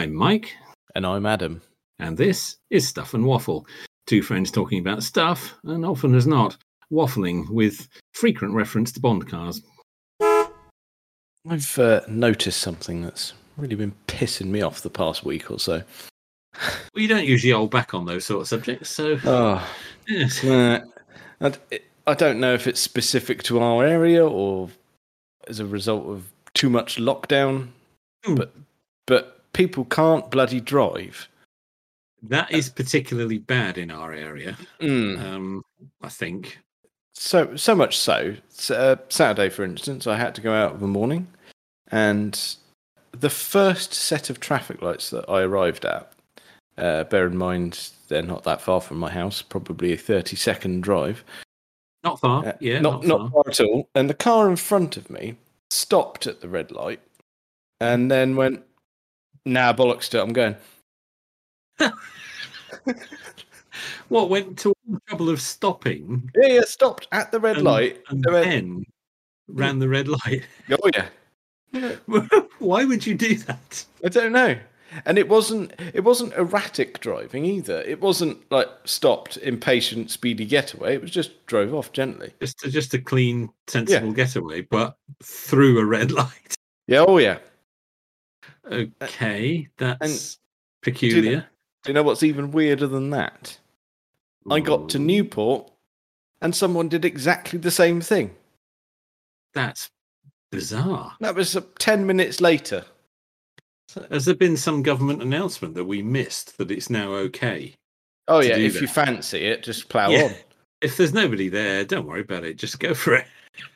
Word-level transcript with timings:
I'm 0.00 0.14
Mike, 0.14 0.56
And 0.94 1.04
I'm 1.06 1.26
Adam. 1.26 1.60
and 1.98 2.16
this 2.16 2.56
is 2.70 2.88
Stuff 2.88 3.12
and 3.12 3.26
Waffle. 3.26 3.66
Two 4.06 4.22
friends 4.22 4.50
talking 4.50 4.78
about 4.78 5.02
stuff, 5.02 5.54
and 5.64 5.84
often 5.84 6.14
as 6.14 6.26
not, 6.26 6.56
waffling 6.90 7.46
with 7.50 7.86
frequent 8.14 8.54
reference 8.54 8.92
to 8.92 9.00
Bond 9.00 9.28
cars. 9.28 9.60
I've 11.46 11.78
uh, 11.78 12.00
noticed 12.08 12.62
something 12.62 13.02
that's 13.02 13.34
really 13.58 13.74
been 13.74 13.92
pissing 14.06 14.46
me 14.46 14.62
off 14.62 14.80
the 14.80 14.88
past 14.88 15.22
week 15.26 15.50
or 15.50 15.58
so. 15.58 15.82
Well, 16.54 17.02
you 17.02 17.06
don't 17.08 17.26
usually 17.26 17.52
hold 17.52 17.70
back 17.70 17.92
on 17.92 18.06
those 18.06 18.24
sort 18.24 18.40
of 18.40 18.48
subjects, 18.48 18.88
so 18.88 19.18
Oh, 19.26 19.68
yes. 20.08 20.42
uh, 20.42 20.80
I, 22.06 22.14
don't 22.14 22.40
know 22.40 22.54
if 22.54 22.66
it's 22.66 22.80
specific 22.80 23.42
to 23.42 23.60
our 23.60 23.84
area 23.84 24.26
or 24.26 24.70
as 25.46 25.60
a 25.60 25.66
result 25.66 26.06
of 26.08 26.32
too 26.54 26.70
much 26.70 26.96
lockdown, 26.96 27.68
Hmm. 28.24 28.36
but 28.36 28.54
people 29.52 29.84
can't 29.86 30.30
bloody 30.30 30.60
drive. 30.60 31.28
that 32.22 32.50
is 32.50 32.68
particularly 32.68 33.38
bad 33.38 33.78
in 33.78 33.90
our 33.90 34.12
area. 34.12 34.56
Mm. 34.80 35.20
Um, 35.22 35.64
I 36.02 36.08
think. 36.08 36.58
So 37.14 37.56
so 37.56 37.74
much 37.74 37.98
so. 37.98 38.34
Uh, 38.70 38.96
Saturday, 39.08 39.48
for 39.48 39.64
instance, 39.64 40.06
I 40.06 40.16
had 40.16 40.34
to 40.36 40.40
go 40.40 40.52
out 40.52 40.74
of 40.74 40.80
the 40.80 40.86
morning, 40.86 41.26
and 41.88 42.56
the 43.12 43.30
first 43.30 43.92
set 43.92 44.30
of 44.30 44.40
traffic 44.40 44.82
lights 44.82 45.10
that 45.10 45.28
I 45.28 45.42
arrived 45.42 45.84
at. 45.84 46.12
Uh, 46.78 47.04
bear 47.04 47.26
in 47.26 47.36
mind 47.36 47.90
they're 48.08 48.22
not 48.22 48.44
that 48.44 48.62
far 48.62 48.80
from 48.80 48.96
my 48.98 49.10
house, 49.10 49.42
probably 49.42 49.92
a 49.92 49.96
thirty-second 49.98 50.82
drive. 50.82 51.24
Not 52.04 52.20
far. 52.20 52.46
Uh, 52.46 52.52
yeah, 52.60 52.80
not 52.80 53.04
not, 53.04 53.20
not 53.20 53.32
far. 53.32 53.44
far 53.44 53.50
at 53.50 53.60
all. 53.60 53.88
And 53.94 54.08
the 54.08 54.14
car 54.14 54.48
in 54.48 54.56
front 54.56 54.96
of 54.96 55.10
me 55.10 55.36
stopped 55.70 56.26
at 56.26 56.40
the 56.40 56.48
red 56.48 56.70
light, 56.70 57.00
and 57.80 58.10
then 58.10 58.34
went, 58.36 58.62
"Nah, 59.44 59.72
bollocks 59.72 60.08
to 60.10 60.18
it. 60.18 60.22
I'm 60.22 60.32
going." 60.32 60.56
What 64.10 64.28
went 64.28 64.58
to 64.60 64.70
all 64.70 64.94
the 64.94 65.00
trouble 65.06 65.30
of 65.30 65.40
stopping 65.40 66.28
Yeah, 66.34 66.54
yeah, 66.54 66.60
stopped 66.62 67.06
at 67.12 67.30
the 67.30 67.38
red 67.38 67.56
and, 67.56 67.64
light. 67.64 68.02
and 68.08 68.24
then 68.24 68.84
ran 69.46 69.78
the 69.78 69.88
red 69.88 70.08
light? 70.08 70.42
oh 70.70 70.90
yeah. 70.94 71.08
Why 72.58 72.84
would 72.84 73.06
you 73.06 73.14
do 73.14 73.36
that? 73.36 73.84
I 74.04 74.08
don't 74.08 74.32
know. 74.32 74.58
And 75.06 75.16
it 75.16 75.28
wasn't 75.28 75.72
it 75.94 76.02
wasn't 76.02 76.34
erratic 76.34 76.98
driving 76.98 77.44
either. 77.44 77.82
It 77.82 78.00
wasn't 78.00 78.38
like 78.50 78.68
stopped, 78.84 79.36
impatient, 79.36 80.10
speedy 80.10 80.44
getaway. 80.44 80.94
It 80.96 81.02
was 81.02 81.12
just 81.12 81.46
drove 81.46 81.72
off 81.72 81.92
gently. 81.92 82.32
Just 82.40 82.64
a, 82.64 82.70
just 82.70 82.92
a 82.94 82.98
clean, 82.98 83.50
sensible 83.68 84.10
getaway, 84.10 84.62
but 84.62 84.96
through 85.22 85.78
a 85.78 85.84
red 85.84 86.10
light. 86.10 86.56
Yeah, 86.88 87.04
oh 87.06 87.18
yeah. 87.18 87.38
Okay, 88.70 89.68
that's 89.78 90.34
Do 90.82 90.90
peculiar. 90.92 91.46
you 91.86 91.92
know 91.94 92.02
what's 92.02 92.22
even 92.22 92.50
weirder 92.52 92.86
than 92.86 93.10
that? 93.10 93.58
I 94.50 94.60
got 94.60 94.88
to 94.90 94.98
Newport 94.98 95.70
and 96.40 96.54
someone 96.54 96.88
did 96.88 97.04
exactly 97.04 97.58
the 97.58 97.70
same 97.70 98.00
thing. 98.00 98.34
That's 99.54 99.90
bizarre. 100.50 101.14
That 101.20 101.34
was 101.34 101.56
uh, 101.56 101.62
10 101.78 102.06
minutes 102.06 102.40
later. 102.40 102.84
Has 104.10 104.24
there 104.24 104.34
been 104.36 104.56
some 104.56 104.82
government 104.82 105.20
announcement 105.20 105.74
that 105.74 105.84
we 105.84 106.00
missed 106.02 106.56
that 106.58 106.70
it's 106.70 106.90
now 106.90 107.12
okay? 107.12 107.74
Oh 108.28 108.40
yeah, 108.40 108.54
do 108.56 108.64
if 108.64 108.80
you 108.80 108.86
fancy 108.86 109.38
it, 109.46 109.64
just 109.64 109.88
plow 109.88 110.10
Yeah. 110.10 110.22
on. 110.24 110.34
If 110.80 110.96
there's 110.96 111.12
nobody 111.12 111.48
there, 111.48 111.84
don't 111.84 112.06
worry 112.06 112.20
about 112.20 112.44
it. 112.44 112.56
Just 112.56 112.78
go 112.78 112.94
for 112.94 113.14
it. 113.14 113.26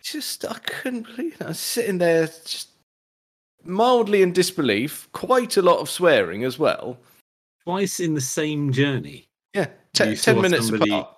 Just 0.03 0.45
I 0.45 0.57
couldn't 0.61 1.03
believe 1.03 1.35
it. 1.35 1.43
I 1.43 1.49
was 1.49 1.59
sitting 1.59 1.99
there 1.99 2.27
just 2.29 2.69
mildly 3.65 4.23
in 4.23 4.33
disbelief, 4.33 5.09
quite 5.13 5.57
a 5.57 5.63
lot 5.63 5.79
of 5.79 5.89
swearing 5.91 6.45
as 6.45 6.59
well. 6.59 6.99
Twice 7.65 8.01
in 8.01 8.15
the 8.15 8.21
same 8.21 8.73
journey. 8.73 9.29
Yeah, 9.55 9.69
You 9.99 10.05
te- 10.07 10.17
saw 10.17 10.33
10 10.33 10.43
minutes 10.43 10.69
apart. 10.71 11.09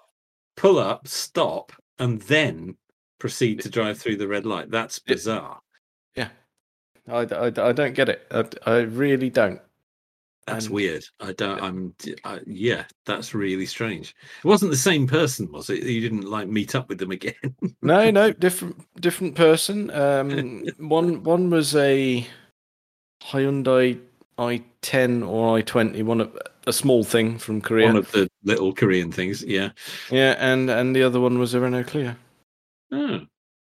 Pull 0.57 0.79
up, 0.79 1.07
stop, 1.09 1.73
and 1.99 2.21
then 2.23 2.77
proceed 3.19 3.61
to 3.61 3.69
drive 3.71 3.99
through 3.99 4.17
the 4.17 4.29
red 4.29 4.47
light. 4.47 4.71
That's 4.71 5.01
Yeah. 5.07 5.15
bizarre. 5.15 5.61
I, 7.09 7.19
I, 7.21 7.47
I 7.47 7.73
don't 7.73 7.95
get 7.95 8.09
it. 8.09 8.27
I, 8.33 8.45
I 8.67 8.77
really 8.81 9.31
don't. 9.31 9.61
That's 10.47 10.67
And- 10.67 10.75
weird. 10.75 11.05
I 11.21 11.33
don't. 11.33 11.61
I'm. 11.63 11.95
I, 12.25 12.41
yeah, 12.47 12.85
that's 13.05 13.35
really 13.35 13.67
strange. 13.67 14.15
It 14.45 14.47
wasn't 14.47 14.71
the 14.71 14.77
same 14.77 15.07
person, 15.07 15.51
was 15.51 15.71
it? 15.71 15.83
You 15.83 16.01
didn't 16.01 16.31
like 16.31 16.47
meet 16.49 16.75
up 16.75 16.89
with 16.89 16.99
them 16.99 17.11
again. 17.11 17.35
No, 17.83 18.11
no, 18.11 18.31
different 18.47 18.77
different 19.01 19.35
person. 19.35 19.91
Um, 19.91 20.65
one 20.79 21.23
one 21.25 21.51
was 21.51 21.75
a 21.75 22.27
Hyundai 23.23 24.01
i10 24.39 25.27
or 25.27 25.59
i20, 25.59 26.03
one 26.03 26.21
of 26.21 26.39
a 26.67 26.73
small 26.73 27.03
thing 27.03 27.39
from 27.39 27.61
Korea. 27.61 27.87
One 27.87 27.97
of 27.97 28.13
the 28.13 28.29
little 28.45 28.73
Korean 28.73 29.11
things. 29.11 29.43
Yeah. 29.43 29.71
yeah, 30.11 30.37
and 30.39 30.71
and 30.71 30.95
the 30.95 31.03
other 31.03 31.21
one 31.21 31.39
was 31.39 31.55
a 31.55 31.61
Renault 31.61 31.85
Clio. 31.85 32.15
Oh, 32.93 33.21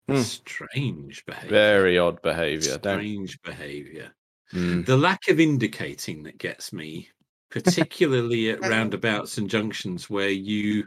Hmm. 0.09 0.21
strange 0.23 1.25
behavior. 1.27 1.49
Very 1.51 1.99
odd 1.99 2.21
behaviour. 2.23 2.79
Don't. 2.79 2.99
strange 2.99 3.41
behavior. 3.43 4.13
Mm. 4.53 4.87
The 4.87 4.97
lack 4.97 5.29
of 5.29 5.41
indicating 5.41 6.23
that 6.25 6.39
gets 6.39 6.73
me, 6.73 7.09
particularly 7.51 8.51
at 8.51 8.61
roundabouts 8.61 9.39
and 9.39 9.49
junctions 9.51 10.09
where 10.09 10.31
you 10.31 10.87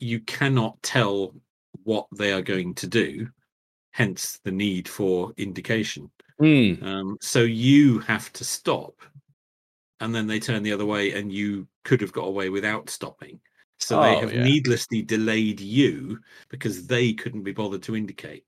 you 0.00 0.20
cannot 0.20 0.82
tell 0.82 1.34
what 1.84 2.06
they 2.16 2.32
are 2.32 2.42
going 2.42 2.74
to 2.74 2.86
do. 2.86 3.28
Hence 3.92 4.40
the 4.44 4.50
need 4.50 4.88
for 4.88 5.32
indication. 5.36 6.10
Mm. 6.42 6.82
Um, 6.82 7.16
so 7.20 7.42
you 7.42 8.00
have 8.00 8.32
to 8.34 8.44
stop, 8.44 8.94
and 10.00 10.12
then 10.12 10.26
they 10.26 10.40
turn 10.40 10.64
the 10.64 10.72
other 10.72 10.86
way, 10.86 11.12
and 11.12 11.32
you 11.32 11.68
could 11.84 12.00
have 12.00 12.12
got 12.12 12.26
away 12.26 12.48
without 12.50 12.90
stopping. 12.90 13.40
So 13.78 14.00
they 14.00 14.16
Oh, 14.16 14.20
have 14.20 14.32
yeah. 14.34 14.42
needlessly 14.42 15.02
delayed 15.02 15.60
you 15.60 16.18
because 16.48 16.86
they 16.86 17.12
couldn't 17.12 17.42
be 17.42 17.52
bothered 17.52 17.82
to 17.84 17.96
indicate. 17.96 18.44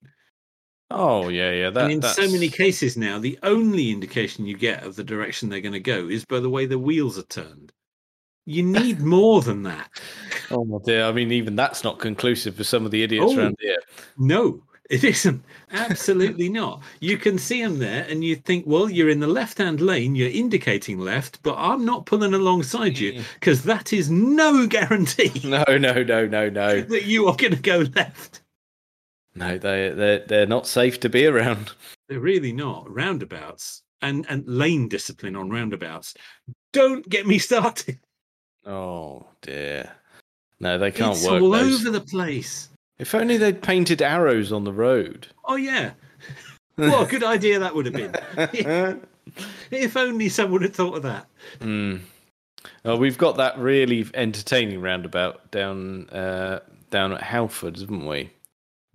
Oh 0.90 1.28
yeah, 1.28 1.50
yeah. 1.50 1.70
That, 1.70 1.90
and 1.90 1.92
in 1.92 2.02
so 2.02 2.30
many 2.30 2.48
cases 2.48 2.96
now, 2.96 3.18
the 3.18 3.38
only 3.42 3.90
indication 3.90 4.46
you 4.46 4.56
get 4.56 4.84
of 4.84 4.96
the 4.96 5.04
direction 5.04 5.48
they're 5.48 5.60
going 5.60 5.72
to 5.72 5.80
go 5.80 6.08
is 6.08 6.24
by 6.24 6.40
the 6.40 6.50
way 6.50 6.66
the 6.66 6.78
wheels 6.78 7.18
are 7.18 7.24
turned. 7.24 7.72
You 8.44 8.62
need 8.62 9.00
more 9.00 9.42
than 9.42 9.64
that. 9.64 9.90
Oh 10.50 10.64
my 10.64 10.78
dear. 10.84 11.04
I 11.04 11.12
mean, 11.12 11.32
even 11.32 11.56
that's 11.56 11.82
not 11.82 11.98
conclusive 11.98 12.54
for 12.54 12.64
some 12.64 12.84
of 12.84 12.92
the 12.92 13.02
idiots 13.02 13.32
Oh. 13.32 13.38
around 13.38 13.56
here. 13.60 13.78
No, 14.16 14.62
it 14.88 15.02
isn't. 15.02 15.42
Absolutely 15.72 16.48
not. 16.48 16.80
You 17.00 17.18
can 17.18 17.38
see 17.38 17.60
them 17.60 17.80
there, 17.80 18.06
and 18.08 18.22
you 18.22 18.36
think, 18.36 18.64
well, 18.68 18.88
you're 18.88 19.10
in 19.10 19.18
the 19.18 19.26
left 19.26 19.58
hand 19.58 19.80
lane, 19.80 20.14
you're 20.14 20.30
indicating 20.30 21.00
left, 21.00 21.42
but 21.42 21.56
I'm 21.58 21.84
not 21.84 22.06
pulling 22.06 22.34
alongside 22.34 22.96
you 22.96 23.14
hmm. 23.14 23.22
because 23.34 23.64
that 23.64 23.92
is 23.92 24.08
no 24.08 24.66
guarantee 24.68 25.32
No, 25.42 25.64
no, 25.68 26.04
no, 26.04 26.26
no, 26.26 26.48
no, 26.48 26.80
that 26.80 27.06
you 27.06 27.26
are 27.26 27.34
going 27.34 27.54
to 27.54 27.60
go 27.60 27.84
left. 27.96 28.42
No. 29.36 29.58
They 29.58 29.90
they 29.90 30.24
they're 30.26 30.46
not 30.46 30.66
safe 30.66 30.98
to 31.00 31.08
be 31.08 31.26
around. 31.26 31.72
They're 32.08 32.20
really 32.20 32.52
not. 32.52 32.92
Roundabouts 32.92 33.82
and, 34.02 34.26
and 34.28 34.46
lane 34.46 34.88
discipline 34.88 35.36
on 35.36 35.50
roundabouts. 35.50 36.14
Don't 36.72 37.08
get 37.08 37.26
me 37.26 37.38
started. 37.38 37.98
Oh 38.64 39.26
dear. 39.42 39.92
No, 40.60 40.78
they 40.78 40.90
can't 40.90 41.10
work. 41.10 41.16
it's 41.16 41.26
work. 41.30 41.42
all 41.42 41.50
those. 41.50 41.80
over 41.86 41.90
the 41.90 42.04
place. 42.04 42.68
If 42.98 43.14
only 43.14 43.36
they'd 43.36 43.62
painted 43.62 44.00
arrows 44.00 44.52
on 44.52 44.64
the 44.64 44.72
road. 44.72 45.26
Oh, 45.44 45.56
yeah. 45.56 45.92
What 46.76 47.06
a 47.06 47.10
good 47.10 47.24
idea 47.36 47.58
that 47.58 47.74
would 47.74 47.86
have 47.86 47.94
been. 47.94 49.00
If 49.72 49.96
only 49.96 50.28
someone 50.28 50.62
had 50.62 50.72
thought 50.72 50.96
of 50.96 51.02
that. 51.02 51.26
Mm. 51.58 52.00
Oh, 52.84 52.96
we've 52.96 53.18
got 53.18 53.36
that 53.36 53.58
really 53.58 54.06
entertaining 54.14 54.80
roundabout 54.80 55.50
down 55.50 56.08
uh, 56.10 56.60
down 56.90 57.12
at 57.12 57.22
Halford, 57.22 57.76
haven't 57.80 58.06
we? 58.06 58.30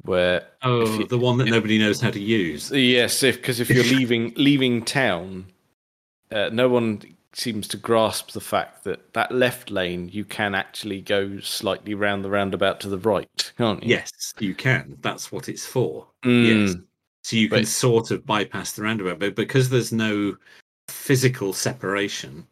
Where 0.04 0.48
Oh, 0.64 1.00
you- 1.00 1.08
the 1.08 1.18
one 1.18 1.38
that 1.38 1.46
nobody 1.46 1.78
knows 1.78 2.02
how 2.02 2.12
to 2.12 2.20
use. 2.20 2.72
yes, 2.72 3.24
if 3.24 3.38
because 3.38 3.60
if 3.60 3.70
you're 3.70 3.84
leaving 3.84 4.34
leaving 4.38 4.84
town, 4.84 5.46
uh, 6.32 6.50
no 6.52 6.70
one 6.70 7.02
seems 7.34 7.68
to 7.70 7.78
grasp 7.78 8.32
the 8.32 8.42
fact 8.42 8.84
that 8.84 9.14
that 9.14 9.32
left 9.32 9.70
lane 9.72 10.10
you 10.12 10.26
can 10.26 10.54
actually 10.54 11.00
go 11.02 11.40
slightly 11.40 11.94
round 11.94 12.26
the 12.26 12.30
roundabout 12.30 12.80
to 12.82 12.90
the 12.90 12.98
right, 12.98 13.54
can't 13.58 13.84
you? 13.84 13.90
Yes, 13.90 14.34
you 14.40 14.54
can. 14.56 14.98
That's 15.02 15.32
what 15.32 15.48
it's 15.48 15.66
for. 15.66 16.08
Mm. 16.24 16.68
Yes. 16.68 16.76
So 17.24 17.36
you 17.38 17.48
can 17.50 17.60
But- 17.60 17.68
sort 17.68 18.12
of 18.12 18.26
bypass 18.26 18.72
the 18.74 18.82
roundabout, 18.82 19.20
but 19.20 19.36
because 19.36 19.70
there's 19.70 19.92
no 19.94 20.36
physical 20.88 21.54
separation 21.54 22.46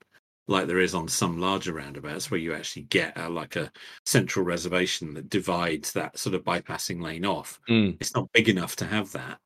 like 0.50 0.68
there 0.68 0.80
is 0.80 0.96
on 0.96 1.08
some 1.08 1.40
larger 1.40 1.74
roundabouts 1.74 2.32
where 2.32 2.40
you 2.40 2.54
actually 2.54 2.82
get 2.84 3.18
a, 3.18 3.30
like 3.30 3.56
a 3.56 3.72
central 4.06 4.44
reservation 4.44 5.14
that 5.14 5.30
divides 5.30 5.92
that 5.94 6.18
sort 6.18 6.34
of 6.34 6.44
bypassing 6.44 7.02
lane 7.02 7.24
off. 7.24 7.60
Mm. 7.70 7.98
It's 8.02 8.16
not 8.16 8.32
big 8.34 8.50
enough 8.50 8.76
to 8.78 8.86
have 8.86 9.12
that. 9.12 9.38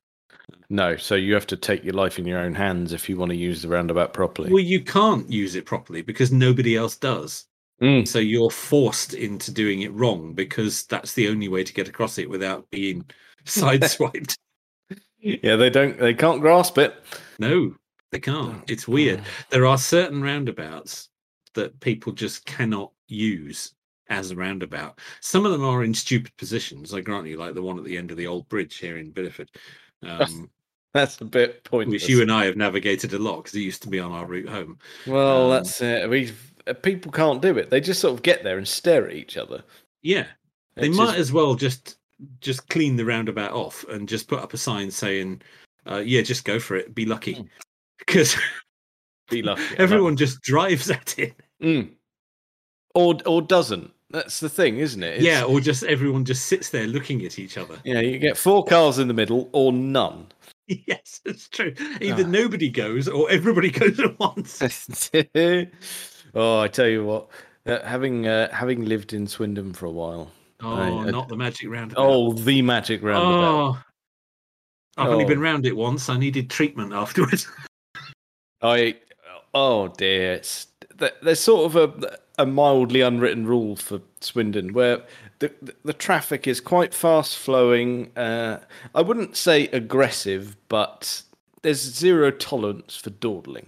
No, 0.69 0.95
so 0.95 1.15
you 1.15 1.33
have 1.33 1.47
to 1.47 1.57
take 1.57 1.83
your 1.83 1.93
life 1.93 2.17
in 2.17 2.25
your 2.25 2.39
own 2.39 2.55
hands 2.55 2.93
if 2.93 3.09
you 3.09 3.17
want 3.17 3.31
to 3.31 3.37
use 3.37 3.61
the 3.61 3.67
roundabout 3.67 4.13
properly. 4.13 4.51
Well, 4.51 4.63
you 4.63 4.81
can't 4.81 5.29
use 5.29 5.55
it 5.55 5.65
properly 5.65 6.01
because 6.01 6.31
nobody 6.31 6.77
else 6.77 6.95
does. 6.95 7.45
Mm. 7.81 8.07
So 8.07 8.19
you're 8.19 8.49
forced 8.49 9.13
into 9.13 9.51
doing 9.51 9.81
it 9.81 9.93
wrong 9.93 10.33
because 10.33 10.85
that's 10.85 11.13
the 11.13 11.27
only 11.27 11.49
way 11.49 11.65
to 11.65 11.73
get 11.73 11.89
across 11.89 12.17
it 12.17 12.29
without 12.29 12.69
being 12.71 13.05
sideswiped. 13.45 14.37
Yeah, 15.19 15.57
they 15.57 15.69
don't. 15.69 15.99
They 15.99 16.13
can't 16.13 16.41
grasp 16.41 16.77
it. 16.77 16.95
no, 17.39 17.75
They 18.13 18.19
can't. 18.19 18.63
It's 18.69 18.87
weird. 18.87 19.21
There 19.49 19.65
are 19.65 19.77
certain 19.77 20.21
roundabouts 20.21 21.09
that 21.55 21.77
people 21.79 22.13
just 22.13 22.45
cannot 22.45 22.91
use 23.07 23.73
as 24.09 24.29
a 24.31 24.35
roundabout. 24.35 24.99
Some 25.19 25.45
of 25.47 25.51
them 25.51 25.65
are 25.65 25.83
in 25.83 25.93
stupid 25.95 26.31
positions. 26.37 26.93
I 26.93 27.01
grant 27.01 27.25
you, 27.27 27.37
like 27.37 27.55
the 27.55 27.61
one 27.63 27.77
at 27.79 27.83
the 27.85 27.97
end 27.97 28.11
of 28.11 28.17
the 28.17 28.27
old 28.27 28.47
bridge 28.49 28.77
here 28.77 28.97
in 28.97 29.11
Bideford, 29.11 29.47
um, 30.03 30.49
That's 30.93 31.19
a 31.21 31.25
bit 31.25 31.63
pointless. 31.63 32.03
which 32.03 32.09
you 32.09 32.21
and 32.21 32.31
I 32.31 32.45
have 32.45 32.55
navigated 32.55 33.13
a 33.13 33.19
lot 33.19 33.37
because 33.37 33.55
it 33.55 33.61
used 33.61 33.81
to 33.81 33.89
be 33.89 33.99
on 33.99 34.11
our 34.11 34.27
route 34.27 34.47
home. 34.49 34.77
well, 35.07 35.45
um, 35.45 35.49
that's 35.51 35.81
it. 35.81 36.07
We 36.07 36.31
people 36.83 37.11
can't 37.11 37.41
do 37.41 37.57
it. 37.57 37.71
They 37.71 37.81
just 37.81 37.99
sort 37.99 38.13
of 38.13 38.21
get 38.21 38.43
there 38.43 38.59
and 38.59 38.67
stare 38.67 39.07
at 39.09 39.15
each 39.15 39.37
other. 39.37 39.63
Yeah, 40.03 40.27
they 40.75 40.87
It's 40.89 40.97
might 40.97 41.05
just- 41.07 41.17
as 41.17 41.31
well 41.33 41.55
just 41.55 41.97
just 42.41 42.69
clean 42.69 42.95
the 42.95 43.05
roundabout 43.05 43.53
off 43.53 43.83
and 43.89 44.07
just 44.07 44.27
put 44.27 44.39
up 44.39 44.53
a 44.53 44.57
sign 44.57 44.91
saying, 44.91 45.41
uh, 45.89 45.97
"Yeah, 46.05 46.21
just 46.21 46.45
go 46.45 46.59
for 46.59 46.75
it. 46.75 46.93
Be 46.93 47.05
lucky," 47.05 47.35
Mm. 47.35 47.49
Because 47.99 48.35
be 49.29 49.41
lucky. 49.41 49.63
everyone 49.77 50.15
just 50.17 50.41
drives 50.41 50.89
at 50.89 51.17
it. 51.19 51.33
Mm. 51.61 51.91
or 52.95 53.17
or 53.25 53.41
doesn't. 53.41 53.91
That's 54.09 54.39
the 54.39 54.49
thing, 54.49 54.77
isn't 54.77 55.01
it? 55.01 55.17
It's- 55.19 55.23
yeah, 55.23 55.43
or 55.43 55.59
just 55.59 55.83
everyone 55.83 56.23
just 56.25 56.45
sits 56.45 56.69
there 56.69 56.85
looking 56.85 57.25
at 57.25 57.39
each 57.39 57.57
other. 57.57 57.77
Yeah, 57.83 57.99
you 58.01 58.19
get 58.19 58.37
four 58.37 58.63
cars 58.63 58.99
in 58.99 59.07
the 59.07 59.13
middle 59.13 59.49
or 59.53 59.73
none. 59.73 60.27
yes, 60.67 61.19
it's 61.25 61.49
true. 61.49 61.73
Either 61.99 62.23
Ah. 62.23 62.27
nobody 62.27 62.69
goes 62.69 63.07
or 63.07 63.29
everybody 63.31 63.71
goes 63.81 63.99
at 63.99 64.19
once. 64.19 64.61
oh, 66.35 66.59
I 66.59 66.67
tell 66.67 66.87
you 66.87 67.03
what, 67.05 67.29
uh, 67.65 67.81
having 67.83 68.27
uh, 68.27 68.51
having 68.53 68.85
lived 68.85 69.13
in 69.13 69.25
Swindon 69.25 69.73
for 69.73 69.87
a 69.87 69.91
while. 69.91 70.31
Oh, 70.61 70.73
I- 70.99 71.09
not 71.09 71.27
the 71.27 71.35
magic 71.35 71.69
roundabout. 71.71 72.05
Oh, 72.05 72.33
the 72.33 72.61
magic 72.61 73.01
roundabout. 73.01 73.77
oh. 73.77 73.83
I've 74.95 75.09
only 75.09 75.25
Oh. 75.25 75.27
been 75.27 75.39
round 75.39 75.65
it 75.65 75.75
once. 75.75 76.07
I 76.07 76.17
needed 76.19 76.51
treatment 76.51 76.93
afterwards. 76.93 77.47
I 78.63 78.95
oh 79.53 79.89
dear, 79.89 80.33
it's 80.33 80.67
there's 81.21 81.39
sort 81.39 81.65
of 81.65 81.75
a 81.75 82.17
a 82.39 82.45
mildly 82.45 83.01
unwritten 83.01 83.45
rule 83.45 83.75
for 83.75 84.01
Swindon 84.21 84.73
where 84.73 85.03
the 85.39 85.51
the, 85.61 85.75
the 85.85 85.93
traffic 85.93 86.47
is 86.47 86.59
quite 86.61 86.93
fast 86.93 87.37
flowing. 87.37 88.11
Uh, 88.17 88.59
I 88.95 89.01
wouldn't 89.01 89.35
say 89.37 89.67
aggressive, 89.67 90.55
but 90.69 91.21
there's 91.61 91.81
zero 91.81 92.31
tolerance 92.31 92.95
for 92.95 93.09
dawdling. 93.11 93.67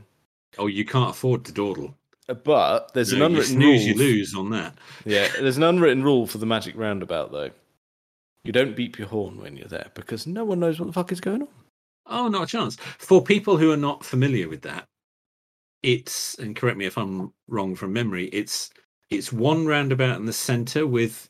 oh, 0.57 0.67
you 0.67 0.85
can't 0.85 1.09
afford 1.11 1.45
to 1.45 1.51
dawdle. 1.51 1.93
Uh, 2.27 2.33
But 2.33 2.93
there's 2.93 3.13
No, 3.13 3.17
an 3.17 3.21
you 3.21 3.25
unwritten 3.37 3.55
snooze, 3.55 3.79
rule. 3.85 3.87
you 3.89 3.95
lose 3.95 4.33
on 4.35 4.49
that. 4.51 4.75
Yeah, 5.05 5.27
there's 5.39 5.57
an 5.57 5.63
unwritten 5.63 6.03
rule 6.03 6.25
for 6.27 6.39
the 6.39 6.45
magic 6.47 6.75
roundabout 6.75 7.31
though. 7.31 7.51
You 8.43 8.51
don't 8.51 8.75
beep 8.75 8.97
your 8.99 9.07
horn 9.07 9.39
when 9.41 9.57
you're 9.57 9.67
there 9.67 9.91
because 9.95 10.25
no 10.27 10.43
one 10.45 10.59
knows 10.59 10.79
what 10.79 10.85
the 10.87 10.93
fuck 10.93 11.11
is 11.11 11.19
going 11.21 11.41
on. 11.43 11.47
Oh, 12.07 12.27
not 12.27 12.43
a 12.43 12.47
chance. 12.47 12.75
For 12.75 13.21
people 13.23 13.57
who 13.57 13.71
are 13.71 13.77
not 13.77 14.05
familiar 14.05 14.47
with 14.47 14.61
that, 14.63 14.87
it's 15.83 16.35
and 16.39 16.55
correct 16.55 16.77
me 16.77 16.85
if 16.85 16.97
I'm 16.97 17.33
wrong 17.47 17.75
from 17.75 17.93
memory. 17.93 18.25
It's 18.27 18.69
it's 19.09 19.31
one 19.31 19.65
roundabout 19.65 20.17
in 20.17 20.25
the 20.25 20.33
centre 20.33 20.87
with 20.87 21.29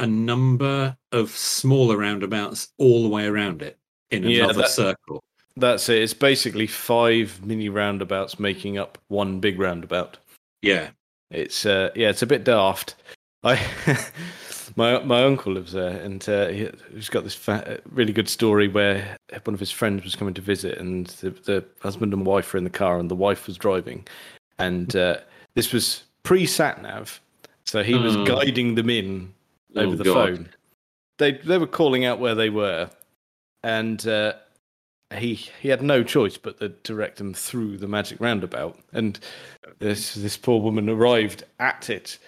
a 0.00 0.06
number 0.06 0.96
of 1.12 1.30
smaller 1.30 1.96
roundabouts 1.96 2.68
all 2.78 3.02
the 3.02 3.08
way 3.08 3.26
around 3.26 3.62
it 3.62 3.78
in 4.10 4.22
Yeah, 4.24 4.44
another 4.44 4.62
that- 4.62 4.70
circle. 4.70 5.22
That's 5.56 5.88
it. 5.88 6.02
It's 6.02 6.14
basically 6.14 6.68
five 6.68 7.44
mini 7.44 7.68
roundabouts 7.68 8.38
making 8.38 8.78
up 8.78 8.96
one 9.08 9.40
big 9.40 9.58
roundabout. 9.58 10.16
Yeah. 10.62 10.90
It's 11.32 11.66
uh, 11.66 11.90
yeah, 11.96 12.10
it's 12.10 12.22
a 12.22 12.26
bit 12.26 12.44
daft. 12.44 12.94
I 13.42 13.56
my 14.78 15.02
my 15.04 15.24
uncle 15.24 15.52
lives 15.52 15.72
there, 15.72 16.00
and 16.00 16.26
uh, 16.28 16.46
he, 16.48 16.70
he's 16.94 17.08
got 17.10 17.24
this 17.24 17.34
fa- 17.34 17.80
really 17.90 18.12
good 18.12 18.28
story 18.28 18.68
where 18.68 19.16
one 19.44 19.52
of 19.54 19.60
his 19.60 19.70
friends 19.72 20.04
was 20.04 20.14
coming 20.16 20.34
to 20.34 20.40
visit, 20.40 20.78
and 20.78 21.06
the, 21.20 21.30
the 21.30 21.64
husband 21.80 22.12
and 22.14 22.24
wife 22.24 22.52
were 22.52 22.58
in 22.58 22.64
the 22.64 22.70
car, 22.70 22.98
and 22.98 23.10
the 23.10 23.16
wife 23.16 23.46
was 23.46 23.58
driving, 23.58 24.06
and 24.58 24.94
uh, 24.96 25.18
this 25.54 25.72
was 25.72 26.04
pre 26.22 26.46
sat 26.46 26.80
nav, 26.80 27.20
so 27.66 27.82
he 27.82 27.94
was 27.94 28.16
Oh. 28.16 28.24
guiding 28.24 28.76
them 28.76 28.88
in 28.88 29.34
over 29.76 29.92
Oh, 29.94 29.96
the 29.96 30.04
God. 30.04 30.14
phone. 30.14 30.48
They 31.18 31.32
they 31.32 31.58
were 31.58 31.66
calling 31.66 32.04
out 32.04 32.20
where 32.20 32.36
they 32.36 32.48
were, 32.50 32.88
and 33.64 34.06
uh, 34.06 34.34
he 35.16 35.34
he 35.34 35.68
had 35.68 35.82
no 35.82 36.04
choice 36.04 36.38
but 36.38 36.60
to 36.60 36.68
direct 36.68 37.18
them 37.18 37.34
through 37.34 37.78
the 37.78 37.88
magic 37.88 38.20
roundabout. 38.20 38.78
And 38.92 39.18
this 39.80 40.14
this 40.14 40.36
poor 40.36 40.60
woman 40.60 40.88
arrived 40.88 41.42
at 41.58 41.90
it, 41.90 42.18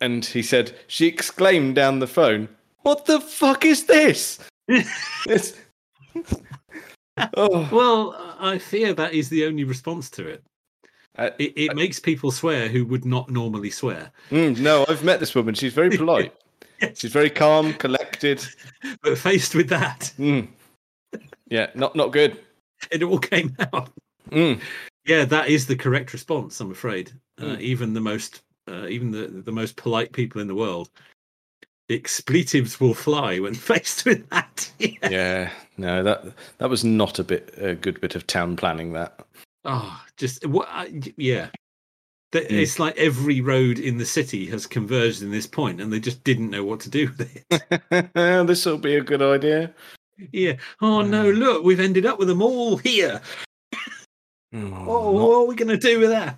and 0.00 0.24
he 0.24 0.42
said 0.42 0.76
she 0.86 1.06
exclaimed 1.06 1.74
down 1.74 1.98
the 1.98 2.06
phone, 2.06 2.48
"What 2.82 3.06
the 3.06 3.20
fuck 3.20 3.64
is 3.64 3.84
this?" 3.86 4.38
Oh, 7.34 7.66
Well, 7.72 8.36
I 8.38 8.58
fear 8.58 8.92
that 8.92 9.14
is 9.14 9.28
the 9.30 9.46
only 9.46 9.64
response 9.64 10.10
to 10.10 10.26
it. 10.26 10.42
uh, 11.16 11.30
It, 11.38 11.52
it 11.56 11.74
makes 11.76 11.98
people 11.98 12.30
swear 12.30 12.68
who 12.68 12.84
would 12.86 13.06
not 13.06 13.30
normally 13.30 13.70
swear. 13.70 14.12
mm, 14.30 14.58
no, 14.58 14.84
I've 14.88 15.02
met 15.04 15.18
this 15.20 15.34
woman. 15.34 15.54
She's 15.54 15.72
very 15.72 15.96
polite. 15.96 16.34
Yes. 16.78 16.98
She's 16.98 17.12
very 17.12 17.30
calm, 17.30 17.72
collected. 17.72 18.44
But 19.00 19.16
faced 19.16 19.54
with 19.54 19.70
that, 19.70 20.12
Mm. 20.18 20.46
Yeah, 21.48 21.70
not 21.74 21.96
not 21.96 22.12
good. 22.12 22.38
it 22.90 23.02
all 23.02 23.18
came 23.18 23.56
out. 23.72 23.88
Mm. 24.30 24.60
Yeah, 25.06 25.24
that 25.24 25.48
is 25.48 25.66
the 25.66 25.74
correct 25.76 26.12
response. 26.12 26.60
I'm 26.60 26.70
afraid. 26.70 27.12
Uh, 27.40 27.44
Mm. 27.56 27.60
even 27.62 27.94
the 27.94 28.02
most, 28.02 28.42
uh, 28.68 28.86
even 28.86 29.10
the 29.10 29.26
the 29.28 29.52
most 29.52 29.76
polite 29.76 30.12
people 30.12 30.40
in 30.40 30.48
the 30.48 30.54
world, 30.54 30.90
expletives 31.88 32.80
will 32.80 32.94
fly 32.94 33.38
when 33.38 33.54
faced 33.70 34.04
with 34.04 34.28
that. 34.30 34.70
Yeah. 34.78 35.08
Yeah, 35.10 35.50
no, 35.78 36.02
that 36.02 36.24
that 36.58 36.68
was 36.70 36.84
not 36.84 37.18
a 37.18 37.24
bit 37.24 37.54
a 37.56 37.74
good 37.74 38.00
bit 38.00 38.14
of 38.14 38.26
town 38.26 38.56
planning. 38.56 38.92
That 38.92 39.20
Oh, 39.64 40.00
just 40.16 40.46
what? 40.46 40.68
I, 40.70 41.00
yeah. 41.16 41.48
Mm. 42.32 42.50
It's 42.50 42.78
like 42.78 42.96
every 42.98 43.40
road 43.40 43.78
in 43.78 43.96
the 43.96 44.04
city 44.04 44.44
has 44.46 44.66
converged 44.66 45.22
in 45.22 45.30
this 45.30 45.46
point, 45.46 45.80
and 45.80 45.90
they 45.92 45.98
just 46.00 46.22
didn't 46.24 46.50
know 46.50 46.64
what 46.64 46.80
to 46.80 46.90
do 46.90 47.08
with 47.16 47.44
it. 47.50 48.12
this 48.46 48.66
will 48.66 48.76
be 48.78 48.96
a 48.96 49.00
good 49.00 49.22
idea. 49.22 49.72
yeah. 50.32 50.56
Oh 50.82 51.00
no! 51.02 51.32
Mm. 51.32 51.38
Look, 51.38 51.64
we've 51.64 51.80
ended 51.80 52.04
up 52.04 52.18
with 52.18 52.28
them 52.28 52.42
all 52.42 52.76
here. 52.76 53.20
Oh, 53.74 54.58
Oh, 54.58 54.68
not, 54.70 54.86
what 55.14 55.36
are 55.36 55.44
we 55.46 55.54
going 55.54 55.68
to 55.68 55.76
do 55.78 55.98
with 56.00 56.10
that? 56.10 56.36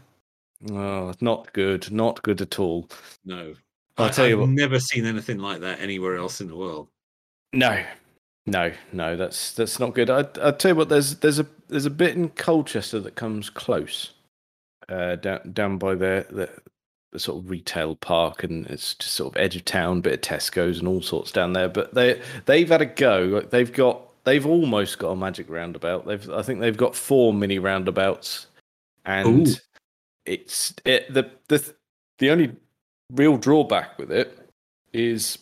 Oh, 0.70 1.12
not 1.20 1.52
good, 1.52 1.90
not 1.90 2.22
good 2.22 2.40
at 2.40 2.58
all. 2.58 2.88
No. 3.25 3.55
I'll 3.96 4.06
I, 4.06 4.10
tell 4.10 4.28
you 4.28 4.34
I've 4.34 4.49
what. 4.49 4.50
never 4.50 4.78
seen 4.78 5.06
anything 5.06 5.38
like 5.38 5.60
that 5.60 5.81
anywhere 5.81 6.16
else 6.16 6.40
in 6.40 6.49
the 6.49 6.56
world. 6.56 6.88
No, 7.52 7.82
no, 8.46 8.72
no. 8.93 9.17
That's 9.17 9.53
that's 9.53 9.81
not 9.81 9.94
good. 9.94 10.10
I 10.10 10.20
I 10.41 10.53
tell 10.53 10.70
you 10.70 10.74
what. 10.77 10.88
There's 10.88 11.17
there's 11.17 11.38
a 11.38 11.46
there's 11.69 11.86
a 11.86 11.91
bit 11.91 12.15
in 12.17 12.29
Colchester 12.31 13.00
that 13.00 13.17
comes 13.17 13.50
close, 13.50 14.12
uh, 14.88 15.17
down 15.17 15.53
down 15.53 15.79
by 15.79 15.94
the, 15.94 16.27
the 16.31 16.50
the 17.12 17.19
sort 17.19 17.43
of 17.43 17.50
retail 17.50 17.96
park, 17.96 18.44
and 18.44 18.67
it's 18.67 18.94
just 18.94 19.15
sort 19.15 19.34
of 19.34 19.41
edge 19.41 19.56
of 19.56 19.65
town, 19.65 20.00
bit 20.00 20.12
of 20.12 20.20
Tesco's 20.20 20.79
and 20.79 20.86
all 20.86 21.03
sorts 21.03 21.32
down 21.32 21.55
there. 21.55 21.69
But 21.69 21.94
they 21.94 22.20
they've 22.44 22.69
had 22.69 22.82
a 22.82 22.86
go. 22.86 23.41
They've 23.41 23.72
got 23.72 24.03
they've 24.24 24.46
almost 24.46 24.98
got 24.98 25.10
a 25.10 25.17
magic 25.17 25.48
roundabout. 25.48 26.06
They've 26.06 26.31
I 26.31 26.43
think 26.43 26.60
they've 26.60 26.77
got 26.77 26.94
four 26.94 27.32
mini 27.32 27.58
roundabouts, 27.58 28.46
and 29.05 29.48
Ooh. 29.48 29.53
It's 30.29 30.75
it 30.85 31.13
the 31.13 31.31
the 31.49 31.75
the 32.19 32.31
only 32.31 32.55
real 33.13 33.37
drawback 33.37 33.99
with 33.99 34.13
it 34.13 34.39
is 34.93 35.39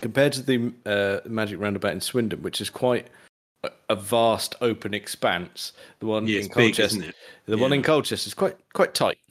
compared 0.00 0.32
to 0.34 0.42
the 0.42 0.72
uh, 0.84 1.20
Magic 1.28 1.58
Roundabout 1.58 1.92
in 1.92 2.00
Swindon, 2.00 2.42
which 2.42 2.60
is 2.60 2.68
quite 2.68 3.06
a, 3.88 3.96
vast 3.96 4.54
open 4.60 4.92
expanse. 4.92 5.72
The 6.00 6.06
one 6.06 6.26
Yeah, 6.26 6.40
in 6.40 6.48
big, 6.48 6.76
Colchester, 6.76 7.04
it? 7.04 7.14
the 7.46 7.56
one 7.56 7.72
in 7.72 7.82
Colchester 7.82 8.28
is 8.28 8.34
quite 8.34 8.56
quite 8.72 8.94
tight. 8.94 9.18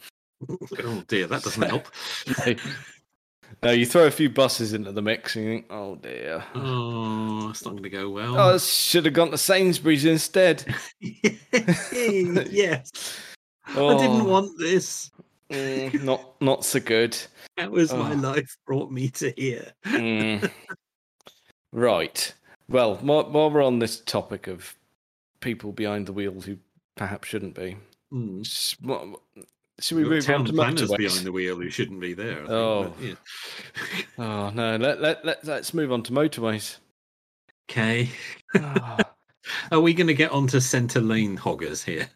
Oh 0.84 1.02
dear, 1.08 1.28
that 1.28 1.44
doesn't 1.44 1.64
help. 1.64 1.88
now 3.64 3.72
you 3.72 3.86
throw 3.86 4.06
a 4.06 4.12
few 4.12 4.30
buses 4.30 4.74
into 4.74 4.92
the 4.92 5.02
mix, 5.02 5.36
and 5.36 5.46
you 5.46 5.52
think, 5.52 5.66
oh 5.70 5.96
dear. 5.96 6.44
Oh, 6.54 7.50
it's 7.50 7.64
not 7.64 7.72
going 7.72 7.84
to 7.84 7.90
go 7.90 8.10
well. 8.10 8.38
Oh, 8.38 8.58
should 8.58 9.06
have 9.06 9.14
gone 9.14 9.32
to 9.32 9.38
Sainsbury's 9.38 10.04
instead. 10.06 10.66
yes, 11.00 12.92
Oh, 13.76 13.98
I 13.98 14.02
didn't 14.02 14.26
want 14.26 14.58
this. 14.60 15.12
mm, 15.50 16.04
not 16.04 16.40
not 16.42 16.64
so 16.66 16.80
good. 16.80 17.18
That 17.58 17.72
was 17.72 17.94
my 17.94 18.12
Oh. 18.14 18.16
life 18.16 18.58
brought 18.66 18.92
me 18.92 19.10
to 19.10 19.32
here. 19.38 19.72
Mm. 19.86 20.50
right. 21.72 22.34
Well, 22.68 22.96
while, 22.98 23.30
while 23.30 23.52
we're 23.52 23.64
on 23.64 23.80
this 23.80 24.00
topic 24.02 24.48
of 24.48 24.76
people 25.40 25.72
behind 25.72 26.08
the 26.08 26.14
wheel 26.14 26.42
who 26.42 26.58
perhaps 26.96 27.28
shouldn't 27.28 27.56
be, 27.56 27.78
Mm. 28.14 28.78
what- 28.82 29.20
should 29.82 29.98
we 29.98 30.04
got 30.04 30.10
move 30.10 30.30
on 30.30 30.46
to 30.46 30.54
motorways? 30.54 30.98
behind 30.98 31.26
the 31.26 31.32
wheel 31.34 31.58
who 31.58 31.70
shouldn't 31.70 32.00
be 32.00 32.14
there. 32.14 32.38
Think, 32.38 32.50
Oh. 32.50 32.94
yeah. 33.02 33.16
Oh 34.18 34.50
no! 34.52 34.78
Let 34.78 35.02
let 35.02 35.26
let 35.26 35.44
let's 35.46 35.74
move 35.74 35.92
on 35.92 36.02
to 36.04 36.14
motorways. 36.14 36.78
Okay. 37.70 38.10
Ah. 38.56 38.98
Are 39.72 39.80
we 39.82 39.94
going 39.94 40.08
to 40.08 40.14
get 40.14 40.32
onto 40.32 40.60
centre 40.60 41.02
lane 41.02 41.36
hoggers 41.38 41.84
here? 41.84 42.10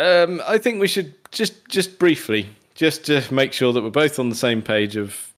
Um, 0.00 0.42
I 0.46 0.58
think 0.58 0.80
we 0.80 0.88
should 0.88 1.14
just 1.30 1.68
just 1.68 1.98
briefly, 1.98 2.48
just 2.74 3.04
to 3.06 3.22
make 3.32 3.52
sure 3.52 3.72
that 3.72 3.82
we're 3.82 3.90
both 3.90 4.18
on 4.18 4.28
the 4.28 4.34
same 4.34 4.62
page 4.62 4.96
of 4.96 5.32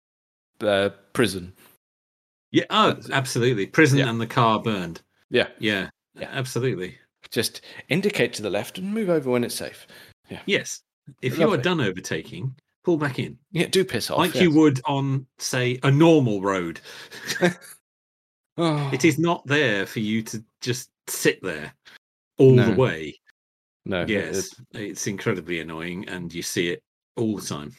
uh, 0.60 0.90
prison. 1.12 1.52
Yeah. 2.52 2.64
Oh, 2.70 2.96
absolutely. 3.10 3.66
Prison 3.66 3.98
Yeah. 3.98 4.08
and 4.10 4.20
the 4.20 4.26
car 4.26 4.60
burned. 4.60 5.00
Yeah. 5.30 5.48
Yeah. 5.58 5.88
Yeah. 6.14 6.28
Absolutely. 6.32 6.96
just 7.30 7.62
indicate 7.88 8.34
to 8.34 8.42
the 8.42 8.50
left 8.50 8.76
and 8.78 8.92
move 8.92 9.08
over 9.08 9.30
when 9.30 9.42
it's 9.44 9.54
safe. 9.54 9.86
Yeah. 10.28 10.40
Yes. 10.44 10.82
If 11.22 11.38
you 11.38 11.50
are 11.50 11.56
done 11.56 11.80
overtaking, 11.80 12.54
pull 12.84 12.96
back 12.98 13.18
in. 13.18 13.38
Yeah, 13.52 13.66
do 13.68 13.84
piss 13.84 14.10
off. 14.10 14.18
like 14.18 14.34
yes. 14.34 14.42
you 14.42 14.50
would 14.52 14.80
on, 14.84 15.26
say, 15.38 15.78
a 15.82 15.90
normal 15.90 16.42
road. 16.42 16.80
Oh, 18.58 18.90
It 18.92 19.04
is 19.06 19.18
not 19.18 19.46
there 19.46 19.86
for 19.86 20.00
you 20.00 20.22
to 20.24 20.44
just 20.60 20.90
sit 21.08 21.42
there 21.42 21.72
all 22.38 22.52
No. 22.52 22.66
the 22.66 22.74
way. 22.74 23.18
No. 23.84 24.04
Yes, 24.06 24.54
it's 24.72 25.06
incredibly 25.06 25.60
annoying, 25.60 26.08
and 26.08 26.32
you 26.32 26.42
see 26.42 26.68
it 26.68 26.80
all 27.16 27.36
the 27.36 27.46
time. 27.46 27.72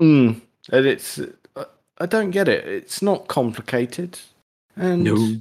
Mm, 0.00 0.40
and 0.72 0.86
it's 0.86 1.20
I- 1.56 1.66
I 1.98 2.06
don't 2.06 2.30
get 2.30 2.48
it. 2.48 2.66
It's 2.66 3.00
not 3.02 3.28
complicated, 3.28 4.18
and 4.76 5.04
No, 5.04 5.36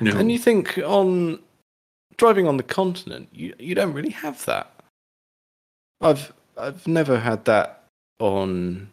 no, 0.00 0.16
and 0.18 0.30
you 0.30 0.38
think 0.38 0.78
on 0.78 1.42
driving 2.16 2.46
on 2.46 2.56
the 2.56 2.62
continent, 2.62 3.28
you 3.32 3.54
you 3.58 3.74
don't 3.74 3.92
really 3.92 4.10
have 4.10 4.44
that. 4.46 4.70
I've 6.00 6.32
I've 6.56 6.86
never 6.86 7.18
had 7.18 7.44
that 7.46 7.84
on 8.20 8.90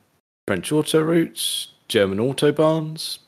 French 0.47 0.71
auto 0.71 1.01
routes, 1.01 1.73
German 1.87 2.17
autobahns. 2.19 3.19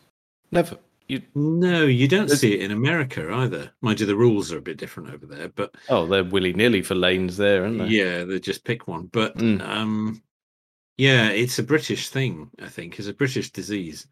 Never. 0.52 0.78
You 1.08 1.22
no, 1.36 1.86
you 1.86 2.08
don't 2.08 2.30
see 2.30 2.54
it 2.54 2.62
in 2.62 2.72
America 2.72 3.30
either. 3.32 3.72
Mind 3.82 4.00
you, 4.00 4.06
the 4.06 4.16
rules 4.16 4.52
are 4.52 4.58
a 4.58 4.62
bit 4.62 4.78
different 4.78 5.14
over 5.14 5.26
there, 5.26 5.50
but 5.50 5.76
oh, 5.90 6.06
they're 6.06 6.24
willy 6.24 6.54
nilly 6.54 6.82
for 6.82 6.96
lanes 6.96 7.36
there, 7.38 7.64
aren't 7.64 7.78
they? 7.80 7.88
yeah, 7.88 8.24
they 8.24 8.40
just 8.40 8.64
pick 8.64 8.88
one. 8.88 9.08
But 9.08 9.36
Mm. 9.38 9.62
um, 9.62 10.24
yeah, 10.98 11.30
it's 11.30 11.60
a 11.60 11.64
British 11.64 12.10
thing. 12.10 12.50
I 12.62 12.70
think 12.70 12.98
it's 12.98 13.08
a 13.10 13.14
British 13.14 13.52
disease. 13.52 14.08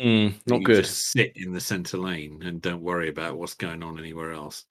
Mm, 0.00 0.34
not 0.46 0.64
good. 0.64 0.84
Just 0.84 1.12
sit 1.12 1.32
in 1.36 1.52
the 1.52 1.60
centre 1.60 1.98
lane 1.98 2.42
and 2.44 2.60
don't 2.60 2.82
worry 2.82 3.08
about 3.08 3.38
what's 3.38 3.54
going 3.54 3.82
on 3.82 3.98
anywhere 3.98 4.32
else. 4.32 4.64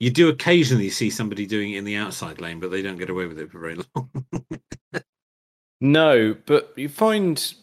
You 0.00 0.10
do 0.10 0.30
occasionally 0.30 0.88
see 0.90 1.10
somebody 1.10 1.46
doing 1.46 1.74
it 1.74 1.78
in 1.78 1.84
the 1.84 1.96
outside 1.96 2.40
lane, 2.40 2.58
but 2.58 2.70
they 2.70 2.82
don't 2.82 2.96
get 2.98 3.10
away 3.10 3.26
with 3.26 3.38
it 3.38 3.50
for 3.52 3.60
very 3.60 3.76
long. 3.94 4.10
No, 5.80 6.34
but 6.46 6.72
you 6.76 6.88
find 6.88 7.54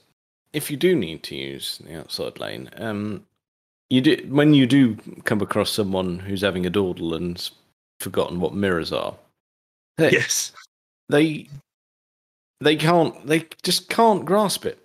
if 0.56 0.72
you 0.72 0.78
do 0.78 0.96
need 0.96 1.22
to 1.24 1.36
use 1.36 1.80
the 1.80 2.00
outside 2.00 2.40
lane, 2.40 2.70
um, 2.78 3.26
you 3.90 4.02
do 4.02 4.26
when 4.30 4.54
you 4.54 4.66
do 4.66 4.96
come 5.26 5.42
across 5.42 5.70
someone 5.70 6.18
who's 6.20 6.42
having 6.42 6.66
a 6.66 6.70
dawdle 6.70 7.14
and's 7.14 7.52
forgotten 8.00 8.40
what 8.40 8.54
mirrors 8.54 8.92
are. 8.92 9.16
They, 9.98 10.12
yes. 10.12 10.54
they 11.10 11.48
they 12.62 12.76
can't 12.76 13.28
they 13.28 13.46
just 13.64 13.90
can't 13.90 14.26
grasp 14.26 14.66
it. 14.66 14.80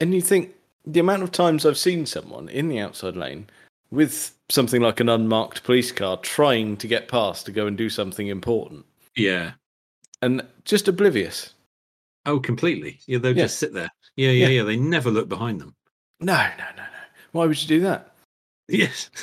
And 0.00 0.14
you 0.14 0.20
think 0.20 0.54
the 0.84 1.00
amount 1.00 1.22
of 1.22 1.32
times 1.32 1.64
I've 1.64 1.78
seen 1.78 2.06
someone 2.06 2.48
in 2.48 2.68
the 2.68 2.78
outside 2.78 3.16
lane 3.16 3.48
with 3.90 4.34
something 4.50 4.82
like 4.82 5.00
an 5.00 5.08
unmarked 5.08 5.64
police 5.64 5.90
car 5.90 6.16
trying 6.18 6.76
to 6.76 6.86
get 6.86 7.08
past 7.08 7.46
to 7.46 7.52
go 7.52 7.66
and 7.66 7.76
do 7.76 7.88
something 7.88 8.28
important 8.28 8.84
Yeah. 9.16 9.52
and 10.22 10.42
just 10.64 10.86
oblivious. 10.86 11.54
Oh, 12.26 12.38
completely. 12.40 13.00
Yeah, 13.06 13.18
they'll 13.18 13.36
Yeah. 13.36 13.44
just 13.44 13.58
sit 13.58 13.72
there. 13.72 13.90
Yeah, 14.16 14.30
yeah, 14.30 14.48
Yeah. 14.48 14.48
yeah. 14.48 14.62
They 14.64 14.76
never 14.76 15.10
look 15.10 15.28
behind 15.28 15.60
them. 15.60 15.74
No, 16.20 16.34
no, 16.34 16.64
no, 16.76 16.82
no. 16.82 16.98
Why 17.32 17.46
would 17.46 17.60
you 17.60 17.68
do 17.68 17.80
that? 17.80 18.14
Yes. 18.68 19.10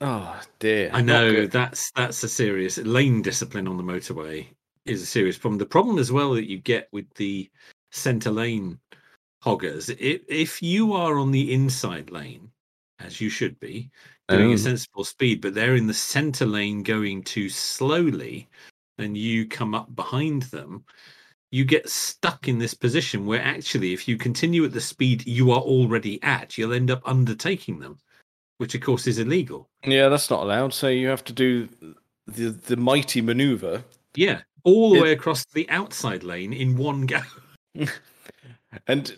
Oh 0.00 0.40
dear. 0.60 0.90
I 0.92 1.02
know 1.02 1.46
that's 1.46 1.90
that's 1.90 2.22
a 2.22 2.28
serious 2.28 2.78
lane 2.78 3.20
discipline 3.20 3.66
on 3.66 3.76
the 3.76 3.82
motorway 3.82 4.46
is 4.84 5.02
a 5.02 5.06
serious 5.06 5.36
problem. 5.36 5.58
The 5.58 5.66
problem 5.66 5.98
as 5.98 6.12
well 6.12 6.34
that 6.34 6.48
you 6.48 6.58
get 6.58 6.88
with 6.92 7.12
the 7.14 7.50
centre 7.90 8.30
lane 8.30 8.78
hoggers, 9.42 9.88
if, 9.88 10.22
if 10.28 10.62
you 10.62 10.92
are 10.92 11.18
on 11.18 11.32
the 11.32 11.52
inside 11.52 12.10
lane, 12.12 12.48
as 13.00 13.20
you 13.20 13.28
should 13.28 13.58
be, 13.58 13.90
doing 14.28 14.46
Um, 14.50 14.52
a 14.52 14.58
sensible 14.58 15.02
speed, 15.04 15.40
but 15.40 15.52
they're 15.54 15.74
in 15.74 15.88
the 15.88 15.94
centre 15.94 16.46
lane 16.46 16.84
going 16.84 17.24
too 17.24 17.48
slowly, 17.48 18.48
and 18.98 19.16
you 19.16 19.46
come 19.48 19.74
up 19.74 19.94
behind 19.96 20.42
them, 20.42 20.84
you 21.50 21.64
get 21.64 21.88
stuck 21.88 22.46
in 22.48 22.58
this 22.58 22.74
position 22.74 23.24
where 23.26 23.40
actually, 23.40 23.92
if 23.92 24.06
you 24.06 24.16
continue 24.16 24.64
at 24.64 24.72
the 24.72 24.80
speed 24.80 25.26
you 25.26 25.50
are 25.50 25.60
already 25.60 26.22
at, 26.22 26.58
you'll 26.58 26.72
end 26.74 26.90
up 26.90 27.00
undertaking 27.06 27.78
them, 27.78 27.98
which 28.58 28.74
of 28.74 28.80
course 28.82 29.06
is 29.06 29.18
illegal. 29.18 29.68
Yeah, 29.84 30.08
that's 30.08 30.30
not 30.30 30.42
allowed. 30.42 30.74
So 30.74 30.88
you 30.88 31.08
have 31.08 31.24
to 31.24 31.32
do 31.32 31.68
the 32.26 32.50
the 32.50 32.76
mighty 32.76 33.20
maneuver. 33.22 33.82
Yeah, 34.14 34.42
all 34.64 34.90
the 34.90 34.98
It- 34.98 35.02
way 35.02 35.12
across 35.12 35.44
the 35.46 35.68
outside 35.70 36.22
lane 36.22 36.52
in 36.52 36.76
one 36.76 37.06
go. 37.06 37.20
And 38.86 39.16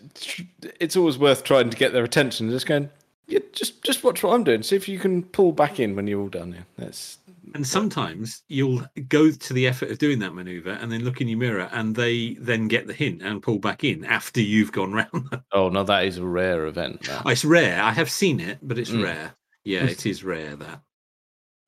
it's 0.79 0.95
always 0.95 1.17
worth 1.17 1.43
trying 1.43 1.69
to 1.69 1.77
get 1.77 1.91
their 1.91 2.05
attention. 2.05 2.49
Just 2.49 2.65
going, 2.65 2.89
yeah, 3.27 3.39
just 3.51 3.83
just 3.83 4.01
watch 4.01 4.23
what 4.23 4.33
I'm 4.33 4.45
doing. 4.45 4.63
See 4.63 4.77
if 4.77 4.87
you 4.87 4.97
can 4.97 5.23
pull 5.23 5.51
back 5.51 5.77
in 5.77 5.93
when 5.95 6.07
you're 6.07 6.21
all 6.21 6.29
done. 6.29 6.53
Yeah, 6.53 6.63
that's 6.77 7.17
And 7.53 7.67
sometimes 7.67 8.43
you'll 8.47 8.85
go 9.09 9.29
to 9.29 9.53
the 9.53 9.67
effort 9.67 9.91
of 9.91 9.97
doing 9.97 10.19
that 10.19 10.33
maneuver 10.33 10.71
and 10.71 10.91
then 10.91 11.03
look 11.03 11.19
in 11.21 11.27
your 11.27 11.37
mirror 11.39 11.69
and 11.73 11.95
they 11.95 12.35
then 12.35 12.67
get 12.67 12.87
the 12.87 12.93
hint 12.93 13.21
and 13.21 13.43
pull 13.43 13.59
back 13.59 13.83
in 13.83 14.05
after 14.05 14.39
you've 14.41 14.71
gone 14.71 14.93
round 15.01 15.29
them. 15.29 15.43
oh 15.51 15.69
no, 15.69 15.83
that 15.83 16.05
is 16.05 16.17
a 16.17 16.25
rare 16.25 16.65
event. 16.67 17.03
That. 17.03 17.25
It's 17.25 17.43
rare. 17.45 17.81
I 17.81 17.91
have 17.91 18.09
seen 18.09 18.39
it, 18.39 18.59
but 18.61 18.77
it's 18.79 18.91
Mm. 18.91 19.03
rare. 19.03 19.35
Yeah, 19.65 19.83
it 19.85 20.05
is 20.05 20.23
rare 20.23 20.55
that. 20.55 20.81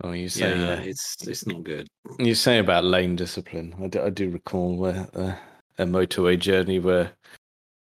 Oh, 0.04 0.12
you 0.14 0.28
say 0.30 0.58
Yeah, 0.58 0.74
uh, 0.74 0.82
it's 0.82 1.28
it's 1.28 1.46
not 1.46 1.64
good. 1.64 1.88
you 2.20 2.34
say 2.36 2.60
about 2.60 2.84
lane 2.86 3.16
discipline. 3.16 3.76
I 3.82 3.88
do, 3.88 4.02
I 4.02 4.10
do 4.10 4.30
recall 4.30 4.76
where 4.76 5.08
uh, 5.14 5.36
a 5.78 5.86
motorway 5.86 6.40
journey 6.40 6.80
where 6.80 7.12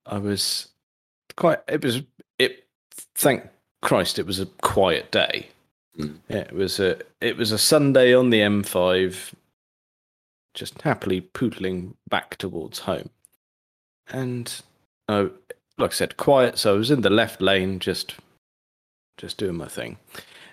I 0.06 0.18
was 0.18 0.68
quite. 1.36 1.58
It 1.68 1.82
was 1.84 2.02
it. 2.38 2.66
Thank 3.16 3.42
Christ, 3.82 4.18
it 4.18 4.26
was 4.26 4.38
a 4.40 4.46
quiet 4.62 5.10
day. 5.10 5.48
Mm. 5.98 6.18
Yeah, 6.28 6.38
it 6.38 6.52
was 6.52 6.78
a 6.78 6.98
it 7.20 7.36
was 7.36 7.52
a 7.52 7.58
Sunday 7.58 8.14
on 8.14 8.30
the 8.30 8.40
M5, 8.40 9.32
just 10.54 10.82
happily 10.82 11.20
poodling 11.20 11.94
back 12.08 12.36
towards 12.36 12.80
home, 12.80 13.10
and 14.08 14.60
oh, 15.08 15.30
like 15.78 15.90
I 15.92 15.94
said, 15.94 16.16
quiet. 16.16 16.58
So 16.58 16.74
I 16.74 16.78
was 16.78 16.90
in 16.90 17.00
the 17.00 17.10
left 17.10 17.40
lane, 17.40 17.78
just 17.78 18.16
just 19.16 19.38
doing 19.38 19.56
my 19.56 19.68
thing, 19.68 19.96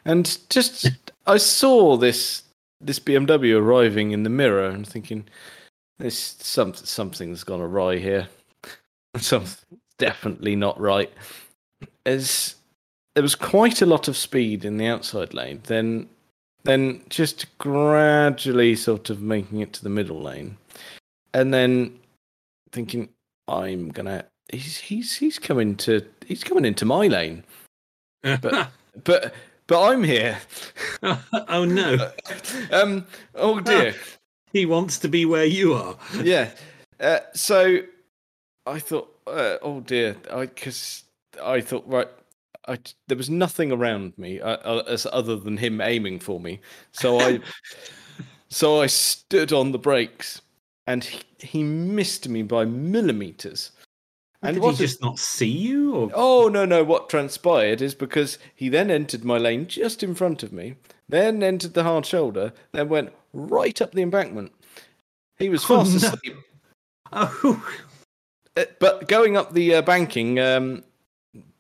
and 0.05 0.38
just 0.50 0.89
I 1.27 1.38
saw 1.38 1.97
this 1.97 2.43
this 2.79 3.00
BMW 3.00 3.59
arriving 3.59 4.12
in 4.12 4.23
the 4.23 4.29
mirror 4.29 4.67
and 4.67 4.88
thinking, 4.88 5.25
this 6.00 6.35
some 6.39 6.73
something's 6.73 7.43
gone 7.43 7.62
awry 7.62 7.97
here. 7.97 8.27
Something's 9.17 9.63
definitely 10.00 10.55
not 10.55 10.79
right. 10.79 11.12
As 12.05 12.55
there 13.15 13.24
was 13.24 13.36
quite 13.36 13.82
a 13.82 13.86
lot 13.86 14.08
of 14.08 14.17
speed 14.17 14.65
in 14.65 14.77
the 14.77 14.88
outside 14.88 15.34
lane, 15.34 15.62
then 15.65 16.10
then 16.63 17.01
just 17.10 17.58
gradually 17.58 18.75
sort 18.75 19.10
of 19.10 19.22
making 19.22 19.60
it 19.60 19.74
to 19.74 19.84
the 19.84 19.89
middle 19.89 20.22
lane, 20.22 20.58
and 21.34 21.53
then 21.53 22.00
thinking, 22.72 23.10
I'm 23.48 23.89
gonna 23.89 24.25
he's 24.51 24.77
he's 24.77 25.15
he's 25.15 25.39
coming 25.39 25.75
to 25.77 26.05
he's 26.25 26.43
coming 26.43 26.65
into 26.65 26.86
my 26.86 27.08
lane, 27.08 27.43
but 28.22 28.70
but 29.03 29.34
but 29.67 29.91
I'm 29.91 30.03
here. 30.03 30.38
oh 31.03 31.65
no, 31.65 32.12
um. 32.72 33.05
Oh 33.36 33.60
dear. 33.60 33.96
he 34.51 34.65
wants 34.65 35.00
to 35.00 35.08
be 35.08 35.25
where 35.25 35.46
you 35.46 35.74
are. 35.74 35.98
yeah. 36.22 36.51
Uh, 37.00 37.20
so 37.34 37.79
I 38.65 38.79
thought, 38.79 39.13
uh, 39.27 39.58
oh 39.62 39.82
dear, 39.82 40.15
I 40.32 40.46
because 40.46 41.03
I, 41.43 41.60
thought, 41.62 41.84
right, 41.88 42.08
I, 42.67 42.77
there 43.08 43.17
was 43.17 43.29
nothing 43.29 43.72
around 43.72 44.17
me 44.17 44.39
uh, 44.39 44.58
uh, 44.58 44.84
as 44.88 45.05
other 45.12 45.36
than 45.36 45.58
him 45.58 45.82
aiming 45.82 46.20
for 46.20 46.39
me. 46.39 46.62
So 46.91 47.20
I, 47.20 47.39
so 48.50 48.82
I 48.82 48.88
stood 48.88 49.51
on 49.51 49.72
the 49.72 49.79
brakes, 49.79 50.41
and 50.88 51.03
he, 51.03 51.22
he 51.39 51.63
missed 51.63 52.27
me 52.29 52.41
by 52.43 52.65
millimeters. 52.65 53.72
And 54.41 54.55
did 54.55 54.63
he 54.63 54.70
is- 54.72 54.77
just 54.77 55.01
not 55.01 55.20
see 55.20 55.48
you? 55.48 55.96
Or 55.96 56.12
Oh 56.13 56.48
no 56.50 56.65
no! 56.65 56.84
What 56.84 57.10
transpired 57.10 57.82
is 57.82 57.96
because 57.96 58.38
he 58.55 58.67
then 58.70 58.91
entered 58.91 59.24
my 59.24 59.38
lane 59.38 59.67
just 59.67 60.03
in 60.03 60.13
front 60.15 60.43
of 60.43 60.51
me, 60.51 60.75
then 61.08 61.41
entered 61.41 61.74
the 61.74 61.84
hard 61.84 62.05
shoulder, 62.05 62.51
then 62.74 62.89
went 62.89 63.13
right 63.32 63.82
up 63.82 63.93
the 63.93 64.01
embankment. 64.01 64.51
He 65.38 65.48
was 65.50 65.63
Oh, 65.70 65.84
fast 65.84 66.01
no. 66.03 66.08
asleep, 66.10 66.38
oh, 67.13 67.74
Uh, 68.58 68.65
but 68.79 69.08
going 69.08 69.38
up 69.38 69.53
the 69.53 69.75
uh, 69.75 69.82
banking 69.82 70.39
um, 70.39 70.84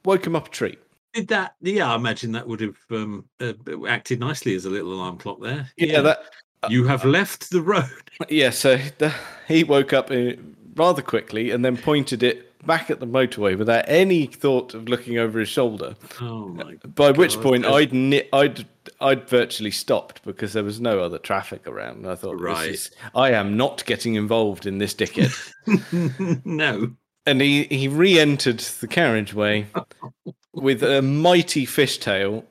woke 0.03 0.27
him 0.27 0.35
up 0.35 0.47
a 0.47 0.51
treat. 0.51 0.79
Did 1.13 1.27
that? 1.29 1.55
Yeah, 1.61 1.91
I 1.91 1.95
imagine 1.95 2.31
that 2.33 2.47
would 2.47 2.61
have 2.61 2.77
um, 2.91 3.25
uh, 3.39 3.53
acted 3.87 4.19
nicely 4.19 4.55
as 4.55 4.65
a 4.65 4.69
little 4.69 4.93
alarm 4.93 5.17
clock 5.17 5.41
there. 5.41 5.69
Yeah, 5.77 6.01
that 6.01 6.23
you 6.69 6.85
have 6.85 7.05
left 7.05 7.49
the 7.49 7.61
road. 7.61 7.89
yeah. 8.29 8.49
So 8.49 8.77
the, 8.97 9.13
he 9.47 9.63
woke 9.63 9.93
up 9.93 10.11
uh, 10.11 10.31
rather 10.75 11.01
quickly 11.01 11.51
and 11.51 11.63
then 11.63 11.77
pointed 11.77 12.23
it 12.23 12.49
back 12.65 12.89
at 12.89 12.99
the 12.99 13.07
motorway 13.07 13.57
without 13.57 13.83
any 13.87 14.25
thought 14.25 14.73
of 14.73 14.87
looking 14.87 15.17
over 15.17 15.39
his 15.39 15.49
shoulder. 15.49 15.95
Oh 16.21 16.47
my! 16.47 16.75
By 16.95 17.11
which 17.11 17.39
point 17.41 17.65
I'd 17.65 17.93
ni- 17.93 18.27
I'd 18.31 18.65
I'd 18.99 19.27
virtually 19.27 19.71
stopped 19.71 20.23
because 20.23 20.53
there 20.53 20.63
was 20.63 20.79
no 20.79 20.99
other 20.99 21.17
traffic 21.17 21.67
around. 21.67 22.07
I 22.07 22.15
thought, 22.15 22.39
Right. 22.39 22.69
is, 22.69 22.91
I 23.15 23.31
am 23.31 23.57
not 23.57 23.85
getting 23.85 24.15
involved 24.15 24.65
in 24.65 24.77
this 24.77 24.93
dickhead. 24.93 25.33
no. 26.45 26.95
And 27.25 27.41
he 27.41 27.63
he 27.65 27.87
re-entered 27.87 28.59
the 28.59 28.87
carriageway 28.87 29.65
with 30.53 30.83
a 30.83 31.01
mighty 31.01 31.65
fishtail 31.65 32.43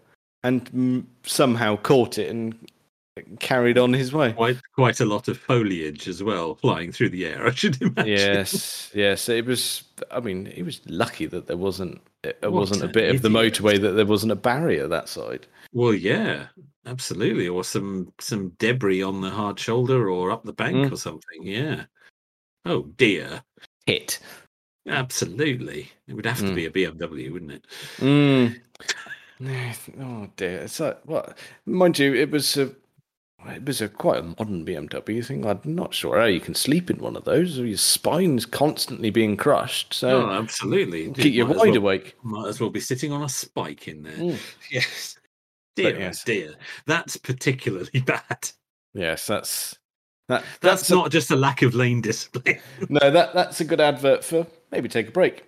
and 0.43 1.07
somehow 1.25 1.77
caught 1.77 2.19
it 2.19 2.29
and 2.31 2.55
carried 3.41 3.77
on 3.77 3.93
his 3.93 4.13
way. 4.13 4.33
Quite 4.33 4.59
quite 4.75 5.01
a 5.01 5.05
lot 5.05 5.29
of 5.29 5.39
foliage 5.39 6.09
as 6.09 6.23
well 6.23 6.55
flying 6.57 6.91
through 6.93 7.11
the 7.11 7.27
air. 7.27 7.47
I 7.47 7.51
should 7.53 7.81
imagine. 7.81 8.07
Yes, 8.07 8.91
yes. 8.95 9.29
It 9.29 9.47
was. 9.47 9.85
I 10.11 10.21
mean, 10.21 10.47
he 10.47 10.63
was 10.63 10.81
lucky 10.87 11.27
that 11.27 11.47
there 11.47 11.57
wasn't. 11.57 12.01
It 12.25 12.39
What 12.43 12.53
wasn't 12.53 12.85
a 12.85 12.89
bit 12.89 13.15
of 13.15 13.23
the 13.23 13.29
motorway 13.29 13.81
that 13.81 13.93
there 13.93 14.07
wasn't 14.07 14.33
a 14.33 14.37
barrier 14.37 14.87
that 14.89 15.09
side. 15.09 15.47
Well, 15.73 15.93
yeah, 15.93 16.47
absolutely. 16.87 17.49
Or 17.49 17.65
some 17.65 18.13
some 18.21 18.51
debris 18.59 19.03
on 19.03 19.21
the 19.21 19.31
hard 19.31 19.59
shoulder 19.59 20.09
or 20.09 20.31
up 20.31 20.45
the 20.45 20.53
bank 20.53 20.77
Mm. 20.77 20.93
or 20.93 20.97
something. 20.97 21.43
Yeah. 21.43 21.85
Oh 22.65 22.83
dear. 22.97 23.43
Hit. 23.87 24.21
Absolutely. 24.89 25.91
It 26.09 26.15
would 26.15 26.27
have 26.27 26.39
to 26.41 26.45
Mm. 26.47 26.55
be 26.55 26.67
a 26.67 26.71
BMW, 26.71 27.31
wouldn't 27.33 27.53
it? 27.53 27.67
Mm. 27.99 28.59
Oh 30.01 30.29
dear. 30.37 30.61
It's 30.61 30.79
like 30.81 31.01
what? 31.05 31.37
Mind 31.67 31.99
you, 31.99 32.15
it 32.15 32.31
was 32.31 32.57
a. 32.57 32.71
It 33.49 33.65
was 33.65 33.81
a 33.81 33.89
quite 33.89 34.21
a 34.21 34.23
modern 34.23 34.65
BMW 34.65 35.25
thing. 35.25 35.45
I'm 35.45 35.61
not 35.65 35.93
sure 35.93 36.17
how 36.21 36.27
you 36.27 36.39
can 36.39 36.55
sleep 36.55 36.89
in 36.91 36.99
one 36.99 37.17
of 37.17 37.25
those. 37.25 37.59
Your 37.59 37.77
spine's 37.77 38.47
constantly 38.47 39.11
being 39.11 39.37
crushed, 39.37 39.95
so 39.95 40.29
oh, 40.29 40.31
absolutely. 40.31 41.11
keep 41.11 41.35
you 41.35 41.45
Might 41.45 41.57
wide 41.57 41.69
well- 41.71 41.77
awake. 41.79 42.15
Might 42.23 42.47
as 42.47 42.61
well 42.61 42.71
be 42.71 42.79
sitting 42.79 43.11
on 43.11 43.25
a 43.25 43.29
spike 43.29 43.89
in 43.89 44.03
there. 44.05 44.13
Mm. 44.17 44.39
Yes. 44.71 45.19
Dear, 45.75 45.97
oh 45.97 45.99
yes. 45.99 46.23
dear. 46.23 46.55
That's 46.87 47.17
particularly 47.17 48.01
bad. 48.07 48.51
Yes, 48.95 49.27
that's 49.27 49.77
that. 50.29 50.45
That's, 50.61 50.89
a- 50.91 50.95
not 50.95 51.11
just 51.11 51.33
a 51.33 51.37
lack 51.37 51.63
of 51.63 51.75
lane 51.75 52.01
discipline. 52.01 52.61
no. 52.89 53.11
That 53.11 53.35
that's 53.35 53.61
a 53.61 53.65
good 53.65 53.81
advert 53.81 54.23
for 54.23 54.47
maybe 54.73 54.89
take 54.89 55.09
a 55.09 55.13
break. 55.13 55.45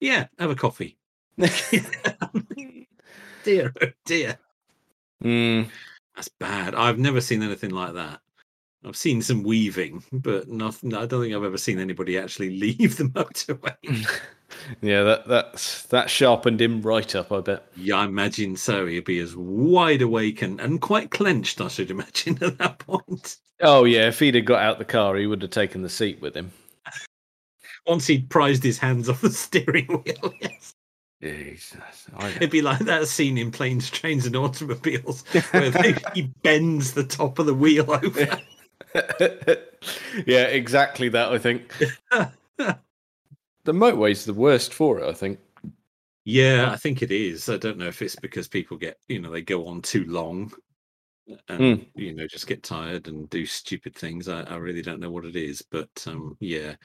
yeah, 0.00 0.26
have 0.38 0.50
a 0.50 0.54
coffee. 0.56 0.96
dear, 3.44 3.72
oh 3.80 3.86
dear. 4.04 4.38
Mm, 5.22 5.68
That's 6.16 6.28
bad. 6.28 6.74
I've 6.74 6.98
never 6.98 7.20
seen 7.20 7.42
anything 7.42 7.70
like 7.70 7.94
that. 7.94 8.20
I've 8.84 8.96
seen 8.96 9.20
some 9.22 9.42
weaving, 9.42 10.04
but 10.12 10.48
nothing. 10.48 10.94
I 10.94 11.04
don't 11.06 11.22
think 11.22 11.34
I've 11.34 11.44
ever 11.44 11.58
seen 11.58 11.78
anybody 11.80 12.16
actually 12.16 12.50
leave 12.60 12.96
the 12.96 13.04
motorway. 13.04 13.74
yeah, 14.80 15.02
that 15.02 15.26
that's 15.26 15.82
that 15.84 16.08
sharpened 16.08 16.60
him 16.60 16.80
right 16.82 17.14
up. 17.16 17.32
I 17.32 17.40
bet. 17.40 17.66
yeah, 17.76 17.96
I 17.96 18.04
imagine 18.04 18.56
so. 18.56 18.86
He'd 18.86 19.04
be 19.04 19.18
as 19.18 19.34
wide 19.36 20.02
awake 20.02 20.42
and, 20.42 20.60
and 20.60 20.80
quite 20.80 21.10
clenched, 21.10 21.60
I 21.60 21.68
should 21.68 21.90
imagine, 21.90 22.38
at 22.42 22.58
that 22.58 22.78
point. 22.78 23.36
Oh 23.60 23.84
yeah, 23.84 24.06
if 24.08 24.20
he'd 24.20 24.36
have 24.36 24.44
got 24.44 24.62
out 24.62 24.78
the 24.78 24.84
car, 24.84 25.16
he 25.16 25.26
would 25.26 25.42
have 25.42 25.50
taken 25.50 25.82
the 25.82 25.88
seat 25.88 26.20
with 26.20 26.34
him. 26.36 26.52
Once 27.88 28.06
he'd 28.06 28.28
prized 28.28 28.62
his 28.62 28.78
hands 28.78 29.08
off 29.08 29.22
the 29.22 29.30
steering 29.30 29.86
wheel, 29.86 30.34
yes. 30.40 30.74
Jesus, 31.20 32.06
I, 32.16 32.28
It'd 32.30 32.50
be 32.50 32.62
like 32.62 32.78
that 32.80 33.08
scene 33.08 33.38
in 33.38 33.50
Planes, 33.50 33.90
Trains, 33.90 34.24
and 34.24 34.36
Automobiles 34.36 35.22
where 35.50 35.70
they, 35.70 35.96
he 36.14 36.30
bends 36.42 36.92
the 36.92 37.02
top 37.02 37.40
of 37.40 37.46
the 37.46 37.54
wheel 37.54 37.90
over. 37.90 38.38
yeah, 40.26 40.44
exactly 40.44 41.08
that. 41.08 41.32
I 41.32 41.38
think 41.38 41.74
the 42.10 43.72
motorway's 43.72 44.24
the 44.24 44.32
worst 44.34 44.72
for 44.72 45.00
it. 45.00 45.08
I 45.08 45.12
think. 45.12 45.40
Yeah, 46.24 46.70
I 46.70 46.76
think 46.76 47.02
it 47.02 47.10
is. 47.10 47.48
I 47.48 47.56
don't 47.56 47.78
know 47.78 47.88
if 47.88 48.00
it's 48.02 48.16
because 48.16 48.46
people 48.48 48.76
get, 48.76 48.98
you 49.08 49.18
know, 49.18 49.30
they 49.30 49.42
go 49.42 49.66
on 49.66 49.80
too 49.82 50.04
long 50.04 50.52
and, 51.48 51.60
Mm. 51.60 51.86
you 51.94 52.14
know, 52.14 52.26
just 52.26 52.46
get 52.46 52.62
tired 52.62 53.08
and 53.08 53.28
do 53.30 53.44
stupid 53.46 53.94
things. 53.94 54.28
I, 54.28 54.42
I 54.42 54.56
really 54.56 54.82
don't 54.82 55.00
know 55.00 55.10
what 55.10 55.24
it 55.24 55.36
is. 55.36 55.62
But 55.70 55.88
um, 56.06 56.36
yeah, 56.38 56.76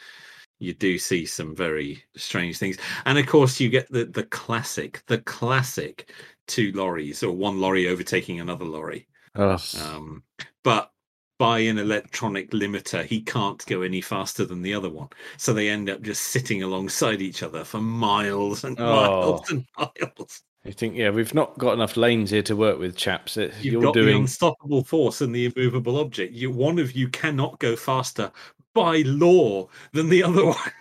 you 0.63 0.73
do 0.73 0.97
see 0.97 1.25
some 1.25 1.55
very 1.55 2.03
strange 2.15 2.57
things. 2.57 2.77
And 3.05 3.17
of 3.17 3.27
course, 3.27 3.59
you 3.59 3.69
get 3.69 3.91
the, 3.91 4.05
the 4.05 4.23
classic, 4.23 5.03
the 5.07 5.19
classic 5.19 6.11
two 6.47 6.71
lorries 6.73 7.21
or 7.23 7.31
one 7.35 7.59
lorry 7.61 7.87
overtaking 7.87 8.39
another 8.39 8.65
lorry. 8.65 9.07
Oh, 9.35 9.57
Um, 9.81 10.23
but 10.63 10.91
by 11.39 11.59
an 11.59 11.77
electronic 11.79 12.51
limiter, 12.51 13.03
he 13.03 13.21
can't 13.21 13.65
go 13.65 13.81
any 13.81 13.99
faster 14.01 14.45
than 14.45 14.61
the 14.61 14.73
other 14.73 14.89
one. 14.89 15.09
So 15.37 15.53
they 15.53 15.69
end 15.69 15.89
up 15.89 16.01
just 16.01 16.21
sitting 16.23 16.63
alongside 16.63 17.21
each 17.21 17.43
other 17.43 17.63
for 17.63 17.81
miles 17.81 18.63
and 18.63 18.77
miles 18.77 19.41
Oh. 19.49 19.53
and 19.55 19.65
miles. 19.77 20.41
you 20.63 20.71
think? 20.71 20.95
Yeah, 20.95 21.09
we've 21.09 21.33
not 21.33 21.57
got 21.57 21.73
enough 21.73 21.97
lanes 21.97 22.29
here 22.29 22.43
to 22.43 22.55
work 22.55 22.79
with, 22.79 22.95
chaps. 22.95 23.35
You've 23.35 23.63
you're 23.63 23.81
got 23.81 23.95
the 23.95 24.01
doing. 24.03 24.21
unstoppable 24.21 24.83
force 24.83 25.21
and 25.21 25.33
the 25.35 25.51
immovable 25.53 25.99
object. 25.99 26.33
You, 26.33 26.51
one 26.51 26.79
of 26.79 26.93
you 26.93 27.09
cannot 27.09 27.59
go 27.59 27.75
faster 27.75 28.31
by 28.73 28.97
law 29.05 29.67
than 29.91 30.09
the 30.09 30.23
other 30.23 30.45
one. 30.47 30.71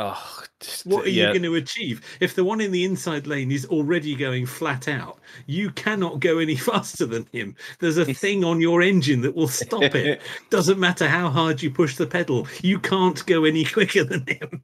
Oh, 0.00 0.42
just- 0.60 0.86
What 0.86 1.06
are 1.06 1.08
yeah. 1.08 1.26
you 1.26 1.32
going 1.32 1.42
to 1.42 1.56
achieve? 1.56 2.00
If 2.20 2.34
the 2.36 2.44
one 2.44 2.60
in 2.60 2.70
the 2.70 2.84
inside 2.84 3.26
lane 3.26 3.50
is 3.50 3.66
already 3.66 4.14
going 4.14 4.46
flat 4.46 4.86
out, 4.86 5.18
you 5.46 5.70
cannot 5.70 6.20
go 6.20 6.38
any 6.38 6.54
faster 6.70 7.04
than 7.04 7.26
him. 7.32 7.56
There's 7.80 7.98
a 7.98 8.04
thing 8.14 8.44
on 8.44 8.60
your 8.60 8.80
engine 8.80 9.20
that 9.22 9.34
will 9.34 9.48
stop 9.48 9.94
it. 9.96 10.22
Doesn't 10.50 10.78
matter 10.78 11.08
how 11.08 11.28
hard 11.30 11.60
you 11.62 11.70
push 11.72 11.96
the 11.96 12.06
pedal, 12.06 12.46
you 12.62 12.78
can't 12.78 13.24
go 13.26 13.44
any 13.44 13.64
quicker 13.64 14.04
than 14.04 14.24
him. 14.26 14.62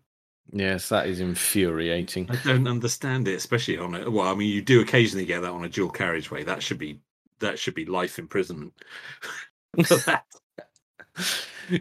yes, 0.53 0.89
that 0.91 1.09
is 1.09 1.19
infuriating. 1.19 2.31
I 2.31 2.37
don't 2.45 2.69
understand 2.69 3.27
it, 3.27 3.35
especially 3.35 3.77
on 3.79 3.97
a 3.97 4.09
well, 4.09 4.29
I 4.29 4.37
mean 4.37 4.51
you 4.53 4.63
do 4.63 4.81
occasionally 4.83 5.27
get 5.27 5.41
that 5.43 5.51
on 5.51 5.65
a 5.65 5.69
dual 5.69 5.91
carriageway. 5.91 6.45
That 6.45 6.63
should 6.63 6.79
be 6.79 7.01
that 7.41 7.59
should 7.59 7.75
be 7.75 7.87
life 7.87 8.21
imprisonment. 8.21 8.73
for 9.85 9.97
that. 10.07 10.25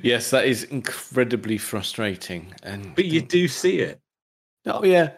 Yes, 0.01 0.29
that 0.31 0.45
is 0.45 0.63
incredibly 0.65 1.57
frustrating. 1.57 2.53
And 2.63 2.95
But 2.95 3.05
you 3.05 3.21
do 3.21 3.47
see 3.47 3.79
it. 3.79 3.99
Oh 4.65 4.83
yeah, 4.83 5.11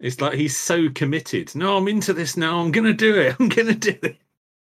It's 0.00 0.20
like 0.20 0.34
he's 0.34 0.56
so 0.56 0.88
committed. 0.90 1.54
No, 1.54 1.76
I'm 1.76 1.88
into 1.88 2.12
this 2.12 2.36
now. 2.36 2.58
I'm 2.58 2.72
gonna 2.72 2.92
do 2.92 3.14
it. 3.18 3.36
I'm 3.40 3.48
gonna 3.48 3.74
do 3.74 3.94
it. 4.02 4.16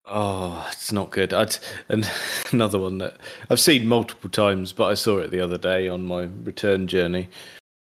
Oh, 0.05 0.67
it's 0.71 0.91
not 0.91 1.11
good. 1.11 1.33
I'd, 1.33 1.55
and 1.89 2.09
another 2.51 2.79
one 2.79 2.97
that 2.97 3.17
I've 3.49 3.59
seen 3.59 3.85
multiple 3.87 4.29
times, 4.29 4.73
but 4.73 4.85
I 4.85 4.95
saw 4.95 5.19
it 5.19 5.29
the 5.29 5.41
other 5.41 5.57
day 5.57 5.87
on 5.87 6.05
my 6.05 6.23
return 6.43 6.87
journey. 6.87 7.29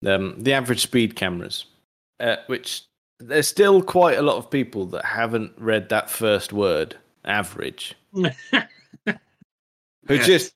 Um, 0.07 0.35
the 0.43 0.53
average 0.55 0.81
speed 0.83 1.17
cameras, 1.17 1.67
uh, 2.21 2.37
which 2.47 2.85
there's 3.21 3.49
still 3.49 3.83
quite 3.83 4.19
a 4.19 4.23
lot 4.23 4.37
of 4.37 4.51
people 4.51 4.87
that 4.87 5.05
haven't 5.05 5.53
read 5.59 5.89
that 5.91 6.11
first 6.11 6.53
word, 6.53 6.97
average, 7.25 7.95
who 8.13 8.25
Yes. 10.09 10.27
just 10.27 10.55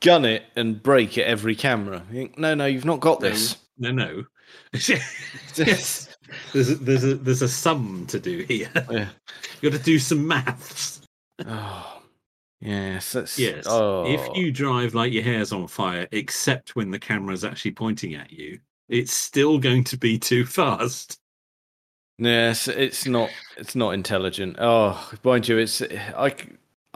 gun 0.00 0.24
it 0.24 0.44
and 0.56 0.82
break 0.82 1.18
at 1.18 1.26
every 1.26 1.54
camera. 1.54 2.02
You 2.10 2.20
think, 2.20 2.38
no, 2.38 2.54
no, 2.54 2.66
you've 2.66 2.84
not 2.84 3.00
got 3.00 3.20
this. 3.20 3.56
No, 3.78 3.90
no. 3.90 4.24
yes. 4.72 6.16
There's 6.52 6.70
a, 6.70 6.74
there's 6.76 7.04
a 7.04 7.14
there's 7.14 7.42
a 7.42 7.48
sum 7.48 8.06
to 8.08 8.18
do 8.18 8.44
here. 8.48 8.70
Yeah. 8.74 9.08
You've 9.60 9.72
got 9.72 9.78
to 9.78 9.84
do 9.84 9.98
some 9.98 10.26
maths. 10.26 11.00
Oh, 11.46 12.02
yes, 12.60 13.12
that's 13.12 13.38
Yes. 13.38 13.64
Oh, 13.68 14.06
If 14.06 14.36
you 14.36 14.50
drive 14.50 14.94
like 14.94 15.12
your 15.12 15.22
hair's 15.22 15.52
on 15.52 15.66
fire, 15.68 16.08
except 16.12 16.74
when 16.76 16.90
the 16.90 16.98
camera's 16.98 17.44
actually 17.44 17.72
pointing 17.72 18.14
at 18.14 18.32
you, 18.32 18.58
it's 18.88 19.12
still 19.12 19.58
going 19.58 19.84
to 19.84 19.96
be 19.96 20.18
too 20.18 20.44
fast. 20.44 21.18
Yes, 22.18 22.66
it's 22.66 23.06
not. 23.06 23.30
It's 23.56 23.76
not 23.76 23.90
intelligent. 23.90 24.56
Oh, 24.58 25.10
mind 25.22 25.48
you, 25.48 25.58
it's. 25.58 25.82
I. 25.82 26.34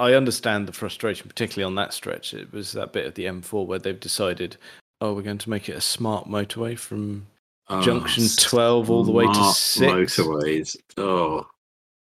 I 0.00 0.14
understand 0.14 0.66
the 0.66 0.72
frustration, 0.72 1.28
particularly 1.28 1.64
on 1.66 1.74
that 1.76 1.92
stretch. 1.92 2.34
It 2.34 2.52
was 2.52 2.72
that 2.72 2.92
bit 2.92 3.06
of 3.06 3.14
the 3.14 3.24
M4 3.26 3.66
where 3.66 3.78
they've 3.78 3.98
decided, 3.98 4.56
oh, 5.00 5.12
we're 5.14 5.22
going 5.22 5.38
to 5.38 5.50
make 5.50 5.68
it 5.68 5.76
a 5.76 5.80
smart 5.80 6.26
motorway 6.28 6.78
from 6.78 7.26
ah, 7.68 7.82
junction 7.82 8.24
Oh, 8.24 8.34
12 8.38 8.90
all 8.90 9.04
the 9.04 9.12
way 9.12 9.26
to 9.26 9.34
smart 9.34 9.56
6. 9.56 10.16
motorways. 10.18 10.76
Oh, 10.96 11.46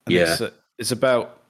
And 0.07 0.15
yeah. 0.15 0.33
It's, 0.33 0.41
a- 0.41 0.53
it's 0.79 0.93
about. 0.93 1.41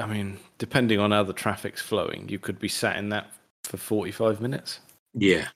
I 0.00 0.06
mean, 0.06 0.38
depending 0.58 1.00
on 1.00 1.10
how 1.10 1.22
the 1.24 1.32
traffic's 1.32 1.82
flowing, 1.82 2.28
you 2.28 2.38
could 2.38 2.58
be 2.60 2.68
sat 2.68 2.96
in 2.96 3.08
that 3.08 3.32
for 3.64 3.76
45 3.76 4.40
minutes. 4.40 4.80
yeah. 5.14 5.48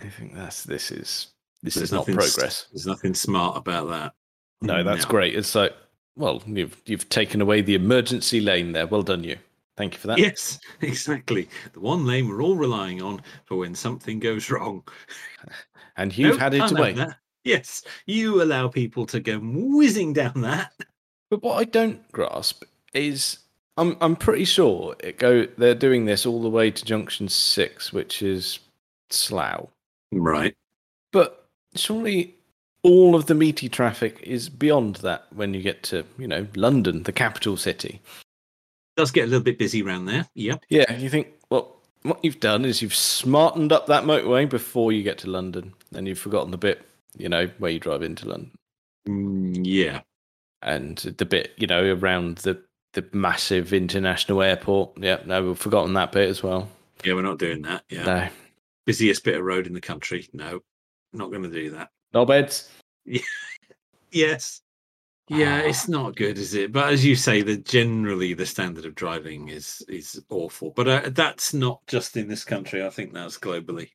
I 0.00 0.08
think 0.08 0.34
that's 0.34 0.64
this 0.64 0.90
is 0.90 1.28
this 1.62 1.74
There's 1.74 1.84
is 1.90 1.92
not 1.92 2.04
progress. 2.04 2.66
There's 2.72 2.86
nothing 2.86 3.14
smart 3.14 3.56
about 3.56 3.88
that. 3.90 4.12
No, 4.60 4.82
that's 4.82 5.04
great. 5.04 5.34
It's 5.36 5.54
like, 5.54 5.72
well, 6.16 6.42
you've 6.46 6.82
you've 6.84 7.08
taken 7.08 7.40
away 7.40 7.60
the 7.62 7.76
emergency 7.76 8.40
lane 8.40 8.72
there. 8.72 8.86
Well 8.88 9.02
done, 9.02 9.22
you. 9.22 9.36
Thank 9.76 9.94
you 9.94 9.98
for 10.00 10.06
that. 10.08 10.18
Yes, 10.18 10.58
exactly. 10.80 11.48
The 11.72 11.80
one 11.80 12.06
lane 12.06 12.28
we're 12.28 12.42
all 12.42 12.56
relying 12.56 13.02
on 13.02 13.22
for 13.44 13.56
when 13.56 13.74
something 13.74 14.18
goes 14.18 14.50
wrong. 14.50 14.82
And 15.96 16.16
you've 16.18 16.32
Nope, 16.32 16.40
had 16.40 16.54
it 16.54 16.72
away. 16.72 16.92
that. 16.94 17.18
Yes, 17.44 17.84
you 18.06 18.42
allow 18.42 18.66
people 18.66 19.06
to 19.06 19.20
go 19.20 19.38
whizzing 19.38 20.12
down 20.12 20.40
that. 20.40 20.72
But 21.30 21.40
what 21.44 21.56
I 21.60 21.62
don't 21.62 22.10
grasp 22.10 22.64
is 22.92 23.38
I'm 23.76 23.96
I'm 24.00 24.16
pretty 24.16 24.44
sure 24.44 24.96
it 24.98 25.20
go 25.20 25.46
they're 25.56 25.76
doing 25.76 26.04
this 26.04 26.26
all 26.26 26.42
the 26.42 26.48
way 26.50 26.72
to 26.72 26.84
junction 26.84 27.28
six, 27.28 27.92
which 27.92 28.22
is 28.22 28.58
Slough. 29.10 29.68
Right. 30.10 30.56
But 31.12 31.46
surely 31.76 32.34
all 32.82 33.14
of 33.14 33.26
the 33.26 33.34
meaty 33.36 33.68
traffic 33.68 34.18
is 34.22 34.48
beyond 34.48 34.96
that 34.96 35.26
when 35.32 35.54
you 35.54 35.62
get 35.62 35.84
to, 35.84 36.04
you 36.18 36.26
know, 36.26 36.48
London, 36.56 37.04
the 37.04 37.12
capital 37.12 37.56
city. 37.56 38.00
Does 38.96 39.10
get 39.10 39.24
a 39.24 39.26
little 39.26 39.42
bit 39.42 39.58
busy 39.58 39.82
around 39.82 40.06
there. 40.06 40.26
Yep. 40.34 40.64
Yeah, 40.68 40.96
you 40.96 41.08
think, 41.10 41.28
well, 41.50 41.76
what 42.02 42.20
you've 42.22 42.40
done 42.40 42.64
is 42.64 42.80
you've 42.82 42.94
smartened 42.94 43.72
up 43.72 43.86
that 43.86 44.04
motorway 44.04 44.48
before 44.48 44.92
you 44.92 45.02
get 45.02 45.18
to 45.18 45.30
London, 45.30 45.72
and 45.94 46.06
you've 46.06 46.18
forgotten 46.18 46.50
the 46.50 46.58
bit, 46.58 46.86
you 47.16 47.28
know, 47.28 47.48
where 47.58 47.70
you 47.70 47.80
drive 47.80 48.02
into 48.02 48.28
London. 48.28 48.50
Mm, 49.08 49.60
yeah. 49.64 50.00
and 50.62 50.96
the 51.18 51.26
bit 51.26 51.52
you 51.58 51.66
know 51.66 51.92
around 51.94 52.38
the 52.38 52.58
the 52.94 53.04
massive 53.12 53.72
international 53.72 54.40
airport. 54.42 54.92
Yeah, 54.96 55.18
no, 55.26 55.48
we've 55.48 55.58
forgotten 55.58 55.92
that 55.94 56.12
bit 56.12 56.28
as 56.28 56.42
well. 56.42 56.68
Yeah, 57.04 57.14
we're 57.14 57.22
not 57.22 57.38
doing 57.38 57.62
that. 57.62 57.82
Yeah. 57.90 58.04
No, 58.04 58.28
Busiest 58.86 59.24
bit 59.24 59.36
of 59.36 59.44
road 59.44 59.66
in 59.66 59.72
the 59.74 59.80
country. 59.80 60.28
No, 60.32 60.60
not 61.12 61.30
going 61.30 61.42
to 61.42 61.50
do 61.50 61.70
that. 61.70 61.90
no 62.12 62.24
beds. 62.24 62.70
Yes. 64.10 64.60
Yeah, 65.28 65.62
Ah. 65.64 65.68
it's 65.68 65.88
not 65.88 66.16
good, 66.16 66.36
is 66.38 66.54
it? 66.54 66.72
But 66.72 66.92
as 66.92 67.04
you 67.04 67.16
say, 67.16 67.40
the 67.42 67.56
generally 67.56 68.34
the 68.34 68.44
standard 68.46 68.84
of 68.84 68.94
driving 68.94 69.48
is 69.48 69.82
is 69.88 70.22
awful. 70.28 70.70
But 70.70 70.88
uh, 70.88 71.10
that's 71.12 71.54
not 71.54 71.86
just 71.86 72.16
in 72.16 72.28
this 72.28 72.44
country. 72.44 72.84
I 72.84 72.90
think 72.90 73.12
that's 73.12 73.38
globally. 73.38 73.90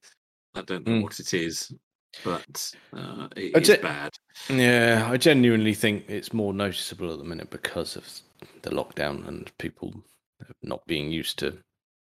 I 0.56 0.62
don't 0.64 0.86
know 0.88 0.94
Mm. 0.94 1.04
what 1.04 1.20
it 1.20 1.34
is, 1.34 1.72
but 2.24 2.74
uh, 2.94 3.28
it 3.36 3.56
I 3.56 3.60
is 3.60 3.68
ge- 3.68 3.82
bad. 3.82 4.12
Yeah, 4.50 5.08
I 5.12 5.18
genuinely 5.18 5.76
think 5.76 6.06
it's 6.10 6.34
more 6.34 6.54
noticeable 6.54 7.12
at 7.14 7.20
the 7.20 7.24
minute 7.26 7.52
because 7.52 7.96
of 7.96 8.08
the 8.64 8.72
lockdown 8.72 9.28
and 9.28 9.52
people 9.60 9.94
not 10.64 10.86
being 10.88 11.12
used 11.12 11.38
to. 11.40 11.60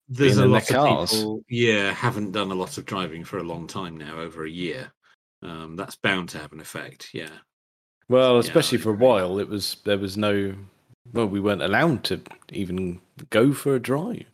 There's 0.10 0.38
being 0.38 0.40
a 0.40 0.46
in 0.46 0.52
their 0.52 0.62
lot 0.62 0.70
of 0.72 0.76
cars. 0.76 1.12
people, 1.14 1.44
yeah, 1.48 1.94
haven't 1.94 2.32
done 2.32 2.52
a 2.52 2.56
lot 2.56 2.78
of 2.80 2.86
driving 2.86 3.24
for 3.24 3.38
a 3.38 3.44
long 3.44 3.68
time 3.68 3.98
now, 3.98 4.20
over 4.20 4.46
a 4.46 4.50
year. 4.50 4.92
Um, 5.44 5.76
that's 5.76 5.96
bound 5.96 6.30
to 6.30 6.40
have 6.40 6.52
an 6.54 6.60
effect. 6.60 7.10
Yeah. 7.14 7.30
Well, 8.12 8.40
especially 8.40 8.78
for 8.78 8.90
a 8.90 8.98
while, 8.98 9.40
it 9.40 9.48
was 9.48 9.78
there 9.86 9.98
was 9.98 10.18
no. 10.18 10.54
Well, 11.14 11.28
we 11.28 11.40
weren't 11.40 11.62
allowed 11.62 12.04
to 12.06 12.20
even 12.52 13.00
go 13.30 13.54
for 13.54 13.74
a 13.74 13.80
drive. 13.80 14.26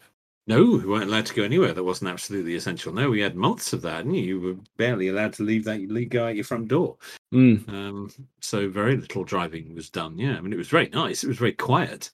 No, 0.48 0.64
we 0.64 0.86
weren't 0.88 1.10
allowed 1.10 1.28
to 1.28 1.36
go 1.36 1.44
anywhere 1.44 1.74
that 1.74 1.84
wasn't 1.84 2.10
absolutely 2.10 2.56
essential. 2.56 2.92
No, 2.92 3.12
we 3.12 3.20
had 3.20 3.36
months 3.36 3.74
of 3.74 3.84
that, 3.84 4.04
and 4.04 4.16
you 4.16 4.40
were 4.40 4.56
barely 4.78 5.10
allowed 5.10 5.34
to 5.34 5.44
leave 5.44 5.64
that 5.66 5.80
leave 5.92 6.10
go 6.10 6.26
out 6.26 6.34
your 6.34 6.44
front 6.44 6.70
door. 6.70 6.98
Mm. 7.32 7.70
Um, 7.70 8.12
so 8.42 8.68
very 8.68 8.98
little 8.98 9.24
driving 9.24 9.76
was 9.76 9.92
done. 9.92 10.18
Yeah, 10.18 10.38
I 10.38 10.42
mean 10.42 10.54
it 10.54 10.58
was 10.58 10.70
very 10.70 10.90
nice. 10.90 11.24
It 11.24 11.28
was 11.28 11.38
very 11.38 11.54
quiet. 11.54 12.10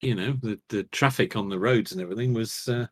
You 0.00 0.14
know, 0.14 0.38
the 0.40 0.60
the 0.68 0.84
traffic 0.84 1.34
on 1.34 1.48
the 1.48 1.58
roads 1.58 1.90
and 1.90 2.00
everything 2.00 2.32
was 2.32 2.68
uh, 2.68 2.86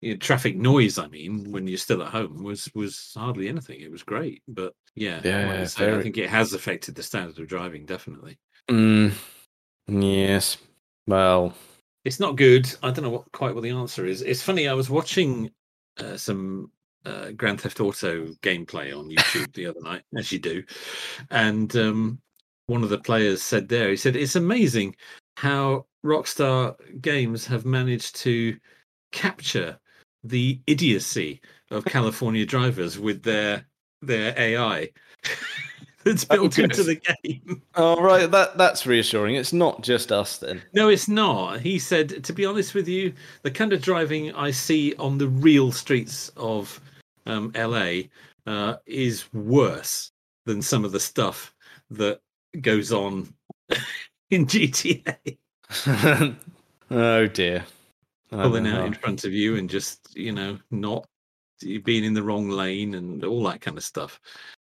you 0.00 0.12
know, 0.12 0.18
traffic 0.18 0.56
noise. 0.56 0.98
I 0.98 1.08
mean, 1.08 1.50
when 1.50 1.66
you're 1.66 1.78
still 1.78 2.02
at 2.02 2.08
home, 2.08 2.42
was 2.42 2.70
was 2.74 3.12
hardly 3.16 3.48
anything. 3.48 3.80
It 3.80 3.90
was 3.90 4.02
great, 4.02 4.42
but 4.48 4.74
yeah, 4.94 5.20
Yeah, 5.22 5.60
I 5.60 5.64
say, 5.64 5.94
I 5.94 6.02
think 6.02 6.18
it 6.18 6.28
has 6.28 6.52
affected 6.52 6.94
the 6.94 7.02
standard 7.02 7.38
of 7.38 7.48
driving. 7.48 7.86
Definitely, 7.86 8.38
Mm. 8.68 9.12
Yes. 9.88 10.58
Well, 11.06 11.54
it's 12.04 12.20
not 12.20 12.36
good. 12.36 12.72
I 12.82 12.90
don't 12.90 13.04
know 13.04 13.10
what 13.10 13.30
quite 13.32 13.54
what 13.54 13.62
the 13.62 13.70
answer 13.70 14.06
is. 14.06 14.22
It's 14.22 14.42
funny. 14.42 14.68
I 14.68 14.74
was 14.74 14.88
watching 14.88 15.50
uh, 15.98 16.16
some 16.16 16.70
uh, 17.04 17.32
Grand 17.32 17.60
Theft 17.60 17.80
Auto 17.80 18.26
gameplay 18.42 18.96
on 18.96 19.10
YouTube 19.10 19.52
the 19.52 19.66
other 19.66 19.80
night, 19.80 20.02
as 20.16 20.32
you 20.32 20.38
do, 20.38 20.62
and 21.30 21.74
um, 21.76 22.20
one 22.66 22.82
of 22.82 22.88
the 22.88 22.98
players 22.98 23.42
said 23.42 23.68
there, 23.68 23.90
he 23.90 23.96
said, 23.96 24.16
"It's 24.16 24.36
amazing 24.36 24.96
how 25.36 25.86
Rockstar 26.04 26.74
Games 27.00 27.46
have 27.46 27.64
managed 27.64 28.16
to 28.16 28.56
capture 29.12 29.78
the 30.24 30.60
idiocy 30.66 31.40
of 31.70 31.84
California 31.96 32.46
drivers 32.46 32.98
with 32.98 33.22
their 33.22 33.64
their 34.02 34.34
AI." 34.38 34.88
That's 36.02 36.24
Oh, 36.30 36.36
built 36.36 36.58
into 36.58 36.82
the 36.82 36.94
game. 36.94 37.60
all 37.74 38.02
right. 38.02 38.30
That 38.30 38.56
that's 38.56 38.86
reassuring. 38.86 39.34
It's 39.34 39.52
not 39.52 39.82
just 39.82 40.10
us 40.10 40.38
then. 40.38 40.62
No, 40.72 40.88
it's 40.88 41.08
not. 41.08 41.60
He 41.60 41.78
said, 41.78 42.24
to 42.24 42.32
be 42.32 42.46
honest 42.46 42.74
with 42.74 42.88
you, 42.88 43.12
the 43.42 43.50
kind 43.50 43.74
of 43.74 43.82
driving 43.82 44.34
I 44.34 44.50
see 44.50 44.94
on 44.94 45.18
the 45.18 45.28
real 45.28 45.70
streets 45.72 46.30
of 46.38 46.80
um, 47.26 47.52
LA 47.54 48.04
uh, 48.46 48.76
is 48.86 49.30
worse 49.34 50.10
than 50.46 50.62
some 50.62 50.86
of 50.86 50.92
the 50.92 51.00
stuff 51.00 51.54
that 51.90 52.20
goes 52.62 52.92
on 52.92 53.32
in 54.30 54.46
GTA. 54.46 55.36
oh 56.90 57.26
dear. 57.26 57.64
Pulling 58.30 58.66
out 58.66 58.86
in 58.86 58.94
front 58.94 59.24
of 59.24 59.32
you 59.32 59.56
and 59.56 59.68
just, 59.68 60.16
you 60.16 60.32
know, 60.32 60.58
not 60.70 61.06
being 61.82 62.04
in 62.04 62.14
the 62.14 62.22
wrong 62.22 62.48
lane 62.48 62.94
and 62.94 63.24
all 63.24 63.42
that 63.44 63.60
kind 63.60 63.76
of 63.76 63.84
stuff. 63.84 64.20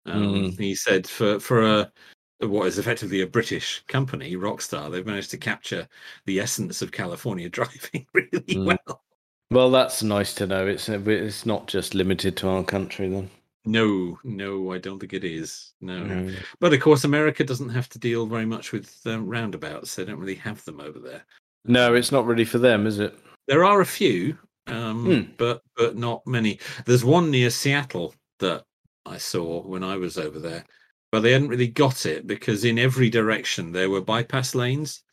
Um, 0.05 0.33
Mm. 0.33 0.59
He 0.59 0.75
said 0.75 1.07
for 1.07 1.39
for 1.39 1.61
a 1.61 1.91
what 2.39 2.67
is 2.67 2.77
effectively 2.77 3.21
a 3.21 3.27
British 3.27 3.83
company, 3.87 4.35
Rockstar, 4.35 4.91
they've 4.91 5.05
managed 5.05 5.31
to 5.31 5.37
capture 5.37 5.87
the 6.25 6.39
essence 6.41 6.81
of 6.81 6.91
California 6.91 7.47
driving 7.57 8.05
really 8.13 8.27
Mm. 8.55 8.65
well. 8.65 9.03
Well, 9.51 9.69
that's 9.71 10.01
nice 10.01 10.33
to 10.35 10.47
know. 10.47 10.65
It's 10.67 10.89
it's 10.89 11.45
not 11.45 11.67
just 11.67 11.93
limited 11.93 12.35
to 12.37 12.49
our 12.49 12.63
country 12.63 13.07
then. 13.07 13.29
No, 13.65 14.19
no, 14.25 14.73
I 14.73 14.77
don't 14.77 14.99
think 14.99 15.13
it 15.13 15.23
is. 15.23 15.73
No, 15.79 16.03
No. 16.03 16.35
but 16.59 16.73
of 16.73 16.81
course, 16.81 17.05
America 17.05 17.45
doesn't 17.45 17.69
have 17.69 17.87
to 17.89 17.99
deal 17.99 18.25
very 18.25 18.45
much 18.45 18.73
with 18.73 18.99
um, 19.05 19.25
roundabouts. 19.27 19.95
They 19.95 20.03
don't 20.03 20.19
really 20.19 20.35
have 20.35 20.65
them 20.65 20.81
over 20.81 20.99
there. 20.99 21.23
No, 21.63 21.93
it's 21.93 22.11
not 22.11 22.25
really 22.25 22.43
for 22.43 22.57
them, 22.57 22.85
is 22.85 22.99
it? 22.99 23.17
There 23.47 23.63
are 23.65 23.81
a 23.81 23.85
few, 23.85 24.37
um, 24.67 25.05
Hmm. 25.05 25.31
but 25.37 25.61
but 25.75 25.95
not 25.97 26.25
many. 26.25 26.59
There's 26.85 27.03
one 27.03 27.29
near 27.31 27.49
Seattle 27.49 28.13
that 28.39 28.65
I 29.05 29.17
saw 29.17 29.61
when 29.61 29.83
I 29.83 29.97
was 29.97 30.17
over 30.17 30.39
there, 30.39 30.65
but 31.11 31.21
they 31.21 31.31
hadn't 31.33 31.49
really 31.49 31.67
got 31.67 32.05
it 32.05 32.25
because 32.27 32.63
in 32.63 32.79
every 32.79 33.09
direction 33.09 33.71
there 33.71 33.89
were 33.89 34.01
bypass 34.01 34.55
lanes, 34.55 35.03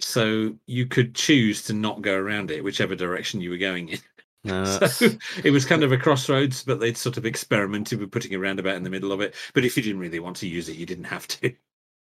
so 0.00 0.56
you 0.66 0.86
could 0.86 1.14
choose 1.14 1.62
to 1.64 1.72
not 1.74 2.02
go 2.02 2.14
around 2.16 2.50
it, 2.50 2.64
whichever 2.64 2.94
direction 2.94 3.40
you 3.40 3.50
were 3.50 3.56
going 3.58 3.88
in. 3.90 3.98
No, 4.44 4.64
So 4.88 5.10
it 5.44 5.50
was 5.50 5.64
kind 5.64 5.82
of 5.82 5.92
a 5.92 5.98
crossroads, 5.98 6.62
but 6.62 6.80
they'd 6.80 6.96
sort 6.96 7.16
of 7.18 7.26
experimented 7.26 7.98
with 8.00 8.12
putting 8.12 8.34
a 8.34 8.38
roundabout 8.38 8.76
in 8.76 8.84
the 8.84 8.90
middle 8.90 9.12
of 9.12 9.20
it. 9.20 9.34
But 9.52 9.64
if 9.64 9.76
you 9.76 9.82
didn't 9.82 10.00
really 10.00 10.20
want 10.20 10.36
to 10.38 10.48
use 10.48 10.68
it, 10.68 10.76
you 10.76 10.86
didn't 10.86 11.04
have 11.04 11.26
to. 11.28 11.52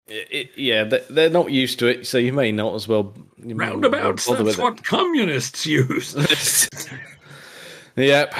It- 0.07 0.27
it- 0.31 0.57
yeah, 0.57 0.83
they- 0.83 1.03
they're 1.09 1.29
not 1.29 1.51
used 1.51 1.79
to 1.79 1.87
it, 1.87 2.05
so 2.07 2.17
you 2.17 2.31
may 2.33 2.51
not 2.51 2.75
as 2.75 2.87
well. 2.87 3.13
you 3.37 3.55
may 3.55 3.65
not 3.65 3.81
well 3.81 3.91
Roundabouts, 3.91 4.25
that's 4.25 4.41
with 4.41 4.59
it. 4.59 4.61
what 4.61 4.83
communists 4.83 5.65
use. 5.65 6.15
Yep. 7.97 8.33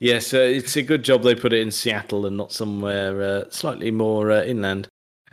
Yes, 0.00 0.32
uh, 0.34 0.38
it's 0.38 0.76
a 0.76 0.82
good 0.82 1.02
job 1.04 1.22
they 1.22 1.34
put 1.34 1.52
it 1.52 1.60
in 1.60 1.70
Seattle 1.70 2.26
and 2.26 2.36
not 2.36 2.52
somewhere 2.52 3.22
uh, 3.22 3.44
slightly 3.50 3.90
more 3.90 4.30
uh, 4.32 4.42
inland. 4.44 4.88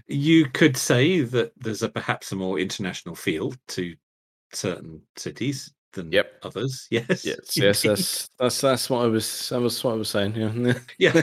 you 0.08 0.46
could 0.50 0.76
say 0.76 1.22
that 1.22 1.52
there's 1.58 1.82
a 1.84 1.90
perhaps 1.90 2.32
a 2.32 2.36
more 2.36 2.60
international 2.60 3.16
feel 3.16 3.54
to 3.70 3.96
certain 4.54 5.02
cities 5.16 5.72
than 5.94 6.12
Yep. 6.12 6.40
others. 6.44 6.88
Yes. 6.92 7.26
Yes, 7.26 7.58
yes, 7.58 7.82
that's 7.84 8.30
that's 8.38 8.62
that's 8.62 8.90
what 8.90 9.04
I 9.04 9.08
was. 9.08 9.50
That 9.50 9.62
was 9.62 9.84
what 9.84 9.92
I 9.94 9.98
was 9.98 10.10
saying. 10.10 10.36
Yeah, 10.36 10.74
yeah. 10.98 11.22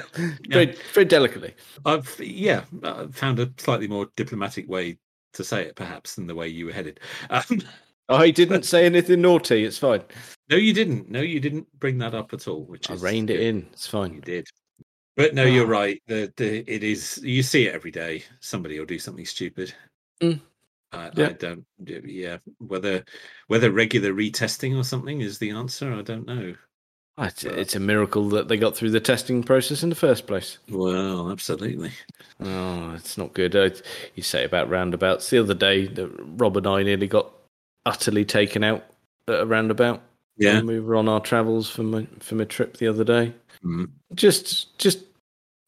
very 0.49 0.77
very 0.93 1.05
delicately. 1.07 1.55
I've 1.85 2.15
yeah, 2.21 2.65
I 2.83 3.07
found 3.13 3.39
a 3.41 3.51
slightly 3.59 3.89
more 3.89 4.09
diplomatic 4.17 4.69
way 4.69 4.99
to 5.35 5.45
say 5.45 5.63
it, 5.63 5.77
perhaps, 5.77 6.15
than 6.15 6.27
the 6.27 6.35
way 6.35 6.49
you 6.49 6.67
were 6.67 6.73
headed. 6.73 7.01
Um, 7.31 7.61
I 8.09 8.31
didn't 8.31 8.63
say 8.73 8.87
anything 8.87 9.21
naughty. 9.21 9.65
It's 9.65 9.79
fine. 9.79 10.03
no, 10.51 10.57
you 10.57 10.73
didn't. 10.73 11.11
No, 11.11 11.21
you 11.21 11.41
didn't 11.41 11.67
bring 11.79 11.99
that 11.99 12.15
up 12.15 12.33
at 12.33 12.49
all. 12.49 12.65
Which 12.65 12.91
I 12.91 12.95
reined 12.95 13.31
it 13.31 13.41
in. 13.41 13.67
It's 13.73 13.87
fine. 13.87 14.15
You 14.15 14.21
did. 14.21 14.47
But 15.17 15.35
no, 15.35 15.45
you're 15.45 15.67
Ah. 15.67 15.71
right. 15.81 16.03
The, 16.07 16.33
the 16.37 16.59
it 16.71 16.83
is 16.85 17.19
you 17.23 17.43
see 17.43 17.67
it 17.67 17.75
every 17.75 17.91
day. 17.91 18.23
Somebody 18.41 18.79
will 18.79 18.87
do 18.87 18.99
something 18.99 19.25
stupid. 19.27 19.73
Mm. 20.23 20.41
I, 20.93 21.11
Yeah. 21.15 21.29
I 21.29 21.33
don't. 21.33 21.65
Yeah, 21.85 22.39
whether 22.59 23.05
whether 23.49 23.71
regular 23.71 24.13
retesting 24.13 24.77
or 24.79 24.85
something 24.85 25.21
is 25.21 25.39
the 25.39 25.51
answer, 25.51 25.93
I 25.93 26.03
don't 26.03 26.27
know. 26.27 26.55
Ah, 27.19 27.27
It's, 27.27 27.45
it's 27.45 27.75
a 27.75 27.81
miracle 27.81 28.29
that 28.31 28.49
they 28.49 28.59
got 28.59 28.77
through 28.77 28.91
the 28.91 29.01
testing 29.01 29.43
process 29.43 29.83
in 29.83 29.89
the 29.89 29.95
first 29.95 30.27
place. 30.27 30.59
Well, 30.69 31.31
absolutely. 31.31 31.91
Oh, 32.41 32.93
it's 32.93 33.17
not 33.17 33.33
good. 33.33 33.57
Uh, 33.57 33.71
you 34.15 34.23
say 34.23 34.45
about 34.45 34.69
roundabouts. 34.69 35.31
The 35.31 35.39
other 35.39 35.55
day, 35.55 35.89
Rob 36.37 36.59
and 36.59 36.67
I 36.67 36.83
nearly 36.83 37.07
got 37.07 37.33
utterly 37.87 38.25
taken 38.27 38.63
out 38.63 38.85
at 39.29 39.41
a 39.41 39.47
roundabout 39.47 40.03
Yeah. 40.37 40.57
when 40.57 40.67
we 40.67 40.79
were 40.81 40.95
on 40.97 41.09
our 41.09 41.21
travels 41.21 41.71
for 41.71 41.83
my 41.85 42.07
for 42.21 42.35
my 42.35 42.45
trip 42.45 42.77
the 42.77 42.89
other 42.89 43.05
day. 43.05 43.33
Mm. 43.65 43.89
Just, 44.15 44.79
just 44.79 44.99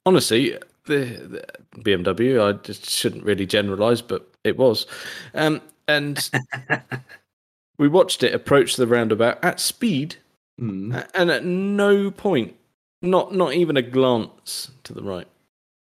honestly, 0.04 0.58
the, 0.88 1.44
the 1.74 1.82
BMW. 1.82 2.42
I 2.44 2.52
just 2.64 2.90
shouldn't 2.90 3.24
really 3.24 3.46
generalize, 3.46 4.02
but 4.02 4.28
it 4.44 4.58
was. 4.58 4.86
Um, 5.34 5.60
and 5.86 6.28
we 7.78 7.88
watched 7.88 8.22
it 8.22 8.34
approach 8.34 8.76
the 8.76 8.86
roundabout 8.86 9.42
at 9.44 9.60
speed, 9.60 10.16
Mm. 10.60 11.08
and 11.14 11.30
at 11.30 11.44
no 11.44 12.10
point, 12.10 12.56
not 13.00 13.32
not 13.32 13.54
even 13.54 13.76
a 13.76 13.82
glance 13.82 14.72
to 14.82 14.92
the 14.92 15.02
right. 15.04 15.28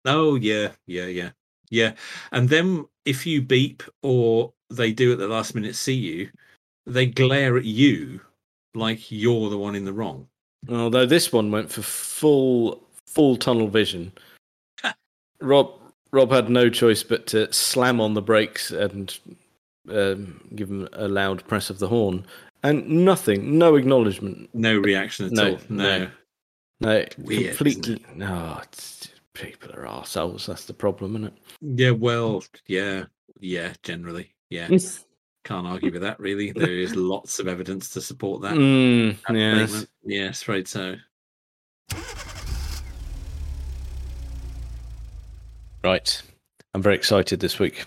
Oh 0.05 0.33
yeah, 0.33 0.71
yeah, 0.87 1.05
yeah, 1.05 1.29
yeah. 1.69 1.93
And 2.31 2.49
then 2.49 2.87
if 3.05 3.25
you 3.27 3.43
beep 3.43 3.83
or 4.01 4.51
they 4.71 4.91
do 4.91 5.11
at 5.11 5.19
the 5.19 5.27
last 5.27 5.53
minute 5.53 5.75
see 5.75 5.93
you, 5.93 6.29
they 6.87 7.05
glare 7.05 7.55
at 7.55 7.65
you 7.65 8.19
like 8.73 9.11
you're 9.11 9.51
the 9.51 9.57
one 9.59 9.75
in 9.75 9.85
the 9.85 9.93
wrong. 9.93 10.27
Although 10.67 11.05
this 11.05 11.31
one 11.31 11.51
went 11.51 11.71
for 11.71 11.83
full 11.83 12.81
full 13.05 13.35
tunnel 13.37 13.67
vision. 13.67 14.11
Rob 15.43 15.71
Rob 16.11 16.31
had 16.31 16.49
no 16.49 16.69
choice 16.69 17.03
but 17.03 17.27
to 17.27 17.51
slam 17.51 17.99
on 17.99 18.13
the 18.13 18.21
brakes 18.21 18.71
and 18.71 19.17
um, 19.89 20.41
give 20.55 20.69
him 20.69 20.87
a 20.93 21.07
loud 21.07 21.45
press 21.47 21.69
of 21.69 21.79
the 21.79 21.87
horn, 21.87 22.25
and 22.61 22.87
nothing, 22.87 23.57
no 23.57 23.75
acknowledgement, 23.75 24.49
No 24.53 24.77
reaction 24.77 25.25
at 25.25 25.31
No, 25.31 25.51
all. 25.51 25.59
No. 25.69 25.99
no. 25.99 26.07
no, 26.79 27.05
Weird, 27.17 27.41
isn't 27.41 27.57
completely. 27.57 28.05
No, 28.15 28.59
it's, 28.63 29.09
people 29.33 29.71
are 29.73 29.85
arseholes. 29.85 30.45
That's 30.45 30.65
the 30.65 30.73
problem, 30.73 31.15
isn't 31.15 31.27
it? 31.27 31.33
Yeah, 31.61 31.91
well, 31.91 32.43
yeah, 32.67 33.05
yeah, 33.39 33.73
generally, 33.83 34.33
yeah. 34.49 34.67
it? 34.69 34.99
can't 35.43 35.67
argue 35.67 35.91
with 35.91 36.01
that. 36.01 36.19
Really, 36.19 36.51
there 36.51 36.69
is 36.69 36.95
lots 36.95 37.39
of 37.39 37.47
evidence 37.47 37.89
to 37.89 38.01
support 38.01 38.41
that. 38.43 38.53
Mm, 38.53 39.17
yes. 39.31 39.69
statement. 39.69 39.89
Yes, 40.05 40.41
afraid 40.41 40.67
so. 40.67 40.95
Right. 45.83 46.21
I'm 46.73 46.81
very 46.81 46.95
excited 46.95 47.39
this 47.39 47.59
week. 47.59 47.85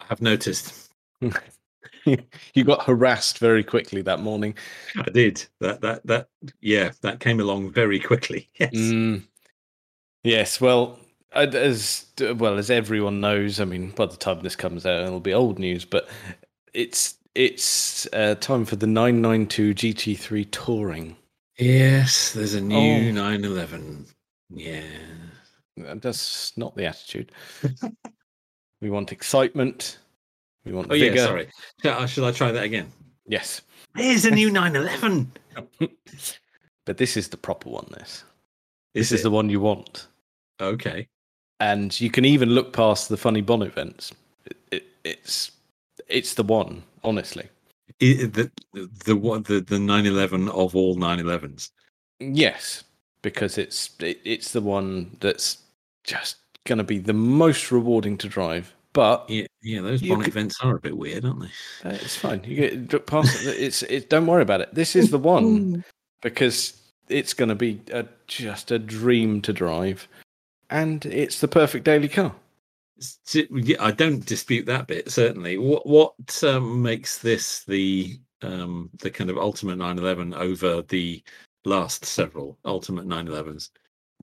I 0.00 0.04
have 0.06 0.20
noticed. 0.22 0.90
you 2.04 2.64
got 2.64 2.84
harassed 2.84 3.38
very 3.38 3.64
quickly 3.64 4.02
that 4.02 4.20
morning. 4.20 4.54
I 4.96 5.10
did 5.10 5.44
that. 5.60 5.80
That 5.80 6.06
that 6.06 6.28
yeah, 6.60 6.92
that 7.00 7.20
came 7.20 7.40
along 7.40 7.72
very 7.72 7.98
quickly. 7.98 8.48
Yes. 8.60 8.74
Mm, 8.74 9.22
yes. 10.22 10.60
Well, 10.60 10.98
as 11.32 12.06
well 12.36 12.58
as 12.58 12.70
everyone 12.70 13.20
knows, 13.20 13.58
I 13.58 13.64
mean, 13.64 13.90
by 13.90 14.06
the 14.06 14.16
time 14.16 14.40
this 14.42 14.56
comes 14.56 14.86
out, 14.86 15.02
it'll 15.02 15.20
be 15.20 15.34
old 15.34 15.58
news. 15.58 15.84
But 15.84 16.08
it's 16.74 17.16
it's 17.34 18.06
uh, 18.12 18.36
time 18.36 18.64
for 18.64 18.76
the 18.76 18.86
992 18.86 19.74
GT3 19.74 20.50
touring. 20.52 21.16
Yes, 21.58 22.32
there's 22.32 22.54
a 22.54 22.60
new 22.60 22.76
Oh. 22.76 23.10
911. 23.12 24.06
Yeah. 24.50 24.82
That's 26.00 26.56
not 26.56 26.74
the 26.76 26.86
attitude. 26.86 27.32
we 28.80 28.90
want 28.90 29.12
excitement. 29.12 29.98
We 30.64 30.72
want 30.72 30.88
Oh 30.90 30.94
yeah, 30.94 31.14
sorry. 31.16 31.48
Shall 31.82 32.00
I, 32.00 32.06
shall 32.06 32.24
I 32.24 32.32
try 32.32 32.50
that 32.52 32.64
again? 32.64 32.90
Yes. 33.26 33.62
There's 33.94 34.24
a 34.24 34.30
new 34.30 34.50
911. 34.50 35.32
but 36.86 36.96
this 36.96 37.16
is 37.16 37.28
the 37.28 37.36
proper 37.36 37.68
one. 37.70 37.86
This. 37.90 38.24
Is 38.94 39.10
This 39.10 39.12
is 39.18 39.22
the 39.22 39.30
one 39.30 39.50
you 39.50 39.60
want. 39.60 40.06
okay. 40.60 41.08
and 41.60 41.98
you 42.00 42.10
can 42.10 42.24
even 42.24 42.50
look 42.50 42.72
past 42.72 43.08
the 43.08 43.16
funny 43.16 43.40
bonnet 43.40 43.74
vents. 43.74 44.12
It, 44.46 44.56
it, 44.70 44.84
it's 45.04 45.52
it's 46.08 46.34
the 46.34 46.42
one, 46.44 46.82
honestly. 47.02 47.48
I- 48.02 48.28
the 48.32 48.50
the 49.04 49.16
what 49.16 49.44
the 49.44 49.60
the 49.60 49.78
911 49.78 50.48
of 50.48 50.74
all 50.76 50.96
911s. 50.96 51.70
Yes, 52.20 52.84
because 53.22 53.58
it's 53.58 53.90
it, 54.00 54.20
it's 54.24 54.52
the 54.52 54.60
one 54.60 55.16
that's 55.20 55.58
just 56.04 56.36
going 56.64 56.78
to 56.78 56.84
be 56.84 56.98
the 56.98 57.12
most 57.12 57.70
rewarding 57.72 58.16
to 58.18 58.28
drive. 58.28 58.74
But 58.92 59.28
Yeah, 59.28 59.46
yeah, 59.62 59.80
those 59.80 60.02
You 60.02 60.10
bonnet 60.10 60.24
could- 60.26 60.32
events 60.34 60.56
are 60.62 60.76
a 60.76 60.80
bit 60.80 60.96
weird, 60.96 61.24
aren't 61.24 61.40
they? 61.40 61.88
uh, 61.90 61.94
it's 61.94 62.16
fine. 62.16 62.44
You 62.44 62.76
get 62.78 63.06
past 63.06 63.44
it. 63.44 63.60
It's 63.60 63.82
it. 63.82 64.08
Don't 64.08 64.26
worry 64.26 64.42
about 64.42 64.60
it. 64.60 64.72
This 64.72 64.94
is 64.94 65.10
the 65.10 65.18
one 65.18 65.84
because 66.22 66.80
it's 67.08 67.34
going 67.34 67.48
to 67.48 67.54
be 67.56 67.80
a, 67.92 68.06
just 68.28 68.70
a 68.70 68.78
dream 68.78 69.42
to 69.42 69.52
drive, 69.52 70.06
and 70.70 71.04
it's 71.06 71.40
the 71.40 71.48
perfect 71.48 71.84
daily 71.84 72.08
car. 72.08 72.34
Yeah, 73.34 73.76
I 73.80 73.90
don't 73.90 74.24
dispute 74.24 74.66
that 74.66 74.86
bit 74.86 75.10
certainly. 75.10 75.58
What 75.58 75.84
what 75.86 76.14
um, 76.44 76.80
makes 76.80 77.18
this 77.18 77.64
the 77.64 78.20
um, 78.42 78.90
the 79.00 79.10
kind 79.10 79.28
of 79.28 79.36
ultimate 79.38 79.76
911 79.76 80.34
over 80.34 80.82
the 80.82 81.20
last 81.64 82.04
several 82.04 82.56
ultimate 82.64 83.06
911s? 83.08 83.70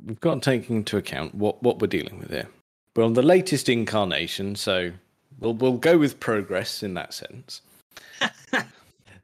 We've 0.06 0.20
got 0.20 0.36
to 0.36 0.40
take 0.42 0.70
into 0.70 0.98
account 0.98 1.36
what, 1.36 1.62
what 1.64 1.80
we're 1.80 1.88
dealing 1.88 2.20
with 2.20 2.30
here. 2.30 2.48
We're 2.96 3.06
on 3.06 3.14
the 3.14 3.22
latest 3.22 3.70
incarnation, 3.70 4.56
so 4.56 4.92
we'll 5.40 5.54
we'll 5.54 5.78
go 5.78 5.98
with 5.98 6.20
progress 6.20 6.84
in 6.84 6.94
that 6.96 7.14
sense. 7.14 7.62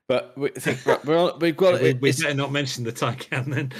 But 0.07 0.37
we 0.37 0.49
think 0.49 0.85
right, 0.85 1.03
we're 1.05 1.17
on, 1.17 1.39
we've 1.39 1.57
got 1.57 1.81
we, 1.81 1.93
we 1.93 2.11
better 2.11 2.33
not 2.33 2.51
mention 2.51 2.83
the 2.83 2.91
Taycan 2.91 3.53
then. 3.53 3.71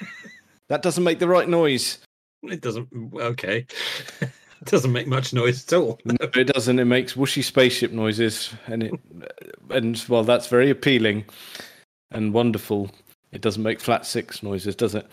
that 0.68 0.82
doesn't 0.82 1.04
make 1.04 1.18
the 1.18 1.28
right 1.28 1.48
noise. 1.48 1.98
It 2.42 2.60
doesn't. 2.60 2.88
Okay, 3.14 3.66
it 4.20 4.30
doesn't 4.64 4.92
make 4.92 5.06
much 5.06 5.32
noise 5.32 5.64
at 5.66 5.72
all. 5.76 5.98
No, 6.04 6.16
it 6.20 6.52
doesn't. 6.52 6.78
It 6.78 6.84
makes 6.84 7.14
whooshy 7.14 7.42
spaceship 7.42 7.92
noises, 7.92 8.52
and 8.66 8.82
it 8.82 8.94
and 9.70 10.04
well, 10.08 10.22
that's 10.22 10.48
very 10.48 10.70
appealing 10.70 11.24
and 12.10 12.32
wonderful. 12.32 12.90
It 13.32 13.40
doesn't 13.40 13.62
make 13.62 13.80
flat 13.80 14.06
six 14.06 14.42
noises, 14.42 14.76
does 14.76 14.94
it? 14.94 15.06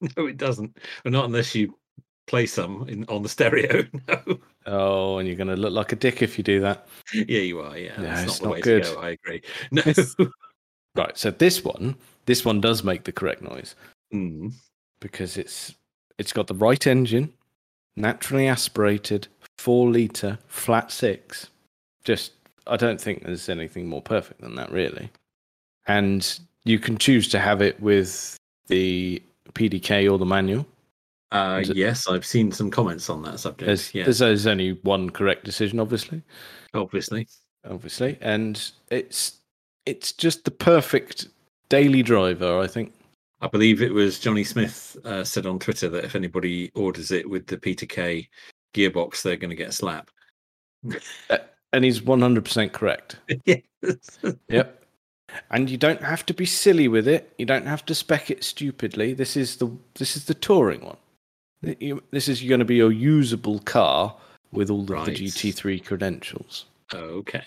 No, 0.16 0.26
it 0.26 0.36
doesn't. 0.36 0.78
Well, 1.04 1.12
not 1.12 1.26
unless 1.26 1.54
you 1.54 1.76
play 2.26 2.46
some 2.46 2.88
in, 2.88 3.04
on 3.08 3.22
the 3.22 3.28
stereo. 3.28 3.84
No. 4.08 4.38
Oh, 4.66 5.18
and 5.18 5.28
you're 5.28 5.36
going 5.36 5.48
to 5.48 5.56
look 5.56 5.74
like 5.74 5.92
a 5.92 5.96
dick 5.96 6.22
if 6.22 6.38
you 6.38 6.44
do 6.44 6.60
that. 6.60 6.86
Yeah, 7.12 7.40
you 7.40 7.60
are. 7.60 7.76
Yeah, 7.76 7.92
that's 7.98 8.22
it's 8.22 8.32
not 8.32 8.38
the 8.40 8.44
not 8.46 8.52
way 8.54 8.60
good. 8.62 8.84
to 8.84 8.94
go. 8.94 9.00
I 9.00 9.08
agree. 9.10 9.42
No. 9.70 9.82
Right. 10.96 11.18
So 11.18 11.32
this 11.32 11.64
one, 11.64 11.96
this 12.26 12.44
one 12.44 12.60
does 12.60 12.84
make 12.84 13.02
the 13.02 13.10
correct 13.12 13.42
noise. 13.42 13.74
Mm. 14.14 14.54
because 15.00 15.36
it's 15.36 15.74
it's 16.18 16.32
got 16.32 16.46
the 16.46 16.54
right 16.54 16.86
engine, 16.86 17.32
naturally 17.96 18.46
aspirated, 18.46 19.26
four 19.58 19.90
liter, 19.90 20.38
flat 20.46 20.92
six. 20.92 21.50
Just 22.04 22.32
I 22.66 22.76
don't 22.76 23.00
think 23.00 23.24
there's 23.24 23.48
anything 23.48 23.88
more 23.88 24.02
perfect 24.02 24.40
than 24.40 24.54
that, 24.54 24.70
really. 24.70 25.10
And 25.86 26.38
you 26.64 26.78
can 26.78 26.96
choose 26.96 27.28
to 27.30 27.38
have 27.40 27.60
it 27.60 27.78
with 27.80 28.36
the 28.68 29.20
PDK 29.52 30.10
or 30.10 30.18
the 30.18 30.26
manual. 30.26 30.66
Uh, 31.32 31.62
yes, 31.66 32.06
I've 32.06 32.24
seen 32.24 32.52
some 32.52 32.70
comments 32.70 33.10
on 33.10 33.22
that 33.22 33.40
subject. 33.40 33.66
There's, 33.66 33.94
yeah, 33.94 34.04
there's, 34.04 34.18
there's 34.18 34.46
only 34.46 34.72
one 34.82 35.10
correct 35.10 35.44
decision, 35.44 35.80
obviously, 35.80 36.22
obviously. 36.74 37.26
obviously, 37.68 38.16
and 38.20 38.70
it's 38.90 39.38
it's 39.84 40.12
just 40.12 40.44
the 40.44 40.50
perfect 40.50 41.28
daily 41.68 42.02
driver, 42.02 42.60
I 42.60 42.66
think. 42.66 42.92
I 43.40 43.48
believe 43.48 43.82
it 43.82 43.92
was 43.92 44.18
Jonny 44.18 44.44
Smith 44.44 44.96
uh, 45.04 45.24
said 45.24 45.44
on 45.44 45.58
Twitter 45.58 45.88
that 45.90 46.04
if 46.04 46.14
anybody 46.14 46.70
orders 46.74 47.10
it 47.10 47.28
with 47.28 47.46
the 47.46 47.58
PDK 47.58 48.28
gearbox, 48.74 49.22
they're 49.22 49.36
going 49.36 49.50
to 49.50 49.56
get 49.56 49.68
a 49.68 49.72
slap. 49.72 50.10
And 51.72 51.84
he's 51.84 52.00
100% 52.00 52.72
correct. 52.72 53.18
yes. 53.44 53.60
Yep. 54.48 54.83
And 55.50 55.68
you 55.70 55.76
don't 55.76 56.02
have 56.02 56.24
to 56.26 56.34
be 56.34 56.46
silly 56.46 56.88
with 56.88 57.08
it. 57.08 57.32
You 57.38 57.46
don't 57.46 57.66
have 57.66 57.84
to 57.86 57.94
spec 57.94 58.30
it 58.30 58.44
stupidly. 58.44 59.14
This 59.14 59.36
is 59.36 59.56
the 59.56 59.68
this 59.94 60.16
is 60.16 60.24
the 60.26 60.34
touring 60.34 60.82
one. 60.84 60.96
This 62.10 62.28
is 62.28 62.42
going 62.42 62.58
to 62.58 62.64
be 62.64 62.80
a 62.80 62.88
usable 62.90 63.58
car 63.60 64.14
with 64.52 64.70
all 64.70 64.80
of 64.82 65.06
the 65.06 65.12
GT3 65.12 65.84
credentials. 65.84 66.66
Okay. 66.92 67.42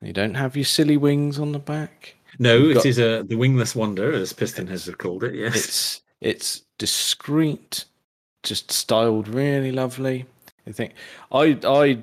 You 0.00 0.12
don't 0.12 0.34
have 0.34 0.56
your 0.56 0.64
silly 0.64 0.96
wings 0.96 1.38
on 1.38 1.52
the 1.52 1.58
back. 1.58 2.14
No, 2.38 2.56
You've 2.56 2.70
it 2.70 2.74
got- 2.74 2.86
is 2.86 2.98
a 2.98 3.24
the 3.26 3.36
wingless 3.36 3.74
wonder, 3.74 4.12
as 4.12 4.32
PistonHeads 4.32 4.96
called 4.98 5.24
it. 5.24 5.34
Yes. 5.34 5.56
It's 5.56 6.02
it's 6.20 6.62
discreet, 6.78 7.84
just 8.42 8.70
styled 8.70 9.28
really 9.28 9.72
lovely. 9.72 10.24
I 10.66 10.72
think 10.72 10.92
I 11.32 11.58
I 11.64 11.98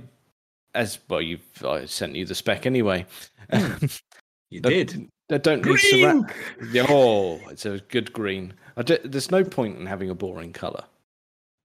as 0.74 1.00
well 1.10 1.22
you've 1.22 1.42
I 1.64 1.86
sent 1.86 2.16
you 2.16 2.26
the 2.26 2.36
spec 2.36 2.66
anyway. 2.66 3.06
Hmm. 3.52 3.86
you 4.50 4.62
I- 4.66 4.70
did. 4.70 5.08
I 5.32 5.38
don't 5.38 5.66
need 5.66 5.80
Green! 5.80 6.24
surra- 6.24 6.34
Yeah, 6.72 6.86
Oh, 6.88 7.40
it's 7.50 7.66
a 7.66 7.80
good 7.90 8.14
green. 8.14 8.54
There's 8.76 9.32
no 9.32 9.44
point 9.44 9.78
in 9.80 9.86
having 9.86 10.10
a 10.10 10.16
boring 10.16 10.54
color. 10.54 10.84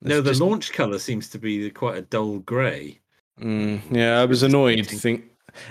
No, 0.02 0.20
the 0.22 0.32
launch 0.42 0.72
color 0.72 0.98
seems 0.98 1.28
to 1.30 1.38
be 1.38 1.68
quite 1.70 1.98
a 1.98 2.02
dull 2.02 2.38
grey. 2.38 3.00
Mm, 3.38 3.80
yeah, 3.90 4.20
I 4.20 4.24
was 4.24 4.42
annoyed. 4.42 4.86
Think 4.86 5.24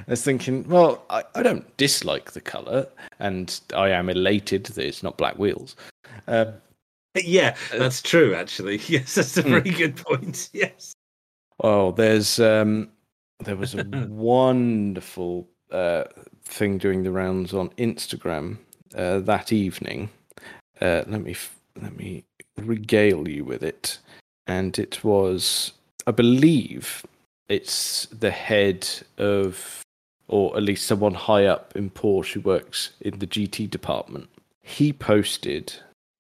I 0.08 0.12
was 0.12 0.24
thinking, 0.24 0.68
well, 0.68 1.04
I, 1.10 1.24
I 1.34 1.42
don't 1.42 1.76
dislike 1.78 2.32
the 2.32 2.42
color, 2.42 2.88
and 3.20 3.60
I 3.76 3.90
am 3.90 4.10
elated 4.10 4.66
that 4.66 4.86
it's 4.86 5.02
not 5.02 5.18
black 5.18 5.40
wheels. 5.40 5.76
Um, 6.28 6.54
Yeah, 7.16 7.56
Uh, 7.74 7.80
that's 7.80 8.04
true. 8.04 8.36
Actually, 8.36 8.78
yes, 8.88 9.16
that's 9.16 9.36
a 9.38 9.42
Hmm. 9.42 9.50
very 9.50 9.72
good 9.72 9.96
point. 9.98 10.50
Yes. 10.54 10.94
oh, 11.64 11.92
there's 11.94 12.40
um, 12.40 12.90
there 13.40 13.56
was 13.56 13.74
a 13.74 13.84
wonderful 14.10 15.50
uh, 15.72 16.04
thing 16.50 16.78
doing 16.78 17.04
the 17.04 17.12
rounds 17.12 17.54
on 17.54 17.70
Instagram 17.72 18.58
uh, 18.96 19.20
that 19.20 19.54
evening. 19.54 20.10
Uh, 20.82 21.04
let 21.08 21.22
me 21.22 21.36
let 21.82 21.96
me 21.96 22.24
regale 22.58 23.28
you 23.28 23.46
with 23.46 23.64
it, 23.64 24.00
and 24.48 24.78
it 24.78 25.04
was, 25.04 25.74
I 26.08 26.12
believe, 26.12 27.06
it's 27.48 28.06
the 28.08 28.32
head 28.32 28.88
of, 29.18 29.84
or 30.28 30.56
at 30.58 30.64
least 30.64 30.86
someone 30.86 31.14
high 31.14 31.46
up 31.46 31.76
in 31.76 31.90
Porsche 31.90 32.34
who 32.34 32.42
works 32.42 32.92
in 33.00 33.20
the 33.20 33.28
GT 33.28 33.70
department. 33.70 34.30
He 34.62 34.94
posted 34.94 35.74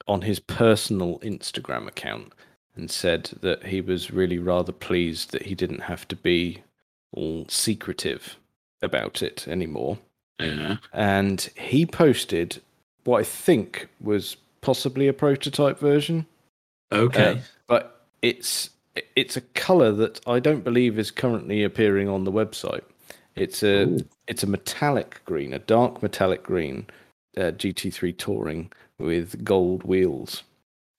on 0.08 0.22
his 0.22 0.39
personal 0.39 1.20
Instagram 1.20 1.88
account 1.88 2.34
and 2.76 2.89
said 2.89 3.32
that 3.42 3.65
he 3.65 3.82
was 3.82 4.12
really 4.12 4.39
rather 4.39 4.72
pleased 4.72 5.32
that 5.32 5.44
he 5.44 5.56
didn't 5.56 5.82
have 5.82 6.08
to 6.08 6.15
be 6.15 6.63
all 7.12 7.46
secretive 7.48 8.38
about 8.82 9.22
it 9.22 9.48
anymore. 9.48 10.00
Yeah. 10.39 10.78
And 10.93 11.41
he 11.58 11.86
posted 11.86 12.62
what 13.04 13.19
I 13.19 13.23
think 13.23 13.88
was 14.02 14.38
possibly 14.62 15.08
a 15.08 15.13
prototype 15.13 15.80
version, 15.80 16.25
Okay. 16.91 17.32
uh, 17.32 17.36
but 17.67 18.06
it's 18.21 18.69
it's 19.15 19.38
a 19.38 19.41
color 19.41 19.91
that 19.93 20.19
I 20.28 20.39
don't 20.39 20.63
believe 20.63 20.99
is 20.99 21.12
currently 21.12 21.63
appearing 21.63 22.10
on 22.10 22.23
the 22.23 22.32
website. 22.32 22.84
It's 23.36 23.63
a 23.63 23.84
Ooh. 23.86 23.99
it's 24.28 24.43
a 24.43 24.47
metallic 24.47 25.21
green, 25.25 25.54
a 25.54 25.60
dark 25.60 26.02
metallic 26.04 26.43
green 26.43 26.88
uh, 27.38 27.52
GT3 27.52 28.17
touring 28.17 28.71
with 28.97 29.43
gold 29.45 29.84
wheels. 29.84 30.43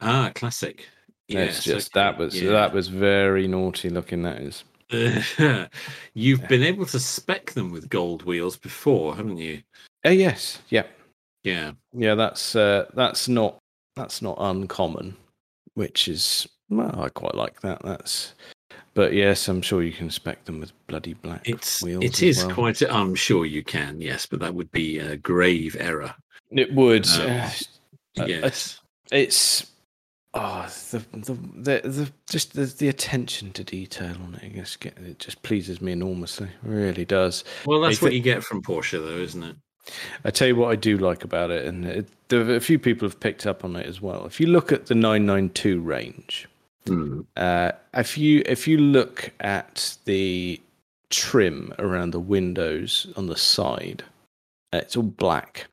ah, 0.00 0.32
classic. 0.34 0.88
it's 1.28 1.62
Yes, 1.62 1.64
just 1.64 1.96
okay, 1.96 2.00
that 2.04 2.18
was 2.18 2.40
yeah. 2.40 2.50
that 2.52 2.72
was 2.72 2.88
very 2.88 3.46
naughty 3.48 3.90
looking. 3.90 4.22
That 4.22 4.40
is. 4.40 4.64
You've 6.14 6.46
been 6.48 6.62
able 6.62 6.86
to 6.86 6.98
spec 7.00 7.52
them 7.52 7.70
with 7.70 7.88
gold 7.88 8.22
wheels 8.24 8.56
before, 8.56 9.14
haven't 9.16 9.36
you? 9.38 9.62
Uh, 10.04 10.10
yes, 10.10 10.60
yeah, 10.68 10.84
Yeah. 11.44 11.72
yeah. 11.92 12.14
That's 12.14 12.56
uh, 12.56 12.86
that's 12.94 13.28
not 13.28 13.58
that's 13.96 14.22
not 14.22 14.36
uncommon, 14.40 15.16
which 15.74 16.08
is 16.08 16.48
well, 16.68 17.00
I 17.00 17.08
quite 17.08 17.34
like 17.34 17.60
that. 17.60 17.82
That's, 17.82 18.34
but 18.94 19.12
yes, 19.12 19.48
I'm 19.48 19.62
sure 19.62 19.82
you 19.82 19.92
can 19.92 20.10
spec 20.10 20.44
them 20.44 20.60
with 20.60 20.72
bloody 20.86 21.14
black 21.14 21.48
It's 21.48 21.82
wheels. 21.82 22.04
it 22.04 22.22
is 22.22 22.44
well. 22.44 22.54
quite. 22.54 22.82
A, 22.82 22.92
I'm 22.92 23.14
sure 23.14 23.44
you 23.46 23.62
can, 23.62 24.00
yes, 24.00 24.26
but 24.26 24.40
that 24.40 24.54
would 24.54 24.70
be 24.72 24.98
a 24.98 25.16
grave 25.16 25.76
error. 25.78 26.14
It 26.50 26.72
would. 26.74 27.06
Uh, 27.08 27.48
Uh, 28.18 28.24
yes. 28.26 28.80
it's 29.12 29.70
oh 30.34 30.66
the 30.90 30.98
the 31.12 31.34
the, 31.34 31.88
the 31.88 32.12
just 32.28 32.54
the, 32.54 32.64
the 32.66 32.88
attention 32.88 33.52
to 33.52 33.64
detail 33.64 34.14
on 34.24 34.34
it. 34.40 34.44
I 34.44 34.48
guess 34.48 34.76
get, 34.76 34.96
it 34.98 35.18
just 35.18 35.42
pleases 35.42 35.80
me 35.80 35.92
enormously. 35.92 36.46
It 36.48 36.68
really 36.68 37.04
does. 37.04 37.44
well, 37.66 37.80
that's 37.80 38.00
I 38.02 38.04
what 38.06 38.10
thi- 38.10 38.16
you 38.16 38.22
get 38.22 38.44
from 38.44 38.62
Porsche, 38.62 38.92
though, 39.00 39.18
isn't 39.22 39.42
it? 39.42 39.56
I 40.24 40.30
tell 40.30 40.46
you 40.46 40.56
what 40.56 40.70
I 40.70 40.76
do 40.76 40.98
like 40.98 41.24
about 41.24 41.50
it, 41.50 41.64
and 41.64 41.84
it, 41.86 42.08
a 42.32 42.60
few 42.60 42.78
people 42.78 43.08
have 43.08 43.18
picked 43.18 43.46
up 43.46 43.64
on 43.64 43.74
it 43.76 43.86
as 43.86 44.00
well. 44.00 44.24
If 44.26 44.38
you 44.38 44.46
look 44.46 44.70
at 44.72 44.86
the 44.86 44.94
992 44.94 45.80
range, 45.80 46.46
Hmm. 46.86 47.20
uh, 47.36 47.72
if 47.94 48.16
you 48.16 48.42
if 48.46 48.66
you 48.68 48.78
look 48.78 49.30
at 49.40 49.96
the 50.04 50.60
trim 51.10 51.74
around 51.78 52.12
the 52.12 52.20
windows 52.20 53.06
on 53.16 53.26
the 53.26 53.36
side, 53.36 54.04
uh, 54.72 54.78
it's 54.78 54.96
all 54.96 55.02
black. 55.02 55.66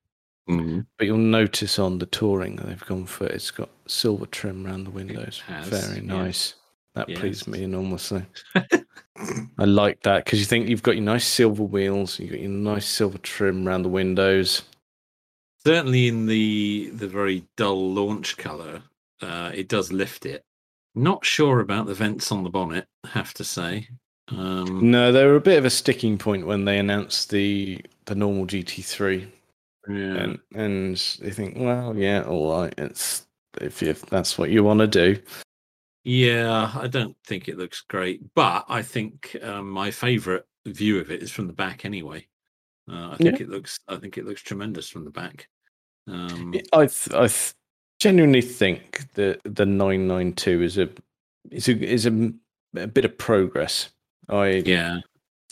Mm. 0.47 0.85
But 0.97 1.07
you'll 1.07 1.17
notice 1.17 1.77
on 1.79 1.99
the 1.99 2.05
touring 2.05 2.55
they've 2.57 2.85
gone 2.85 3.05
for 3.05 3.25
it's 3.27 3.51
got 3.51 3.69
silver 3.87 4.25
trim 4.25 4.65
around 4.65 4.85
the 4.85 4.91
windows. 4.91 5.39
has, 5.41 5.67
Very 5.67 5.97
yeah. 5.97 6.13
nice. 6.13 6.55
That 6.95 7.07
pleased 7.09 7.47
me 7.47 7.63
enormously. 7.63 8.25
I 8.55 9.65
like 9.65 10.01
that 10.01 10.25
because 10.25 10.39
you 10.39 10.45
think 10.45 10.67
you've 10.67 10.81
got 10.83 10.95
your 10.95 11.03
nice 11.03 11.27
silver 11.27 11.63
wheels, 11.63 12.19
you've 12.19 12.31
got 12.31 12.39
your 12.39 12.49
nice 12.49 12.87
silver 12.87 13.19
trim 13.19 13.67
around 13.67 13.83
the 13.83 13.89
windows. 13.89 14.63
Certainly, 15.63 16.07
in 16.07 16.25
the 16.25 16.89
the 16.93 17.07
very 17.07 17.45
dull 17.55 17.91
launch 17.93 18.37
color, 18.37 18.81
uh, 19.21 19.51
it 19.53 19.67
does 19.67 19.91
lift 19.91 20.25
it. 20.25 20.43
Not 20.95 21.25
sure 21.25 21.59
about 21.59 21.85
the 21.85 21.93
vents 21.93 22.31
on 22.31 22.43
the 22.43 22.49
bonnet. 22.49 22.87
Have 23.05 23.33
to 23.35 23.43
say. 23.43 23.87
Um, 24.29 24.89
No, 24.89 25.11
they 25.11 25.25
were 25.25 25.35
a 25.35 25.41
bit 25.41 25.57
of 25.59 25.65
a 25.65 25.69
sticking 25.69 26.17
point 26.17 26.47
when 26.47 26.65
they 26.65 26.79
announced 26.79 27.29
the 27.29 27.81
the 28.05 28.15
normal 28.15 28.47
GT3, 28.47 29.27
yeah. 29.89 30.15
and 30.15 30.39
and 30.55 30.97
they 31.21 31.31
think, 31.31 31.55
well, 31.57 31.95
yeah, 31.95 32.23
all 32.23 32.61
right, 32.61 32.73
it's 32.77 33.27
if 33.61 33.81
if 33.83 34.05
that's 34.07 34.37
what 34.37 34.49
you 34.49 34.63
want 34.63 34.79
to 34.79 34.87
do. 34.87 35.21
Yeah, 36.03 36.71
I 36.73 36.87
don't 36.87 37.17
think 37.25 37.49
it 37.49 37.57
looks 37.57 37.81
great, 37.81 38.21
but 38.33 38.65
I 38.69 38.81
think 38.81 39.35
um, 39.43 39.69
my 39.69 39.91
favourite 39.91 40.43
view 40.65 40.99
of 40.99 41.11
it 41.11 41.21
is 41.21 41.31
from 41.31 41.47
the 41.47 41.53
back. 41.53 41.83
Anyway, 41.83 42.27
uh, 42.89 43.09
I 43.11 43.17
think 43.17 43.41
it 43.41 43.49
looks. 43.49 43.79
I 43.87 43.97
think 43.97 44.17
it 44.17 44.25
looks 44.25 44.41
tremendous 44.41 44.89
from 44.89 45.03
the 45.03 45.11
back. 45.11 45.49
Um, 46.07 46.53
I 46.71 46.85
th- 46.85 47.13
I 47.13 47.27
th- 47.27 47.53
genuinely 47.99 48.41
think 48.41 49.13
that 49.15 49.41
the 49.43 49.65
992 49.65 50.61
is 50.61 50.77
a 50.77 50.89
is 51.51 51.67
a 51.67 51.83
is 51.83 52.05
a, 52.05 52.31
a 52.77 52.87
bit 52.87 53.03
of 53.03 53.17
progress. 53.17 53.89
I 54.29 54.63
yeah, 54.65 54.99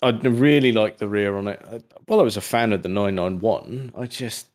I 0.03 0.09
really 0.09 0.71
like 0.71 0.97
the 0.97 1.07
rear 1.07 1.37
on 1.37 1.47
it. 1.47 1.61
I, 1.71 1.79
while 2.07 2.19
I 2.19 2.23
was 2.23 2.37
a 2.37 2.41
fan 2.41 2.73
of 2.73 2.83
the 2.83 2.89
991, 2.89 3.93
I 3.97 4.05
just 4.07 4.47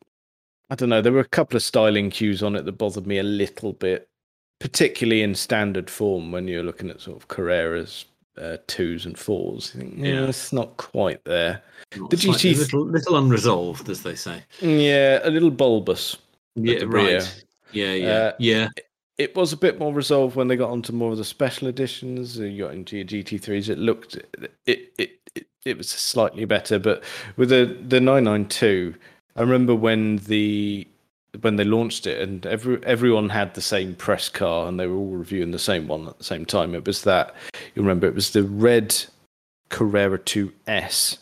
I 0.69 0.75
don't 0.75 0.89
know. 0.89 1.01
There 1.01 1.11
were 1.11 1.19
a 1.19 1.25
couple 1.25 1.57
of 1.57 1.63
styling 1.63 2.09
cues 2.09 2.41
on 2.43 2.55
it 2.55 2.63
that 2.65 2.73
bothered 2.73 3.05
me 3.07 3.17
a 3.17 3.23
little 3.23 3.73
bit, 3.73 4.07
particularly 4.59 5.21
in 5.21 5.35
standard 5.35 5.89
form 5.89 6.31
when 6.31 6.47
you're 6.47 6.63
looking 6.63 6.89
at 6.89 7.01
sort 7.01 7.17
of 7.17 7.27
Carreras 7.27 8.05
uh, 8.37 8.57
twos 8.67 9.05
and 9.05 9.17
fours. 9.19 9.73
You 9.75 9.81
think, 9.81 9.95
yeah, 9.97 10.07
Yeah. 10.13 10.27
it's 10.27 10.53
not 10.53 10.77
quite 10.77 11.23
there. 11.25 11.61
not 11.97 12.09
The 12.09 12.15
GT 12.17 12.57
little, 12.57 12.85
little 12.85 13.17
unresolved, 13.17 13.89
as 13.89 14.03
they 14.03 14.15
say. 14.15 14.43
Yeah, 14.61 15.19
a 15.23 15.29
little 15.29 15.51
bulbous. 15.51 16.17
Yeah, 16.55 16.83
right. 16.85 17.43
Yeah, 17.73 17.93
yeah, 17.93 18.07
Uh, 18.11 18.31
yeah. 18.39 18.67
it 19.17 19.35
was 19.35 19.51
a 19.51 19.57
bit 19.57 19.77
more 19.79 19.93
resolved 19.93 20.35
when 20.37 20.47
they 20.47 20.55
got 20.55 20.69
onto 20.69 20.93
more 20.93 21.11
of 21.11 21.17
the 21.17 21.25
special 21.25 21.67
editions. 21.67 22.39
uh, 22.39 22.43
You 22.43 22.63
got 22.65 22.73
into 22.73 22.95
your 22.95 23.05
GT3s. 23.05 23.67
It 23.69 23.77
looked 23.77 24.15
it 24.65 24.93
it 24.97 25.20
it, 25.65 25.77
was 25.77 25.89
slightly 25.89 26.45
better, 26.45 26.79
but 26.79 27.03
with 27.37 27.49
the 27.49 27.77
the 27.87 27.99
992, 27.99 28.95
I 29.35 29.41
remember 29.41 29.75
when 29.75 30.17
the 30.17 30.87
when 31.39 31.55
they 31.55 31.63
launched 31.63 32.07
it 32.07 32.21
and 32.21 32.45
every 32.45 32.83
everyone 32.85 33.29
had 33.29 33.53
the 33.53 33.61
same 33.61 33.95
press 33.95 34.27
car 34.27 34.67
and 34.67 34.79
they 34.79 34.87
were 34.87 34.97
all 34.97 35.15
reviewing 35.15 35.51
the 35.51 35.59
same 35.59 35.87
one 35.87 36.07
at 36.07 36.17
the 36.17 36.23
same 36.23 36.45
time. 36.45 36.75
It 36.75 36.85
was 36.85 37.03
that 37.03 37.33
you 37.75 37.81
remember 37.81 38.07
it 38.07 38.15
was 38.15 38.31
the 38.31 38.43
red 38.43 38.95
Carrera 39.69 40.19
2S 40.19 41.17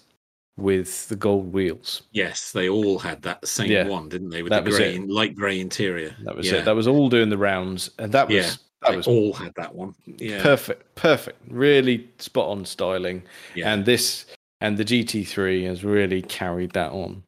with 0.57 1.07
the 1.07 1.15
gold 1.15 1.53
wheels. 1.53 2.01
Yes, 2.11 2.51
they 2.51 2.67
all 2.67 2.99
had 2.99 3.21
that 3.21 3.47
same 3.47 3.71
Yeah, 3.71 3.87
one, 3.87 4.09
didn't 4.09 4.29
they? 4.29 4.43
With 4.43 4.49
that 4.49 4.65
the 4.65 4.71
grey, 4.71 4.97
light 4.97 5.35
grey 5.35 5.59
interior. 5.59 6.15
That 6.23 6.35
was 6.35 6.51
yeah. 6.51 6.57
it. 6.57 6.65
That 6.65 6.75
was 6.75 6.87
all 6.87 7.09
doing 7.09 7.29
the 7.29 7.37
rounds, 7.37 7.91
and 7.99 8.11
that 8.11 8.27
was 8.27 8.35
Yeah, 8.35 8.51
that 8.91 8.97
was 8.97 9.07
all 9.07 9.33
had 9.33 9.53
that 9.55 9.73
one. 9.73 9.93
Yeah, 10.05 10.41
perfect 10.43 10.95
perfect 10.95 11.37
really 11.49 12.07
spot 12.17 12.47
on 12.49 12.65
styling 12.65 13.23
yeah. 13.55 13.71
and 13.73 13.85
this 13.85 14.25
and 14.61 14.77
the 14.77 14.85
gt3 14.85 15.65
has 15.67 15.83
really 15.83 16.21
carried 16.21 16.71
that 16.71 16.91
on 16.91 17.23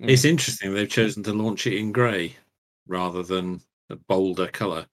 It's 0.00 0.24
interesting 0.24 0.72
they've 0.74 0.88
chosen 0.88 1.22
to 1.24 1.32
launch 1.32 1.66
it 1.66 1.76
in 1.76 1.92
grey 1.92 2.36
rather 2.86 3.22
than 3.22 3.60
a 3.90 3.96
bolder 3.96 4.46
colour. 4.48 4.86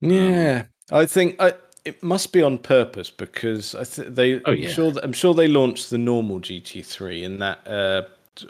yeah 0.00 0.64
i 0.92 1.04
think 1.06 1.36
I, 1.40 1.52
it 1.84 2.02
must 2.02 2.32
be 2.32 2.42
on 2.42 2.58
purpose 2.58 3.10
because 3.10 3.74
i 3.74 3.84
th- 3.84 4.08
they 4.08 4.36
Oh, 4.36 4.52
i'm 4.52 4.56
yeah. 4.58 4.68
sure 4.70 4.90
that, 4.92 5.04
i'm 5.04 5.12
sure 5.12 5.34
they 5.34 5.48
launched 5.48 5.90
the 5.90 5.98
normal 5.98 6.40
gt3 6.40 7.22
in 7.22 7.38
that 7.40 7.66
uh 7.66 8.02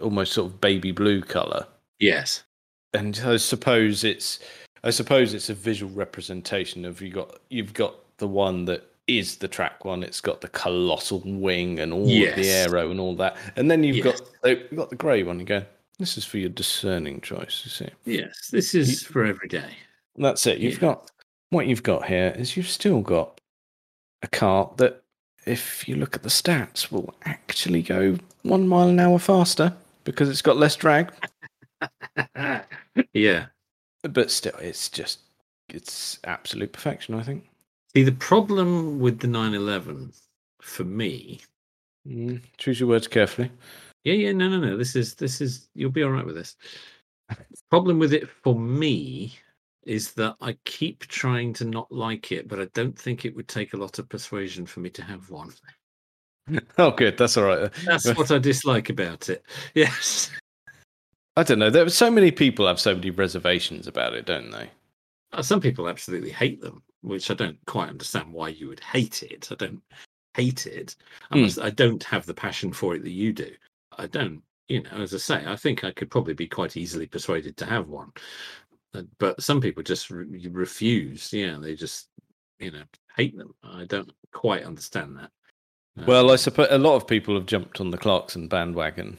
almost 0.02 0.32
sort 0.32 0.50
of 0.52 0.60
baby 0.60 0.92
blue 0.92 1.20
color 1.22 1.66
Yes. 1.98 2.44
and 2.94 3.20
i 3.24 3.36
suppose 3.36 4.04
it's 4.04 4.38
i 4.84 4.90
suppose 4.90 5.34
it's 5.34 5.50
a 5.50 5.54
visual 5.54 5.92
representation 5.92 6.84
of 6.84 7.00
you 7.00 7.10
got 7.10 7.38
you've 7.50 7.74
got 7.74 7.94
the 8.18 8.28
one 8.28 8.64
that 8.64 8.88
is 9.06 9.36
the 9.36 9.48
track 9.48 9.84
one 9.84 10.02
it's 10.02 10.20
got 10.20 10.40
the 10.40 10.48
colossal 10.48 11.20
wing 11.24 11.78
and 11.78 11.92
all 11.92 12.02
of 12.02 12.06
the 12.08 12.42
Yes. 12.42 12.68
aero 12.68 12.90
and 12.90 12.98
all 12.98 13.14
that 13.16 13.36
and 13.56 13.70
then 13.70 13.84
you've 13.84 13.96
Yes. 14.04 14.20
got 14.42 14.48
you've 14.50 14.76
got 14.76 14.90
the 14.90 14.96
grey 14.96 15.22
one 15.22 15.38
you 15.38 15.44
go 15.46 15.64
this 15.98 16.18
is 16.18 16.24
for 16.24 16.38
your 16.38 16.48
discerning 16.50 17.20
choice 17.20 17.62
you 17.64 17.70
see 17.70 17.88
Yes. 18.04 18.48
This 18.50 18.74
is 18.74 19.02
for 19.02 19.24
every 19.24 19.48
day. 19.48 19.70
That's 20.16 20.46
it 20.46 20.58
you've 20.58 20.74
Yeah. 20.74 20.80
got 20.80 21.10
what 21.50 21.66
you've 21.68 21.82
got 21.84 22.06
here 22.06 22.34
is 22.36 22.56
you've 22.56 22.68
still 22.68 23.00
got 23.00 23.40
a 24.22 24.26
car 24.28 24.72
that 24.78 25.02
if 25.46 25.86
you 25.88 25.94
look 25.94 26.16
at 26.16 26.22
the 26.24 26.28
stats 26.28 26.90
will 26.90 27.14
actually 27.24 27.82
go 27.82 28.16
one 28.42 28.66
mile 28.66 28.88
an 28.88 28.98
hour 28.98 29.18
faster 29.20 29.72
because 30.04 30.28
it's 30.28 30.42
got 30.42 30.56
less 30.56 30.74
drag 30.74 31.12
yeah. 33.12 33.46
But 34.12 34.30
still 34.30 34.56
it's 34.60 34.88
just 34.88 35.20
it's 35.68 36.18
absolute 36.24 36.72
perfection 36.72 37.14
i 37.14 37.22
think 37.22 37.44
See, 37.96 38.02
the 38.02 38.12
problem 38.12 38.98
with 38.98 39.20
the 39.20 39.26
911 39.26 40.12
for 40.60 40.84
me. 40.84 41.40
Mm, 42.06 42.42
choose 42.58 42.78
your 42.78 42.90
words 42.90 43.08
carefully. 43.08 43.50
Yeah, 44.04 44.12
yeah, 44.12 44.32
no, 44.32 44.50
no, 44.50 44.60
no. 44.60 44.76
This 44.76 44.94
is 44.94 45.14
this 45.14 45.40
is 45.40 45.70
you'll 45.74 45.90
be 45.90 46.02
all 46.02 46.10
right 46.10 46.26
with 46.26 46.34
this. 46.34 46.56
problem 47.70 47.98
with 47.98 48.12
it 48.12 48.28
for 48.28 48.54
me 48.54 49.38
is 49.86 50.12
that 50.12 50.36
I 50.42 50.58
keep 50.66 51.06
trying 51.06 51.54
to 51.54 51.64
not 51.64 51.90
like 51.90 52.32
it, 52.32 52.48
but 52.48 52.60
I 52.60 52.66
don't 52.74 52.98
think 52.98 53.24
it 53.24 53.34
would 53.34 53.48
take 53.48 53.72
a 53.72 53.78
lot 53.78 53.98
of 53.98 54.10
persuasion 54.10 54.66
for 54.66 54.80
me 54.80 54.90
to 54.90 55.02
have 55.02 55.30
one. 55.30 55.54
Oh, 56.76 56.90
good. 56.90 57.16
That's 57.16 57.38
all 57.38 57.44
right. 57.44 57.72
That's 57.86 58.06
what 58.14 58.30
I 58.30 58.38
dislike 58.38 58.90
about 58.90 59.30
it. 59.30 59.42
Yes. 59.74 60.30
I 61.36 61.42
don't 61.42 61.58
know. 61.58 61.70
There 61.70 61.84
were 61.84 61.90
so 61.90 62.10
many 62.10 62.30
people 62.30 62.66
have 62.66 62.80
so 62.80 62.94
many 62.94 63.10
reservations 63.10 63.86
about 63.86 64.14
it, 64.14 64.24
don't 64.24 64.50
they? 64.50 64.70
Uh, 65.32 65.42
Some 65.42 65.60
people 65.60 65.88
absolutely 65.88 66.30
hate 66.30 66.60
them, 66.60 66.82
which 67.02 67.30
I 67.30 67.34
don't 67.34 67.58
quite 67.66 67.90
understand 67.90 68.32
why 68.32 68.48
you 68.48 68.68
would 68.68 68.80
hate 68.80 69.22
it. 69.22 69.48
I 69.50 69.54
don't 69.56 69.82
hate 70.34 70.66
it. 70.66 70.96
I, 71.30 71.36
must, 71.36 71.58
I 71.60 71.70
don't 71.70 72.02
have 72.04 72.26
the 72.26 72.34
passion 72.34 72.72
for 72.72 72.94
it 72.94 73.02
that 73.02 73.10
you 73.10 73.32
do. 73.32 73.50
I 73.98 74.06
don't, 74.06 74.42
you 74.68 74.82
know, 74.82 74.90
as 74.92 75.14
I 75.14 75.18
say, 75.18 75.44
I 75.46 75.56
think 75.56 75.84
I 75.84 75.90
could 75.90 76.10
probably 76.10 76.34
be 76.34 76.46
quite 76.46 76.76
easily 76.76 77.06
persuaded 77.06 77.56
to 77.58 77.66
have 77.66 77.88
one. 77.88 78.12
Uh, 78.94 79.02
But 79.18 79.42
some 79.42 79.60
people 79.60 79.82
just 79.82 80.10
re- 80.10 80.48
refuse. 80.48 81.32
Yeah, 81.32 81.58
they 81.60 81.74
just, 81.74 82.08
you 82.58 82.70
know, 82.70 82.84
hate 83.16 83.36
them. 83.36 83.54
I 83.62 83.84
don't 83.84 84.10
quite 84.32 84.64
understand 84.64 85.18
that. 85.18 85.30
Well, 86.06 86.30
I 86.30 86.32
Um, 86.32 86.38
suppose 86.38 86.68
a 86.70 86.78
lot 86.78 86.96
of 86.96 87.06
people 87.06 87.34
have 87.34 87.46
jumped 87.46 87.80
on 87.80 87.90
the 87.90 87.98
Clarkson 87.98 88.48
bandwagon. 88.48 89.18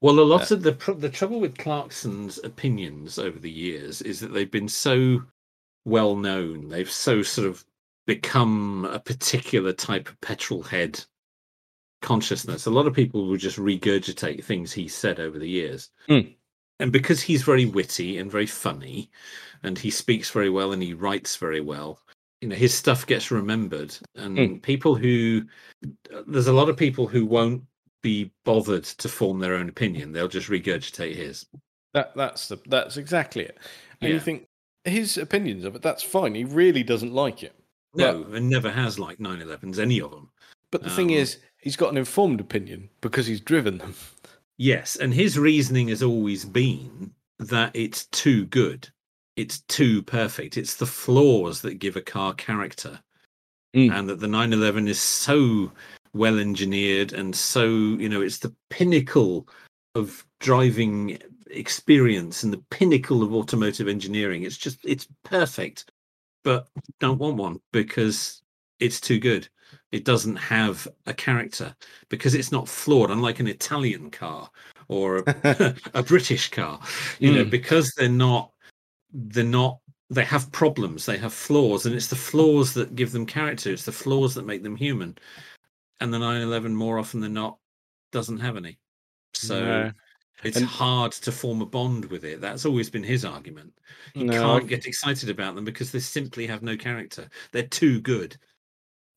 Well, 0.00 0.20
a 0.20 0.20
lot 0.20 0.50
of 0.50 0.62
the 0.62 0.72
pr- 0.72 0.92
the 0.92 1.08
trouble 1.08 1.40
with 1.40 1.56
Clarkson's 1.58 2.38
opinions 2.44 3.18
over 3.18 3.38
the 3.38 3.50
years 3.50 4.02
is 4.02 4.20
that 4.20 4.32
they've 4.32 4.50
been 4.50 4.68
so 4.68 5.22
well 5.84 6.16
known. 6.16 6.68
They've 6.68 6.90
so 6.90 7.22
sort 7.22 7.48
of 7.48 7.64
become 8.06 8.84
a 8.90 9.00
particular 9.00 9.72
type 9.72 10.08
of 10.08 10.20
petrol 10.20 10.62
head 10.62 11.02
consciousness. 12.02 12.66
A 12.66 12.70
lot 12.70 12.86
of 12.86 12.94
people 12.94 13.26
will 13.26 13.36
just 13.36 13.58
regurgitate 13.58 14.44
things 14.44 14.72
he 14.72 14.86
said 14.86 15.18
over 15.18 15.38
the 15.38 15.48
years. 15.48 15.90
Hmm. 16.08 16.20
And 16.78 16.92
because 16.92 17.22
he's 17.22 17.42
very 17.42 17.64
witty 17.64 18.18
and 18.18 18.30
very 18.30 18.46
funny, 18.46 19.10
and 19.62 19.78
he 19.78 19.90
speaks 19.90 20.30
very 20.30 20.50
well 20.50 20.72
and 20.72 20.82
he 20.82 20.92
writes 20.92 21.36
very 21.36 21.62
well, 21.62 22.00
you 22.42 22.48
know 22.48 22.54
his 22.54 22.74
stuff 22.74 23.06
gets 23.06 23.30
remembered, 23.30 23.96
and 24.14 24.36
Mm. 24.36 24.62
people 24.62 24.94
who 24.94 25.42
there's 26.26 26.48
a 26.48 26.52
lot 26.52 26.68
of 26.68 26.76
people 26.76 27.06
who 27.06 27.24
won't 27.24 27.62
be 28.06 28.30
bothered 28.44 28.84
to 28.84 29.08
form 29.08 29.40
their 29.40 29.54
own 29.54 29.68
opinion. 29.68 30.12
They'll 30.12 30.28
just 30.28 30.48
regurgitate 30.48 31.16
his. 31.16 31.44
That 31.92 32.14
that's 32.14 32.46
the 32.46 32.58
that's 32.66 32.96
exactly 32.96 33.42
it. 33.42 33.58
And 34.00 34.12
you 34.12 34.20
think 34.20 34.46
his 34.84 35.18
opinions 35.18 35.64
of 35.64 35.74
it, 35.74 35.82
that's 35.82 36.04
fine. 36.04 36.36
He 36.36 36.44
really 36.44 36.84
doesn't 36.84 37.12
like 37.12 37.42
it. 37.42 37.52
No, 37.94 38.24
and 38.32 38.48
never 38.48 38.70
has 38.70 38.98
like 38.98 39.18
911s, 39.18 39.80
any 39.80 40.00
of 40.00 40.12
them. 40.12 40.30
But 40.70 40.84
the 40.84 40.90
thing 40.90 41.10
Um, 41.10 41.16
is, 41.16 41.38
he's 41.58 41.76
got 41.76 41.90
an 41.90 41.96
informed 41.96 42.40
opinion 42.40 42.90
because 43.00 43.26
he's 43.26 43.40
driven 43.40 43.78
them. 43.78 43.94
Yes, 44.58 44.96
and 44.96 45.12
his 45.12 45.38
reasoning 45.38 45.88
has 45.88 46.02
always 46.02 46.46
been 46.46 47.12
that 47.38 47.72
it's 47.74 48.06
too 48.06 48.46
good. 48.46 48.88
It's 49.36 49.60
too 49.68 50.02
perfect. 50.02 50.56
It's 50.56 50.76
the 50.76 50.86
flaws 50.86 51.60
that 51.60 51.74
give 51.74 51.96
a 51.96 52.00
car 52.00 52.32
character. 52.32 52.98
Mm. 53.76 53.92
And 53.92 54.08
that 54.08 54.18
the 54.20 54.26
911 54.26 54.88
is 54.88 54.98
so 54.98 55.70
well 56.16 56.38
engineered 56.38 57.12
and 57.12 57.34
so, 57.34 57.66
you 57.66 58.08
know, 58.08 58.20
it's 58.20 58.38
the 58.38 58.54
pinnacle 58.70 59.46
of 59.94 60.24
driving 60.40 61.18
experience 61.50 62.42
and 62.42 62.52
the 62.52 62.62
pinnacle 62.70 63.22
of 63.22 63.32
automotive 63.34 63.88
engineering. 63.88 64.42
It's 64.42 64.56
just, 64.58 64.78
it's 64.84 65.06
perfect. 65.24 65.90
But 66.44 66.68
don't 67.00 67.18
want 67.18 67.36
one 67.36 67.60
because 67.72 68.42
it's 68.78 69.00
too 69.00 69.18
good. 69.18 69.48
It 69.90 70.04
doesn't 70.04 70.36
have 70.36 70.86
a 71.06 71.14
character 71.14 71.74
because 72.08 72.34
it's 72.34 72.52
not 72.52 72.68
flawed, 72.68 73.10
unlike 73.10 73.40
an 73.40 73.48
Italian 73.48 74.10
car 74.10 74.48
or 74.88 75.24
a, 75.26 75.74
a 75.94 76.02
British 76.02 76.50
car. 76.50 76.80
You 77.18 77.32
know, 77.32 77.44
Mm. 77.44 77.50
because 77.50 77.92
they're 77.94 78.08
not, 78.08 78.52
they're 79.12 79.44
not, 79.44 79.78
they 80.08 80.24
have 80.24 80.52
problems, 80.52 81.04
they 81.06 81.18
have 81.18 81.32
flaws, 81.32 81.84
and 81.84 81.94
it's 81.94 82.06
the 82.06 82.14
flaws 82.16 82.74
that 82.74 82.94
give 82.94 83.10
them 83.10 83.26
character. 83.26 83.72
It's 83.72 83.84
the 83.86 83.92
flaws 83.92 84.34
that 84.36 84.46
make 84.46 84.62
them 84.62 84.76
human. 84.76 85.18
And 86.00 86.12
the 86.12 86.18
911, 86.18 86.74
more 86.74 86.98
often 86.98 87.20
than 87.20 87.32
not, 87.32 87.58
doesn't 88.12 88.38
have 88.40 88.56
any. 88.56 88.78
So 89.34 89.64
No. 89.64 89.92
it's 90.42 90.56
And- 90.58 90.66
hard 90.66 91.12
to 91.12 91.32
form 91.32 91.62
a 91.62 91.66
bond 91.66 92.06
with 92.06 92.24
it. 92.24 92.40
That's 92.40 92.64
always 92.66 92.90
been 92.90 93.02
his 93.02 93.24
argument. 93.24 93.72
You 94.14 94.24
No, 94.24 94.32
can't 94.58 94.68
get 94.68 94.86
excited 94.86 95.28
about 95.30 95.54
them 95.54 95.64
because 95.64 95.92
they 95.92 96.00
simply 96.00 96.46
have 96.46 96.62
no 96.62 96.76
character. 96.76 97.28
They're 97.52 97.66
too 97.66 98.00
good. 98.00 98.36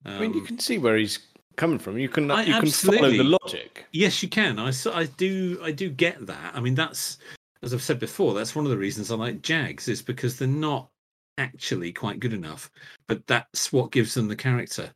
I 0.05 0.19
mean, 0.19 0.34
you 0.34 0.39
Um, 0.41 0.47
can 0.47 0.59
see 0.59 0.77
where 0.77 0.95
he's 0.97 1.19
coming 1.57 1.80
from. 1.80 1.97
You 1.97 2.07
can 2.07 2.32
I- 2.32 2.43
you 2.43 2.53
can 2.53 2.69
follow 2.69 3.09
the 3.11 3.23
logic. 3.23 3.86
Yes, 3.91 4.23
you 4.23 4.30
can. 4.30 4.57
I 4.59 4.71
I 4.93 5.05
do 5.05 5.59
I 5.61 5.71
do 5.71 5.89
get 5.89 6.25
that. 6.27 6.55
I 6.55 6.61
mean, 6.61 6.75
that's 6.75 7.17
as 7.61 7.73
I've 7.73 7.84
said 7.84 7.99
before. 7.99 8.34
That's 8.34 8.55
one 8.55 8.63
of 8.65 8.71
the 8.71 8.77
reasons 8.77 9.11
I 9.11 9.15
like 9.15 9.41
Jags 9.41 9.89
is 9.89 10.01
because 10.01 10.38
they're 10.38 10.47
not 10.47 10.89
actually 11.38 11.91
quite 11.91 12.21
good 12.21 12.32
enough, 12.34 12.71
but 13.07 13.27
that's 13.27 13.73
what 13.73 13.91
gives 13.91 14.13
them 14.13 14.30
the 14.30 14.36
character. 14.38 14.93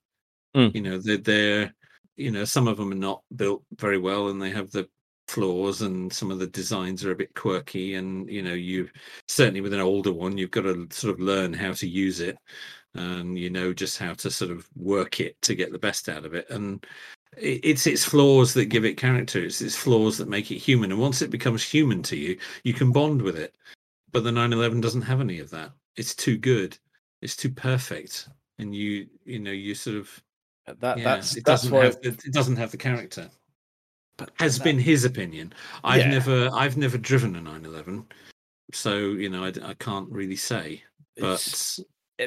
Mm. 0.56 0.76
You 0.76 0.82
know, 0.82 0.98
they're, 1.00 1.18
they're 1.18 1.74
you 2.16 2.32
know 2.32 2.46
some 2.46 2.68
of 2.68 2.78
them 2.78 2.92
are 2.92 2.96
not 2.96 3.24
built 3.36 3.64
very 3.78 3.98
well, 3.98 4.30
and 4.30 4.42
they 4.42 4.52
have 4.52 4.72
the 4.72 4.88
flaws, 5.28 5.82
and 5.82 6.12
some 6.12 6.32
of 6.32 6.40
the 6.40 6.48
designs 6.48 7.04
are 7.04 7.12
a 7.12 7.16
bit 7.16 7.34
quirky. 7.36 7.96
And 7.96 8.30
you 8.30 8.42
know, 8.42 8.54
you 8.54 8.90
certainly 9.28 9.62
with 9.62 9.74
an 9.74 9.80
older 9.80 10.12
one, 10.14 10.38
you've 10.38 10.52
got 10.52 10.64
to 10.64 10.88
sort 10.92 11.14
of 11.14 11.20
learn 11.20 11.54
how 11.54 11.74
to 11.74 11.88
use 11.88 12.20
it, 12.20 12.38
and 12.94 13.38
you 13.38 13.50
know 13.50 13.74
just 13.74 13.98
how 13.98 14.14
to 14.14 14.30
sort 14.30 14.52
of 14.52 14.68
work 14.76 15.20
it 15.20 15.42
to 15.44 15.56
get 15.56 15.72
the 15.72 15.80
best 15.80 16.10
out 16.10 16.26
of 16.26 16.34
it. 16.34 16.50
And 16.50 16.86
it's 17.38 17.88
its 17.88 18.04
flaws 18.04 18.54
that 18.54 18.66
give 18.66 18.86
it 18.86 18.98
character. 18.98 19.44
It's 19.44 19.62
its 19.62 19.76
flaws 19.76 20.18
that 20.18 20.30
make 20.30 20.52
it 20.52 20.58
human. 20.58 20.92
And 20.92 21.02
once 21.02 21.22
it 21.22 21.32
becomes 21.32 21.64
human 21.64 22.04
to 22.04 22.18
you, 22.18 22.38
you 22.64 22.74
can 22.74 22.92
bond 22.92 23.22
with 23.22 23.38
it. 23.38 23.56
But 24.12 24.24
the 24.24 24.32
911 24.32 24.82
doesn't 24.82 25.02
have 25.02 25.22
any 25.22 25.40
of 25.40 25.50
that. 25.52 25.72
It's 25.96 26.14
too 26.14 26.38
good. 26.38 26.78
It's 27.22 27.36
too 27.36 27.50
perfect. 27.50 28.30
And 28.60 28.76
you, 28.76 29.08
you 29.26 29.40
know, 29.40 29.52
you 29.52 29.74
sort 29.74 29.98
of 29.98 30.22
That 30.68 30.98
yeah, 30.98 31.04
that's 31.04 31.36
it 31.36 31.46
that's 31.46 31.64
doesn't 31.64 31.76
why. 31.76 31.86
have 31.86 32.02
the, 32.02 32.10
it 32.10 32.34
doesn't 32.34 32.56
have 32.56 32.72
the 32.72 32.78
character. 32.78 33.30
but 34.18 34.30
Has 34.40 34.58
that- 34.58 34.64
been 34.64 34.80
his 34.80 35.04
opinion. 35.06 35.54
I've 35.84 36.02
Yeah. 36.02 36.12
never 36.12 36.50
I've 36.54 36.78
never 36.78 36.98
driven 36.98 37.36
a 37.36 37.42
911, 37.42 38.06
so 38.72 38.96
you 38.98 39.30
know 39.30 39.44
I, 39.44 39.52
I 39.64 39.74
can't 39.76 40.10
really 40.10 40.36
say. 40.38 40.84
But 41.18 41.34
it's- 41.34 41.80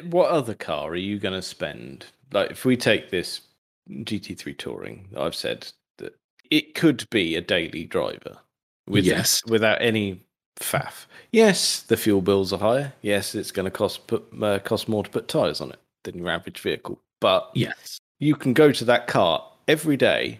what 0.09 0.29
other 0.29 0.53
car 0.53 0.89
are 0.91 0.95
you 0.95 1.17
going 1.17 1.33
to 1.33 1.41
spend? 1.41 2.05
Like, 2.33 2.51
if 2.51 2.65
we 2.65 2.75
take 2.77 3.09
this 3.09 3.41
GT3 3.89 4.57
Touring, 4.57 5.07
I've 5.17 5.33
said 5.33 5.65
that 5.97 6.13
it 6.51 6.75
could 6.75 7.09
be 7.09 7.35
a 7.37 7.41
daily 7.41 7.85
driver. 7.85 8.37
With, 8.85 9.05
Yes. 9.05 9.41
without 9.47 9.81
any 9.81 10.21
faff. 10.59 11.05
Yes, 11.31 11.81
the 11.81 11.97
fuel 11.97 12.21
bills 12.21 12.51
are 12.53 12.59
higher. 12.59 12.93
Yes, 13.01 13.33
it's 13.33 13.51
going 13.51 13.63
to 13.65 13.71
cost 13.71 14.07
put, 14.07 14.25
uh, 14.41 14.59
cost 14.59 14.87
more 14.89 15.03
to 15.03 15.09
put 15.09 15.27
tires 15.29 15.61
on 15.61 15.71
it 15.71 15.79
than 16.03 16.17
your 16.17 16.29
average 16.29 16.59
vehicle. 16.59 17.01
But 17.21 17.49
yes, 17.55 17.99
you 18.19 18.35
can 18.35 18.53
go 18.53 18.71
to 18.71 18.85
that 18.85 19.07
car 19.07 19.43
every 19.67 19.97
day 19.97 20.39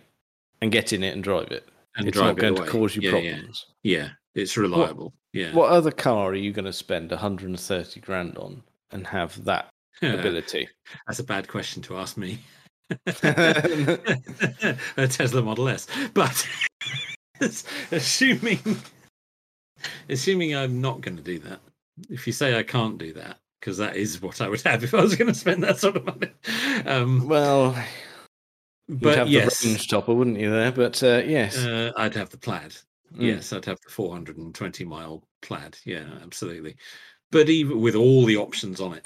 and 0.61 0.71
get 0.71 0.93
in 0.93 1.03
it 1.03 1.13
and 1.13 1.23
drive 1.23 1.51
it. 1.51 1.67
and 1.95 2.07
it's 2.07 2.17
drive 2.17 2.35
not 2.35 2.37
it 2.37 2.41
going 2.41 2.57
away. 2.57 2.65
to 2.65 2.71
cause 2.71 2.95
you 2.95 3.01
yeah, 3.03 3.11
problems. 3.11 3.65
Yeah, 3.83 3.97
yeah, 3.99 4.09
it's 4.35 4.57
reliable. 4.57 5.13
yeah, 5.33 5.53
What 5.53 5.71
other 5.71 5.91
car 5.91 6.29
are 6.31 6.35
you 6.35 6.51
going 6.51 6.65
to 6.65 6.73
spend 6.73 7.11
130 7.11 7.99
grand 8.01 8.37
on 8.37 8.61
and 8.91 9.05
have 9.07 9.43
that 9.45 9.69
ability? 10.01 10.67
That's 11.07 11.19
a 11.19 11.23
bad 11.23 11.47
question 11.47 11.81
to 11.83 11.97
ask 11.97 12.17
me. 12.17 12.39
a 13.05 14.77
Tesla 15.09 15.41
Model 15.41 15.69
S, 15.69 15.87
but 16.13 16.47
assuming 17.91 18.59
assuming 20.09 20.55
I'm 20.55 20.79
not 20.79 21.01
going 21.01 21.17
to 21.17 21.23
do 21.23 21.39
that. 21.39 21.59
If 22.09 22.27
you 22.27 22.33
say 22.33 22.57
I 22.57 22.63
can't 22.63 22.97
do 22.97 23.11
that, 23.13 23.37
because 23.59 23.77
that 23.77 23.95
is 23.95 24.21
what 24.21 24.41
I 24.41 24.47
would 24.49 24.61
have 24.61 24.83
if 24.83 24.93
I 24.93 25.01
was 25.01 25.15
going 25.15 25.31
to 25.31 25.37
spend 25.37 25.63
that 25.63 25.79
sort 25.79 25.97
of 25.97 26.05
money. 26.05 26.31
Um, 26.85 27.27
Well, 27.27 27.75
you'd 28.87 29.01
but 29.01 29.17
have 29.17 29.27
yes, 29.27 29.61
the 29.61 29.69
range 29.69 29.87
topper, 29.87 30.13
wouldn't 30.13 30.39
you? 30.39 30.49
There, 30.49 30.71
but 30.71 31.01
uh, 31.03 31.23
yes, 31.25 31.57
uh, 31.57 31.91
I'd 31.97 32.15
have 32.15 32.29
the 32.29 32.37
plaid. 32.37 32.75
Mm. 33.15 33.21
Yes, 33.21 33.53
I'd 33.53 33.65
have 33.65 33.79
the 33.81 33.89
420 33.89 34.85
mile 34.85 35.23
plaid. 35.41 35.77
Yeah, 35.85 36.05
absolutely. 36.21 36.75
But 37.31 37.49
even 37.49 37.81
with 37.81 37.95
all 37.95 38.25
the 38.25 38.37
options 38.37 38.79
on 38.79 38.93
it, 38.93 39.05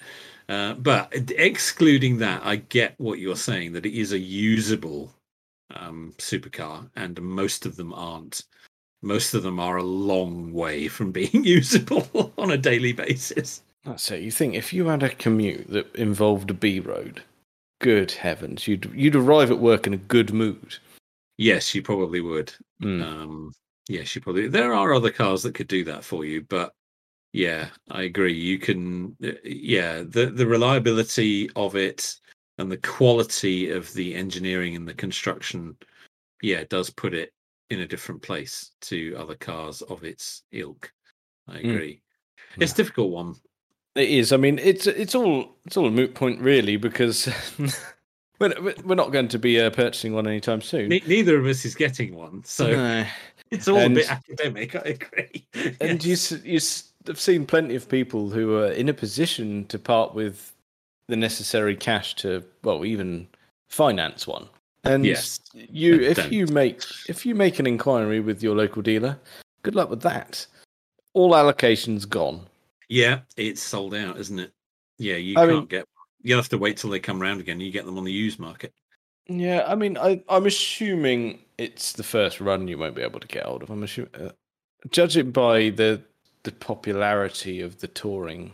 uh, 0.50 0.74
but 0.76 1.12
excluding 1.32 2.18
that, 2.18 2.42
I 2.46 2.58
get 2.58 2.94
what 2.98 3.20
you're 3.20 3.36
saying 3.36 3.74
that 3.74 3.86
it 3.86 3.98
is 3.98 4.12
a 4.12 4.20
usable 4.20 5.12
um, 5.76 6.14
supercar, 6.18 6.90
and 6.96 7.22
most 7.22 7.66
of 7.66 7.76
them 7.76 7.94
aren't. 7.94 8.44
Most 9.04 9.34
of 9.34 9.42
them 9.42 9.60
are 9.60 9.78
a 9.78 9.84
long 9.84 10.54
way 10.54 10.88
from 10.88 11.12
being 11.12 11.30
usable 11.44 12.34
on 12.38 12.52
a 12.52 12.58
daily 12.58 12.94
basis. 12.94 13.64
That's 13.84 14.12
it. 14.12 14.22
You 14.22 14.32
think 14.32 14.56
if 14.56 14.74
you 14.74 14.88
had 14.88 15.04
a 15.04 15.10
commute 15.10 15.70
that 15.70 15.94
involved 15.96 16.50
a 16.52 16.54
B 16.54 16.80
road, 16.80 17.24
good 17.80 18.12
heavens, 18.12 18.68
you'd 18.68 18.92
you'd 18.94 19.16
arrive 19.16 19.52
at 19.52 19.60
work 19.60 19.88
in 19.88 19.94
a 19.94 19.98
good 19.98 20.34
mood. 20.34 20.78
Yes, 21.38 21.74
you 21.74 21.82
probably 21.82 22.22
would. 22.22 22.54
Mm. 22.84 23.02
Um, 23.04 23.52
yes, 23.88 24.16
you 24.16 24.22
probably. 24.22 24.48
There 24.48 24.74
are 24.74 24.94
other 24.94 25.12
cars 25.12 25.44
that 25.44 25.56
could 25.56 25.68
do 25.68 25.84
that 25.86 26.04
for 26.04 26.26
you, 26.26 26.44
but 26.44 26.74
yeah, 27.34 27.70
I 27.90 28.04
agree. 28.04 28.34
You 28.34 28.60
can. 28.60 29.16
uh, 29.24 29.32
Yeah, 29.44 30.04
the 30.04 30.28
the 30.28 30.46
reliability 30.46 31.50
of 31.56 31.76
it 31.76 32.16
and 32.58 32.72
the 32.72 32.78
quality 32.78 33.72
of 33.72 33.92
the 33.94 34.14
engineering 34.14 34.76
and 34.76 34.88
the 34.88 34.94
construction, 34.94 35.76
yeah, 36.42 36.64
does 36.70 36.90
put 36.92 37.14
it 37.14 37.34
in 37.72 37.80
a 37.80 37.88
different 37.88 38.22
place 38.22 38.72
to 38.82 39.16
other 39.18 39.36
cars 39.36 39.82
of 39.84 40.04
its 40.04 40.44
ilk. 40.52 40.92
I 41.48 41.58
Mm. 41.58 41.74
agree. 41.74 42.02
It's 42.58 42.74
a 42.74 42.76
difficult 42.76 43.12
one. 43.12 43.36
It 43.96 44.10
is. 44.10 44.32
I 44.32 44.38
mean, 44.38 44.58
it's 44.60 44.88
it's 44.88 45.16
all 45.16 45.50
it's 45.66 45.76
all 45.78 45.86
a 45.88 45.92
moot 45.92 46.14
point, 46.16 46.40
really, 46.40 46.78
because 46.78 47.28
we're 48.40 48.54
we're 48.86 48.96
not 48.96 49.12
going 49.12 49.28
to 49.30 49.40
be 49.40 49.60
uh, 49.60 49.70
purchasing 49.70 50.14
one 50.14 50.28
anytime 50.28 50.62
soon. 50.62 50.90
Ne- 50.90 51.04
neither 51.08 51.38
of 51.38 51.46
us 51.46 51.66
is 51.66 51.76
getting 51.76 52.16
one, 52.16 52.44
so 52.46 52.68
No. 52.72 53.06
it's 53.52 53.68
all 53.68 53.78
And- 53.78 53.98
a 53.98 54.00
bit 54.02 54.12
academic. 54.12 54.76
I 54.76 54.80
agree. 54.80 55.46
And 55.82 56.04
you 56.04 56.12
Yes. 56.12 56.32
you 56.44 56.56
s- 56.58 56.92
have 57.08 57.20
seen 57.20 57.46
plenty 57.46 57.76
of 57.76 57.90
people 57.90 58.30
who 58.30 58.56
are 58.58 58.72
in 58.72 58.88
a 58.88 58.94
position 58.94 59.66
to 59.68 59.78
part 59.80 60.14
with 60.16 60.54
the 61.08 61.16
necessary 61.18 61.76
cash 61.76 62.16
to 62.16 62.44
well 62.64 62.86
even 62.86 63.28
finance 63.70 64.26
one. 64.26 64.48
And 64.86 65.06
Yes, 65.06 65.40
you 65.54 66.00
if 66.00 66.18
don't. 66.18 66.32
you 66.32 66.48
make 66.48 66.82
if 67.10 67.26
you 67.26 67.36
make 67.36 67.60
an 67.60 67.68
inquiry 67.68 68.22
with 68.22 68.42
your 68.42 68.56
local 68.56 68.82
dealer, 68.82 69.20
good 69.64 69.76
luck 69.76 69.90
with 69.90 70.02
that. 70.04 70.48
All 71.14 71.32
allocations 71.32 72.08
gone. 72.08 72.48
Yeah, 72.92 73.22
it's 73.38 73.62
sold 73.64 73.96
out, 73.96 74.18
isn't 74.20 74.38
it? 74.38 74.52
Yeah, 75.00 75.16
you 75.16 75.38
I 75.38 75.46
can't 75.46 75.52
mean- 75.60 75.66
get. 75.68 75.86
You'll 76.24 76.38
have 76.40 76.50
to 76.50 76.58
wait 76.58 76.76
till 76.78 76.90
they 76.92 77.00
come 77.00 77.20
round 77.22 77.40
again. 77.40 77.60
You 77.62 77.72
get 77.72 77.86
them 77.86 77.98
on 77.98 78.04
the 78.04 78.12
used 78.12 78.38
market. 78.38 78.74
Yeah, 79.28 79.64
I 79.66 79.74
mean, 79.76 79.98
I, 79.98 80.22
I'm 80.30 80.46
assuming 80.46 81.40
it's 81.58 81.94
the 81.94 82.04
first 82.04 82.40
run 82.42 82.68
you 82.68 82.78
won't 82.78 82.96
be 82.96 83.02
able 83.02 83.20
to 83.22 83.28
get 83.28 83.46
hold 83.46 83.64
of. 83.64 83.70
I'm 83.72 83.82
assuming, 83.82 84.14
uh, 84.14 84.32
judging 84.92 85.32
by 85.32 85.70
the 85.70 86.02
the 86.44 86.52
popularity 86.52 87.62
of 87.62 87.80
the 87.80 87.88
touring, 87.88 88.52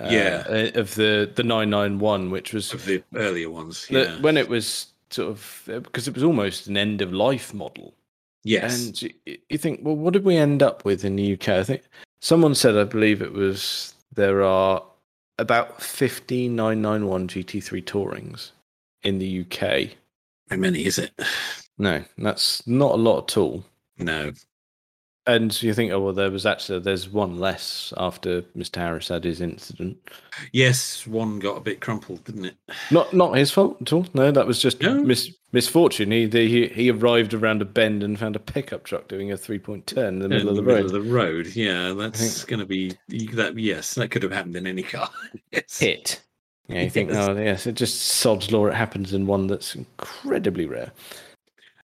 uh, 0.00 0.08
Yeah. 0.10 0.44
uh, 0.48 0.80
of 0.80 0.94
the 0.94 1.30
the 1.32 1.42
991, 1.44 2.30
which 2.30 2.52
was 2.54 2.72
Of 2.72 2.86
the 2.86 3.02
earlier 3.14 3.50
ones, 3.50 3.86
the- 3.88 4.18
when 4.22 4.36
it 4.38 4.48
was 4.48 4.86
sort 5.10 5.28
of 5.28 5.62
because 5.66 6.08
it 6.08 6.14
was 6.14 6.24
almost 6.24 6.66
an 6.66 6.76
end 6.78 7.02
of 7.02 7.12
life 7.12 7.52
model. 7.52 7.94
yes, 8.42 8.86
And 8.86 9.02
you, 9.02 9.10
you 9.50 9.58
think, 9.58 9.80
well, 9.82 9.96
what 9.96 10.12
did 10.14 10.24
we 10.24 10.36
end 10.36 10.62
up 10.62 10.84
with 10.86 11.04
in 11.04 11.14
the 11.16 11.34
UK? 11.34 11.48
I 11.50 11.62
think 11.64 11.82
someone 12.20 12.54
said, 12.54 12.76
I 12.76 12.84
believe 12.84 13.22
it 13.22 13.32
was 13.32 13.94
there 14.14 14.42
are 14.42 14.82
about 15.38 15.82
15991 15.82 17.28
GT3 17.28 17.84
Tourings 17.84 18.52
in 19.02 19.18
the 19.18 19.40
UK. 19.40 19.96
How 20.50 20.56
many 20.56 20.84
is 20.84 20.98
it? 20.98 21.12
No, 21.78 22.04
that's 22.18 22.66
not 22.66 22.92
a 22.92 22.96
lot 22.96 23.32
at 23.32 23.38
all. 23.38 23.64
No. 23.96 24.32
And 25.26 25.62
you 25.62 25.74
think, 25.74 25.92
oh 25.92 26.00
well, 26.00 26.12
there 26.14 26.30
was 26.30 26.46
actually 26.46 26.78
there's 26.80 27.08
one 27.08 27.38
less 27.38 27.92
after 27.98 28.40
Mr. 28.56 28.76
Harris 28.76 29.08
had 29.08 29.22
his 29.22 29.40
incident. 29.42 29.98
Yes, 30.52 31.06
one 31.06 31.38
got 31.38 31.58
a 31.58 31.60
bit 31.60 31.80
crumpled, 31.80 32.24
didn't 32.24 32.46
it? 32.46 32.56
Not 32.90 33.12
not 33.12 33.36
his 33.36 33.50
fault 33.50 33.76
at 33.82 33.92
all. 33.92 34.06
No, 34.14 34.30
that 34.30 34.46
was 34.46 34.60
just 34.60 34.80
No? 34.80 35.02
mis- 35.04 35.34
misfortune. 35.52 36.10
He, 36.10 36.26
he 36.26 36.68
he 36.68 36.90
arrived 36.90 37.34
around 37.34 37.60
a 37.60 37.66
bend 37.66 38.02
and 38.02 38.18
found 38.18 38.34
a 38.34 38.40
pickup 38.40 38.82
truck 38.84 39.08
doing 39.08 39.30
a 39.30 39.36
three 39.36 39.58
point 39.58 39.86
turn 39.86 40.14
in 40.14 40.18
the 40.20 40.28
middle 40.30 40.48
in 40.48 40.48
of 40.48 40.56
the 40.56 40.62
the 40.62 40.68
road. 40.74 40.84
of 40.86 40.92
the 40.92 41.00
road. 41.02 41.46
Yeah, 41.54 41.92
that's 41.92 42.44
going 42.44 42.60
to 42.60 42.66
be 42.66 42.92
that. 43.34 43.58
Yes, 43.58 43.94
that 43.96 44.10
could 44.10 44.22
have 44.22 44.32
happened 44.32 44.56
in 44.56 44.66
any 44.66 44.82
car. 44.82 45.10
yes. 45.52 45.78
Hit. 45.78 46.22
Yeah, 46.66 46.82
you 46.82 46.90
think, 46.90 47.10
Yes. 47.10 47.28
oh 47.28 47.36
yes, 47.36 47.66
it 47.66 47.72
just 47.74 48.00
sod's 48.00 48.50
law. 48.52 48.66
It 48.66 48.74
happens 48.74 49.12
in 49.12 49.26
one 49.26 49.48
that's 49.48 49.74
incredibly 49.74 50.66
rare. 50.66 50.92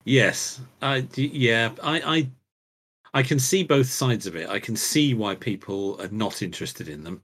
Yes, 0.04 0.60
I 0.82 1.08
yeah, 1.16 1.72
I, 1.84 2.02
I 2.18 2.30
I 3.14 3.24
can 3.24 3.40
see 3.40 3.64
both 3.64 3.88
sides 3.88 4.26
of 4.28 4.36
it. 4.36 4.50
I 4.50 4.60
can 4.60 4.76
see 4.76 5.14
why 5.14 5.36
people 5.36 6.00
are 6.02 6.08
not 6.10 6.42
interested 6.42 6.88
in 6.88 7.04
them, 7.04 7.22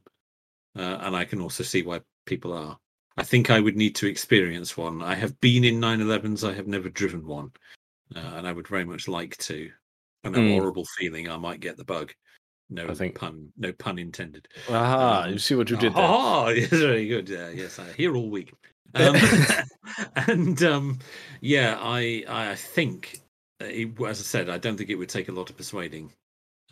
uh, 0.77 0.97
and 1.01 1.15
I 1.15 1.23
can 1.25 1.39
also 1.41 1.63
see 1.63 1.81
why 1.83 2.01
people 2.25 2.51
are. 2.53 2.77
I 3.15 3.23
think 3.23 3.49
I 3.49 3.59
would 3.59 3.75
need 3.75 3.95
to 3.95 4.07
experience 4.07 4.77
one. 4.77 5.01
I 5.01 5.15
have 5.15 5.39
been 5.41 5.63
in 5.63 5.79
911s. 5.79 6.47
I 6.47 6.53
have 6.53 6.67
never 6.67 6.89
driven 6.89 7.25
one, 7.25 7.51
uh, 8.15 8.19
and 8.19 8.47
I 8.47 8.51
would 8.51 8.67
very 8.67 8.85
much 8.85 9.07
like 9.07 9.37
to. 9.37 9.71
And 10.23 10.35
a 10.35 10.39
Mm. 10.39 10.51
horrible 10.51 10.85
feeling 10.97 11.29
I 11.29 11.37
might 11.37 11.61
get 11.61 11.77
the 11.77 11.85
bug. 11.85 12.11
No 12.69 12.87
I 12.89 12.93
think- 12.95 13.15
pun, 13.15 13.53
no 13.57 13.71
pun 13.71 13.97
intended. 13.97 14.47
Aha! 14.67 15.21
Um, 15.23 15.31
you 15.33 15.39
see 15.39 15.55
what 15.55 15.69
you 15.69 15.77
did 15.77 15.93
there. 15.93 16.03
Oh, 16.05 16.49
yes, 16.55 16.67
very 16.69 17.07
good. 17.07 17.29
Yeah, 17.29 17.49
yes, 17.49 17.79
I 17.79 17.91
hear 17.93 18.15
all 18.15 18.29
week. 18.29 18.51
Um, 18.93 19.15
and 20.15 20.63
um, 20.63 20.99
yeah, 21.41 21.77
I 21.79 22.23
I 22.27 22.55
think, 22.55 23.19
uh, 23.19 23.26
it, 23.59 24.01
as 24.01 24.19
I 24.19 24.23
said, 24.23 24.49
I 24.49 24.57
don't 24.57 24.77
think 24.77 24.89
it 24.89 24.95
would 24.95 25.09
take 25.09 25.29
a 25.29 25.33
lot 25.33 25.49
of 25.49 25.57
persuading. 25.57 26.11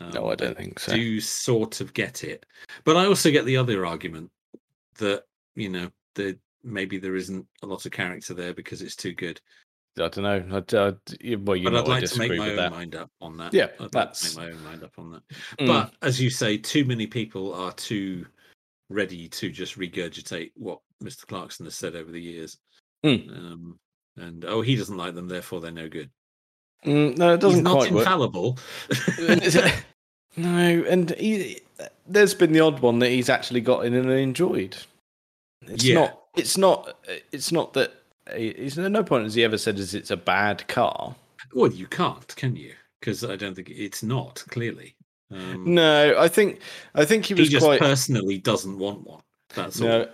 Um, 0.00 0.10
no, 0.10 0.30
I 0.30 0.34
don't 0.34 0.56
think 0.56 0.78
so. 0.78 0.94
Do 0.94 1.20
sort 1.20 1.80
of 1.80 1.94
get 1.94 2.22
it, 2.22 2.44
but 2.84 2.96
I 2.96 3.06
also 3.06 3.30
get 3.30 3.46
the 3.46 3.56
other 3.56 3.86
argument 3.86 4.30
that 4.98 5.24
you 5.54 5.68
know 5.68 5.90
that 6.16 6.38
maybe 6.62 6.98
there 6.98 7.16
isn't 7.16 7.46
a 7.62 7.66
lot 7.66 7.86
of 7.86 7.92
character 7.92 8.34
there 8.34 8.52
because 8.52 8.82
it's 8.82 8.96
too 8.96 9.12
good. 9.12 9.40
I 9.98 10.08
don't 10.08 10.18
know. 10.24 10.56
I'd, 10.58 10.74
I'd, 10.74 11.46
well, 11.46 11.56
you 11.56 11.64
but 11.64 11.72
know, 11.72 11.78
I'd 11.78 11.86
I 11.86 12.00
like 12.00 12.04
to 12.04 12.18
make 12.18 12.36
my 12.36 12.50
own 12.50 12.56
that. 12.56 12.70
mind 12.70 12.94
up 12.94 13.10
on 13.22 13.38
that. 13.38 13.54
Yeah, 13.54 13.68
I'd 13.80 13.90
that's- 13.92 14.36
make 14.36 14.44
my 14.46 14.52
own 14.52 14.62
mind 14.64 14.84
up 14.84 14.92
on 14.98 15.12
that. 15.12 15.22
Mm. 15.58 15.66
But 15.66 15.94
as 16.02 16.20
you 16.20 16.28
say, 16.28 16.58
too 16.58 16.84
many 16.84 17.06
people 17.06 17.54
are 17.54 17.72
too 17.72 18.26
ready 18.90 19.28
to 19.28 19.50
just 19.50 19.78
regurgitate 19.78 20.52
what 20.54 20.80
Mr. 21.02 21.26
Clarkson 21.26 21.64
has 21.64 21.74
said 21.74 21.96
over 21.96 22.12
the 22.12 22.20
years. 22.20 22.58
Mm. 23.06 23.30
Um, 23.30 23.78
and 24.18 24.44
oh, 24.44 24.60
he 24.60 24.76
doesn't 24.76 24.96
like 24.98 25.14
them, 25.14 25.28
therefore 25.28 25.62
they're 25.62 25.70
no 25.70 25.88
good. 25.88 26.10
Mm, 26.86 27.18
no, 27.18 27.34
it 27.34 27.40
doesn't 27.40 27.64
not 27.64 27.72
quite 27.74 27.90
work. 27.92 28.00
infallible. 28.06 28.58
no, 30.36 30.84
and 30.88 31.10
he, 31.18 31.60
there's 32.06 32.34
been 32.34 32.52
the 32.52 32.60
odd 32.60 32.80
one 32.80 32.98
that 33.00 33.08
he's 33.10 33.28
actually 33.28 33.60
got 33.60 33.84
in 33.84 33.94
and 33.94 34.10
enjoyed. 34.10 34.76
It's 35.62 35.84
Yeah. 35.84 35.94
not. 35.94 36.22
It's 36.36 36.56
not. 36.58 36.96
It's 37.32 37.50
not 37.52 37.72
that. 37.74 37.92
He's 38.36 38.76
no 38.76 39.02
point 39.04 39.24
has 39.24 39.34
he 39.34 39.44
ever 39.44 39.56
said 39.58 39.78
as 39.78 39.94
it's 39.94 40.10
a 40.10 40.16
bad 40.16 40.66
car. 40.68 41.14
well, 41.54 41.70
you 41.70 41.86
can't, 41.86 42.34
can 42.36 42.56
you? 42.56 42.72
Because 43.00 43.24
I 43.24 43.36
don't 43.36 43.54
think 43.54 43.70
it's 43.70 44.02
not 44.02 44.44
clearly. 44.48 44.94
Um, 45.32 45.74
No, 45.74 46.14
I 46.18 46.28
think. 46.28 46.60
I 46.94 47.04
think 47.04 47.24
he 47.24 47.34
he 47.34 47.40
was 47.40 47.50
just 47.50 47.64
quite. 47.64 47.78
personally 47.80 48.38
doesn't 48.38 48.78
want 48.78 49.06
one. 49.06 49.22
That's 49.54 49.80
all. 49.80 49.88
No, 49.88 50.08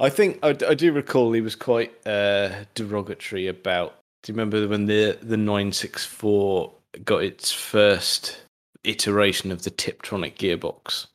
I 0.00 0.08
think 0.10 0.38
I, 0.42 0.48
I 0.48 0.74
do 0.74 0.92
recall 0.92 1.32
he 1.32 1.40
was 1.40 1.54
quite 1.54 1.92
uh, 2.06 2.50
derogatory 2.74 3.46
about. 3.46 3.94
Do 4.22 4.32
you 4.32 4.36
remember 4.36 4.66
when 4.68 4.86
the 4.86 5.18
the 5.22 5.36
nine 5.36 5.72
six 5.72 6.04
four 6.04 6.72
got 7.04 7.22
its 7.22 7.52
first 7.52 8.42
iteration 8.84 9.52
of 9.52 9.62
the 9.62 9.70
Tiptronic 9.70 10.36
gearbox, 10.36 11.06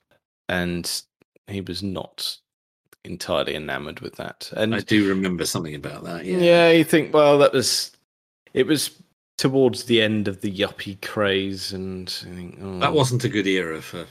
and 0.49 1.03
he 1.47 1.61
was 1.61 1.83
not 1.83 2.37
entirely 3.03 3.55
enamored 3.55 3.99
with 3.99 4.15
that. 4.15 4.51
And 4.55 4.73
I 4.73 4.79
do 4.79 5.07
remember 5.09 5.45
something 5.45 5.75
about 5.75 6.03
that. 6.05 6.25
Yeah. 6.25 6.37
yeah, 6.37 6.71
you 6.71 6.83
think 6.83 7.13
well 7.13 7.37
that 7.39 7.53
was 7.53 7.91
it 8.53 8.65
was 8.65 8.91
towards 9.37 9.85
the 9.85 10.01
end 10.01 10.27
of 10.27 10.41
the 10.41 10.51
yuppie 10.51 11.01
craze, 11.01 11.73
and 11.73 12.09
think, 12.09 12.57
oh, 12.61 12.79
That 12.79 12.93
wasn't 12.93 13.23
a 13.23 13.29
good 13.29 13.47
era 13.47 13.81
for 13.81 14.05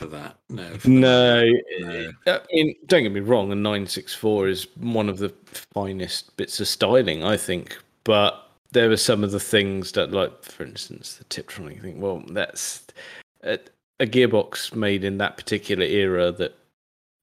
for 0.00 0.06
that. 0.06 0.36
No. 0.48 0.68
for 0.78 0.88
No, 0.88 1.44
No. 1.80 2.12
I 2.26 2.40
mean, 2.52 2.74
don't 2.86 3.02
get 3.02 3.12
me 3.12 3.20
wrong. 3.20 3.52
A 3.52 3.54
nine 3.54 3.86
six 3.86 4.14
four 4.14 4.48
is 4.48 4.66
one 4.76 5.08
of 5.08 5.18
the 5.18 5.32
finest 5.74 6.36
bits 6.36 6.60
of 6.60 6.68
styling, 6.68 7.22
I 7.22 7.36
think. 7.36 7.78
But 8.04 8.48
there 8.72 8.90
are 8.90 8.96
some 8.96 9.22
of 9.22 9.30
the 9.32 9.40
things 9.40 9.92
that, 9.92 10.12
like 10.12 10.42
for 10.44 10.64
instance, 10.64 11.14
the 11.16 11.24
Tiptronic. 11.24 11.76
You 11.76 11.82
think, 11.82 12.00
well, 12.02 12.22
that's 12.28 12.86
a, 13.42 13.58
a 14.00 14.06
gearbox 14.06 14.74
made 14.74 15.04
in 15.04 15.18
that 15.18 15.36
particular 15.36 15.84
era 15.84 16.32
that 16.32 16.54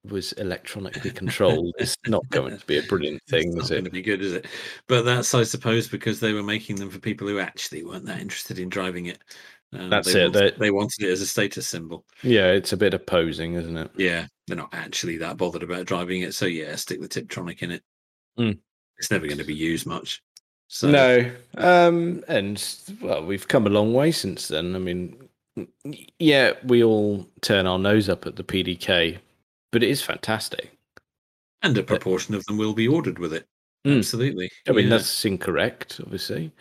was 0.09 0.31
electronically 0.33 1.11
controlled. 1.11 1.73
It's 1.77 1.97
not 2.07 2.27
going 2.29 2.57
to 2.57 2.65
be 2.65 2.77
a 2.77 2.83
brilliant 2.83 3.21
thing, 3.23 3.47
it's 3.47 3.55
is 3.55 3.55
not 3.55 3.69
going 3.69 3.81
it? 3.81 3.85
to 3.85 3.91
be 3.91 4.01
good, 4.01 4.21
is 4.21 4.33
it? 4.33 4.45
But 4.87 5.03
that's, 5.03 5.33
I 5.35 5.43
suppose, 5.43 5.89
because 5.89 6.19
they 6.19 6.31
were 6.33 6.43
making 6.43 6.77
them 6.77 6.89
for 6.89 6.99
people 6.99 7.27
who 7.27 7.39
actually 7.39 7.83
weren't 7.83 8.05
that 8.05 8.21
interested 8.21 8.59
in 8.59 8.69
driving 8.69 9.07
it. 9.07 9.19
Uh, 9.77 9.87
That's 9.87 10.11
they 10.13 10.21
it, 10.23 10.33
Wanted, 10.33 10.53
they- 10.55 10.57
they 10.65 10.71
wanted 10.71 11.03
it 11.05 11.11
as 11.11 11.21
a 11.21 11.27
status 11.27 11.67
symbol. 11.67 12.05
Yeah, 12.23 12.47
it's 12.51 12.73
a 12.73 12.77
bit 12.77 12.93
of 12.95 13.05
posing, 13.05 13.53
isn't 13.53 13.77
it? 13.77 13.91
Yeah, 13.97 14.25
they're 14.47 14.57
not 14.57 14.73
actually 14.73 15.17
that 15.17 15.37
bothered 15.37 15.61
about 15.63 15.85
driving 15.85 16.21
it. 16.21 16.33
So 16.33 16.45
yeah, 16.47 16.75
stick 16.75 17.01
the 17.01 17.07
Tiptronic 17.07 17.61
in 17.61 17.71
it. 17.71 17.83
Mm. 18.39 18.57
It's 18.97 19.11
never 19.11 19.27
going 19.27 19.37
to 19.37 19.43
be 19.43 19.53
used 19.53 19.85
much. 19.85 20.23
So 20.71 20.89
No, 20.89 21.31
um, 21.57 22.23
and 22.27 22.63
well, 23.01 23.25
we've 23.25 23.47
come 23.47 23.65
a 23.65 23.71
long 23.71 23.91
way 23.93 24.11
since 24.11 24.47
then. 24.47 24.75
I 24.75 24.79
mean, 24.79 25.27
yeah, 26.19 26.53
we 26.63 26.83
all 26.83 27.27
turn 27.41 27.65
our 27.65 27.79
nose 27.79 28.07
up 28.07 28.25
at 28.27 28.35
the 28.35 28.43
PDK, 28.43 29.17
but 29.71 29.83
it 29.83 29.89
is 29.89 30.01
fantastic. 30.03 30.77
and 31.63 31.75
a 31.77 31.83
proportion 31.83 32.35
of 32.35 32.45
them 32.45 32.57
will 32.57 32.73
be 32.73 32.87
ordered 32.87 33.17
with 33.19 33.33
it. 33.33 33.47
Mm. 33.85 33.97
Absolutely. 33.97 34.49
I 34.67 34.71
mean, 34.73 34.85
Yeah, 34.85 34.89
that's 34.91 35.25
incorrect, 35.25 35.99
obviously. 36.03 36.51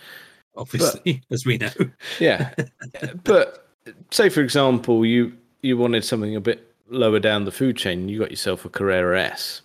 obviously, 0.57 1.21
as 1.31 1.45
we 1.45 1.59
know. 1.59 1.71
Yeah, 2.19 2.55
but 3.25 3.69
say 4.11 4.31
for 4.31 4.41
example, 4.41 5.05
you 5.05 5.37
you 5.63 5.77
wanted 5.77 6.05
something 6.05 6.35
a 6.35 6.41
bit 6.41 6.65
lower 6.89 7.21
down 7.21 7.45
the 7.45 7.53
food 7.53 7.77
chain, 7.77 8.09
you 8.09 8.19
got 8.19 8.31
yourself 8.31 8.65
a 8.65 8.71
Carrera 8.71 9.21
S. 9.23 9.61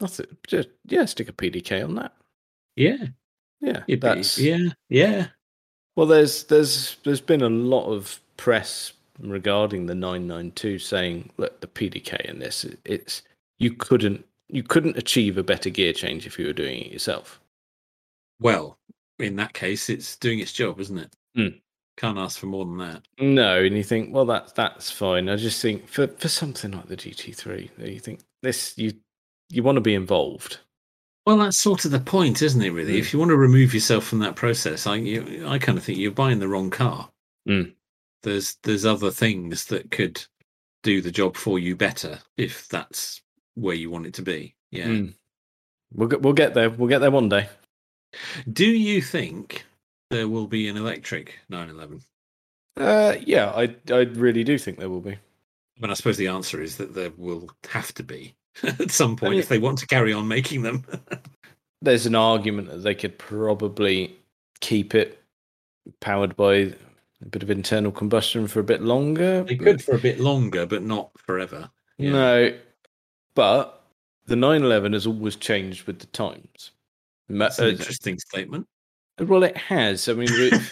That's 0.00 0.18
it. 0.18 0.30
Just 0.46 0.68
yeah, 0.86 1.04
stick 1.04 1.28
a 1.28 1.32
PDK 1.32 1.84
on 1.84 1.94
that. 1.96 2.14
Yeah, 2.76 2.96
Yeah, 3.62 3.84
it'd 3.88 4.00
be- 4.00 4.06
that's 4.06 4.38
yeah, 4.38 4.68
yeah. 4.88 5.28
Well, 5.96 6.06
there's 6.06 6.44
there's 6.44 6.96
there's 7.04 7.20
been 7.20 7.42
a 7.42 7.48
lot 7.48 7.86
of 7.86 8.20
press 8.36 8.92
regarding 9.20 9.86
the 9.86 9.94
992 9.94 10.78
saying, 10.78 11.30
look, 11.36 11.60
the 11.60 11.66
PDK 11.66 12.20
in 12.22 12.38
this, 12.38 12.66
it's 12.84 13.22
you 13.58 13.72
couldn't 13.72 14.24
you 14.48 14.62
couldn't 14.62 14.98
achieve 14.98 15.38
a 15.38 15.42
better 15.42 15.70
gear 15.70 15.92
change 15.92 16.26
if 16.26 16.38
you 16.38 16.46
were 16.46 16.52
doing 16.52 16.82
it 16.82 16.92
yourself. 16.92 17.40
Well, 18.40 18.78
in 19.18 19.36
that 19.36 19.52
case, 19.52 19.88
it's 19.88 20.16
doing 20.16 20.40
its 20.40 20.52
job, 20.52 20.80
isn't 20.80 20.98
it? 20.98 21.12
Mm. 21.36 21.60
Can't 21.96 22.18
ask 22.18 22.38
for 22.40 22.46
more 22.46 22.64
than 22.64 22.78
that. 22.78 23.02
No, 23.20 23.62
and 23.62 23.76
you 23.76 23.84
think, 23.84 24.12
well, 24.12 24.24
that's 24.24 24.52
that's 24.52 24.90
fine. 24.90 25.28
I 25.28 25.36
just 25.36 25.62
think 25.62 25.86
for 25.88 26.08
for 26.08 26.28
something 26.28 26.72
like 26.72 26.88
the 26.88 26.96
GT3, 26.96 27.70
you 27.78 28.00
think 28.00 28.20
this 28.42 28.76
you 28.76 28.92
you 29.50 29.62
want 29.62 29.76
to 29.76 29.82
be 29.82 29.94
involved. 29.94 30.58
Well, 31.26 31.38
that's 31.38 31.58
sort 31.58 31.84
of 31.84 31.92
the 31.92 32.00
point, 32.00 32.42
isn't 32.42 32.62
it? 32.62 32.70
Really, 32.70 32.94
Mm. 32.94 32.98
if 32.98 33.12
you 33.12 33.18
want 33.18 33.28
to 33.30 33.36
remove 33.36 33.74
yourself 33.74 34.04
from 34.04 34.18
that 34.20 34.34
process, 34.36 34.86
I 34.86 34.96
you, 34.96 35.46
I 35.46 35.58
kind 35.58 35.78
of 35.78 35.84
think 35.84 35.98
you're 35.98 36.10
buying 36.10 36.40
the 36.40 36.48
wrong 36.48 36.70
car. 36.70 37.10
Mm. 37.48 37.74
There's 38.22 38.56
there's 38.62 38.84
other 38.84 39.10
things 39.10 39.66
that 39.66 39.90
could 39.90 40.24
do 40.82 41.00
the 41.00 41.12
job 41.12 41.36
for 41.36 41.58
you 41.60 41.76
better 41.76 42.18
if 42.36 42.66
that's 42.68 43.20
where 43.54 43.74
you 43.76 43.90
want 43.90 44.06
it 44.06 44.14
to 44.14 44.22
be. 44.22 44.54
Yeah. 44.70 44.86
Mm. 44.86 45.14
We'll 45.94 46.08
get 46.08 46.22
we'll 46.22 46.32
get 46.32 46.54
there. 46.54 46.70
We'll 46.70 46.88
get 46.88 46.98
there 47.00 47.10
one 47.10 47.28
day. 47.28 47.48
Do 48.52 48.66
you 48.66 49.00
think 49.00 49.64
there 50.10 50.28
will 50.28 50.46
be 50.46 50.68
an 50.68 50.76
electric 50.76 51.38
911? 51.48 52.02
Uh, 52.76 53.16
yeah, 53.24 53.50
I 53.50 53.76
I 53.92 54.00
really 54.00 54.44
do 54.44 54.58
think 54.58 54.78
there 54.78 54.90
will 54.90 55.00
be. 55.00 55.18
But 55.78 55.90
I 55.90 55.94
suppose 55.94 56.16
the 56.16 56.28
answer 56.28 56.60
is 56.60 56.76
that 56.78 56.94
there 56.94 57.10
will 57.16 57.50
have 57.70 57.92
to 57.94 58.02
be 58.02 58.34
at 58.62 58.90
some 58.90 59.16
point 59.16 59.32
mean- 59.32 59.40
if 59.40 59.48
they 59.48 59.58
want 59.58 59.78
to 59.78 59.86
carry 59.86 60.12
on 60.12 60.28
making 60.28 60.62
them. 60.62 60.84
there's 61.82 62.06
an 62.06 62.14
argument 62.14 62.68
that 62.68 62.78
they 62.78 62.94
could 62.94 63.18
probably 63.18 64.16
keep 64.60 64.94
it 64.94 65.22
powered 66.00 66.36
by 66.36 66.54
a 66.54 67.28
bit 67.28 67.42
of 67.42 67.50
internal 67.50 67.90
combustion 67.90 68.46
for 68.46 68.60
a 68.60 68.64
bit 68.64 68.82
longer. 68.82 69.42
they 69.42 69.56
could 69.56 69.82
for 69.82 69.94
a 69.94 69.98
bit 69.98 70.20
longer, 70.20 70.66
but 70.66 70.82
not 70.82 71.10
forever. 71.18 71.68
Yeah. 71.98 72.12
No, 72.12 72.58
but 73.34 73.84
the 74.26 74.36
911 74.36 74.92
has 74.92 75.06
always 75.06 75.36
changed 75.36 75.86
with 75.86 75.98
the 75.98 76.06
times. 76.06 76.72
That's 77.28 77.58
an 77.58 77.66
uh, 77.66 77.68
interesting 77.70 78.18
statement. 78.18 78.66
well, 79.18 79.42
it 79.42 79.56
has. 79.56 80.08
I 80.08 80.14
mean, 80.14 80.28
it, 80.30 80.62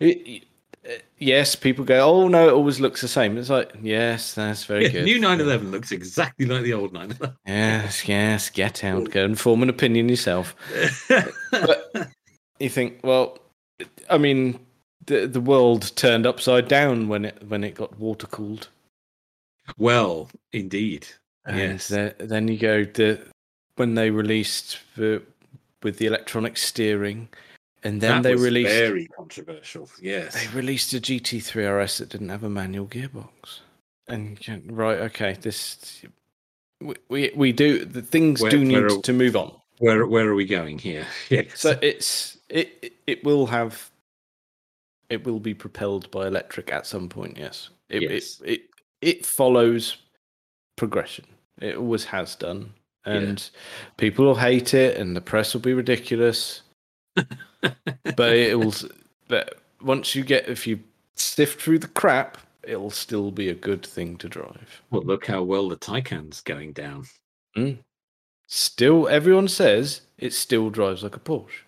it, 0.00 0.47
yes, 1.18 1.54
people 1.56 1.84
go, 1.84 2.00
"Oh 2.00 2.28
no, 2.28 2.48
it 2.48 2.52
always 2.52 2.80
looks 2.80 3.00
the 3.00 3.08
same." 3.08 3.36
It's 3.38 3.50
like, 3.50 3.72
yes, 3.82 4.34
that's 4.34 4.64
very 4.64 4.84
Yeah, 4.84 4.90
good. 4.90 5.04
new 5.04 5.18
911 5.20 5.70
looks 5.70 5.92
exactly 5.92 6.46
like 6.46 6.62
the 6.62 6.72
old 6.74 6.92
911. 6.92 7.36
Yes, 7.46 8.08
yes, 8.08 8.50
get 8.50 8.84
out, 8.84 9.10
go 9.10 9.24
and 9.24 9.38
form 9.38 9.62
an 9.62 9.68
opinion 9.70 10.08
yourself. 10.08 10.54
But- 11.50 12.10
You 12.60 12.68
think, 12.68 12.98
well, 13.04 13.38
I 14.10 14.18
mean, 14.18 14.58
the 15.06 15.26
the 15.28 15.40
world 15.40 15.92
turned 15.96 16.26
upside 16.26 16.66
down 16.68 17.06
when 17.08 17.24
it 17.24 17.42
when 17.48 17.62
it 17.64 17.74
got 17.74 17.98
water 17.98 18.26
cooled. 18.26 18.68
well, 19.76 20.28
indeed. 20.52 21.06
And 21.44 21.56
Yes. 21.58 21.88
the- 21.88 22.14
then 22.18 22.48
you 22.48 22.58
go 22.58 22.84
the 22.84 23.20
when 23.76 23.94
they 23.94 24.10
released 24.10 24.78
the 24.96 25.22
with 25.84 25.98
the 25.98 26.06
electronic 26.06 26.56
steering, 26.56 27.28
and 27.84 28.00
then 28.00 28.22
that 28.22 28.28
they 28.28 28.34
released 28.34 28.70
very 28.70 29.06
controversial. 29.06 29.88
Yes. 30.00 30.34
they 30.34 30.48
released 30.56 30.92
a 30.94 31.00
GT3 31.00 31.82
RS 31.84 31.98
that 31.98 32.08
didn't 32.08 32.28
have 32.30 32.44
a 32.44 32.50
manual 32.50 32.86
gearbox. 32.86 33.60
And 34.08 34.38
right, 34.66 34.98
okay, 35.00 35.36
this 35.40 36.02
we 36.80 36.94
we, 37.08 37.30
we 37.34 37.52
do 37.52 37.84
the 37.84 38.02
things 38.02 38.40
Where- 38.40 38.50
do 38.50 38.64
need 38.64 38.78
are- 38.84 39.00
to 39.02 39.12
move 39.12 39.36
on. 39.36 39.52
Where 39.80 40.06
where 40.06 40.26
are 40.28 40.34
we 40.34 40.44
going 40.46 40.78
here? 40.78 41.06
Yes. 41.30 41.60
So 41.60 41.78
it's 41.82 42.38
it 42.48 42.92
it- 43.06 43.22
will 43.24 43.46
have 43.46 43.90
it 45.10 45.24
will 45.24 45.40
be 45.40 45.54
propelled 45.54 46.10
by 46.10 46.26
electric 46.26 46.72
at 46.72 46.86
some 46.86 47.08
point. 47.08 47.36
Yes, 47.38 47.70
it 47.88 48.02
Yes. 48.02 48.40
it, 48.44 48.50
it 48.52 48.60
it 49.00 49.26
follows 49.26 49.98
progression. 50.76 51.24
It 51.60 51.76
always 51.76 52.04
has 52.06 52.34
done, 52.36 52.72
and 53.04 53.48
people 53.96 54.24
will 54.24 54.34
hate 54.36 54.74
it, 54.74 54.96
and 54.96 55.14
the 55.16 55.20
press 55.20 55.54
will 55.54 55.60
be 55.60 55.74
ridiculous. 55.74 56.62
but 57.60 58.34
it 58.34 58.58
will. 58.58 58.74
But 59.28 59.58
once 59.82 60.14
you 60.14 60.24
get, 60.24 60.48
if 60.48 60.66
you 60.66 60.80
sift 61.14 61.60
through 61.60 61.80
the 61.80 61.88
crap, 61.88 62.38
it'll 62.62 62.90
still 62.90 63.30
be 63.30 63.48
a 63.48 63.54
good 63.54 63.84
thing 63.84 64.16
to 64.18 64.28
drive. 64.28 64.82
well, 64.90 65.02
look 65.02 65.26
how 65.26 65.42
well 65.42 65.68
the 65.68 65.76
Taycan's 65.76 66.40
going 66.40 66.72
down. 66.72 67.04
Still, 68.46 69.08
everyone 69.08 69.48
says 69.48 70.02
it 70.16 70.32
still 70.32 70.70
drives 70.70 71.02
like 71.02 71.16
a 71.16 71.20
Porsche. 71.20 71.62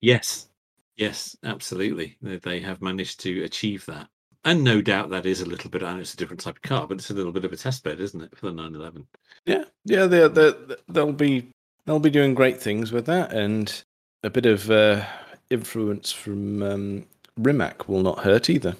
Yes. 0.00 0.48
Yes, 0.96 1.36
absolutely. 1.44 2.16
They, 2.20 2.60
have 2.60 2.82
managed 2.82 3.20
to 3.20 3.42
achieve 3.44 3.86
that. 3.86 4.08
And 4.44 4.64
no 4.64 4.80
doubt 4.80 5.10
that 5.10 5.26
is 5.26 5.40
a 5.40 5.46
little 5.46 5.70
bit, 5.70 5.82
I 5.82 5.94
know 5.94 6.00
it's 6.00 6.14
a 6.14 6.16
different 6.16 6.40
type 6.40 6.56
of 6.56 6.62
car, 6.62 6.86
but 6.86 6.98
it's 6.98 7.10
a 7.10 7.14
little 7.14 7.32
bit 7.32 7.44
of 7.44 7.52
a 7.52 7.56
test 7.56 7.84
bed, 7.84 8.00
isn't 8.00 8.22
it, 8.22 8.36
for 8.36 8.46
the 8.46 8.52
911? 8.52 9.06
Yeah, 9.46 9.64
yeah, 9.84 10.06
they 10.06 10.52
they'll 10.88 11.12
be 11.12 11.48
they'll 11.86 11.98
be 11.98 12.10
doing 12.10 12.34
great 12.34 12.60
things 12.60 12.92
with 12.92 13.06
that, 13.06 13.32
and 13.32 13.82
a 14.22 14.30
bit 14.30 14.46
of 14.46 14.70
uh, 14.70 15.04
influence 15.50 16.12
from 16.12 16.62
um, 16.62 17.06
Rimac 17.36 17.88
will 17.88 18.02
not 18.02 18.20
hurt 18.20 18.48
either. 18.48 18.76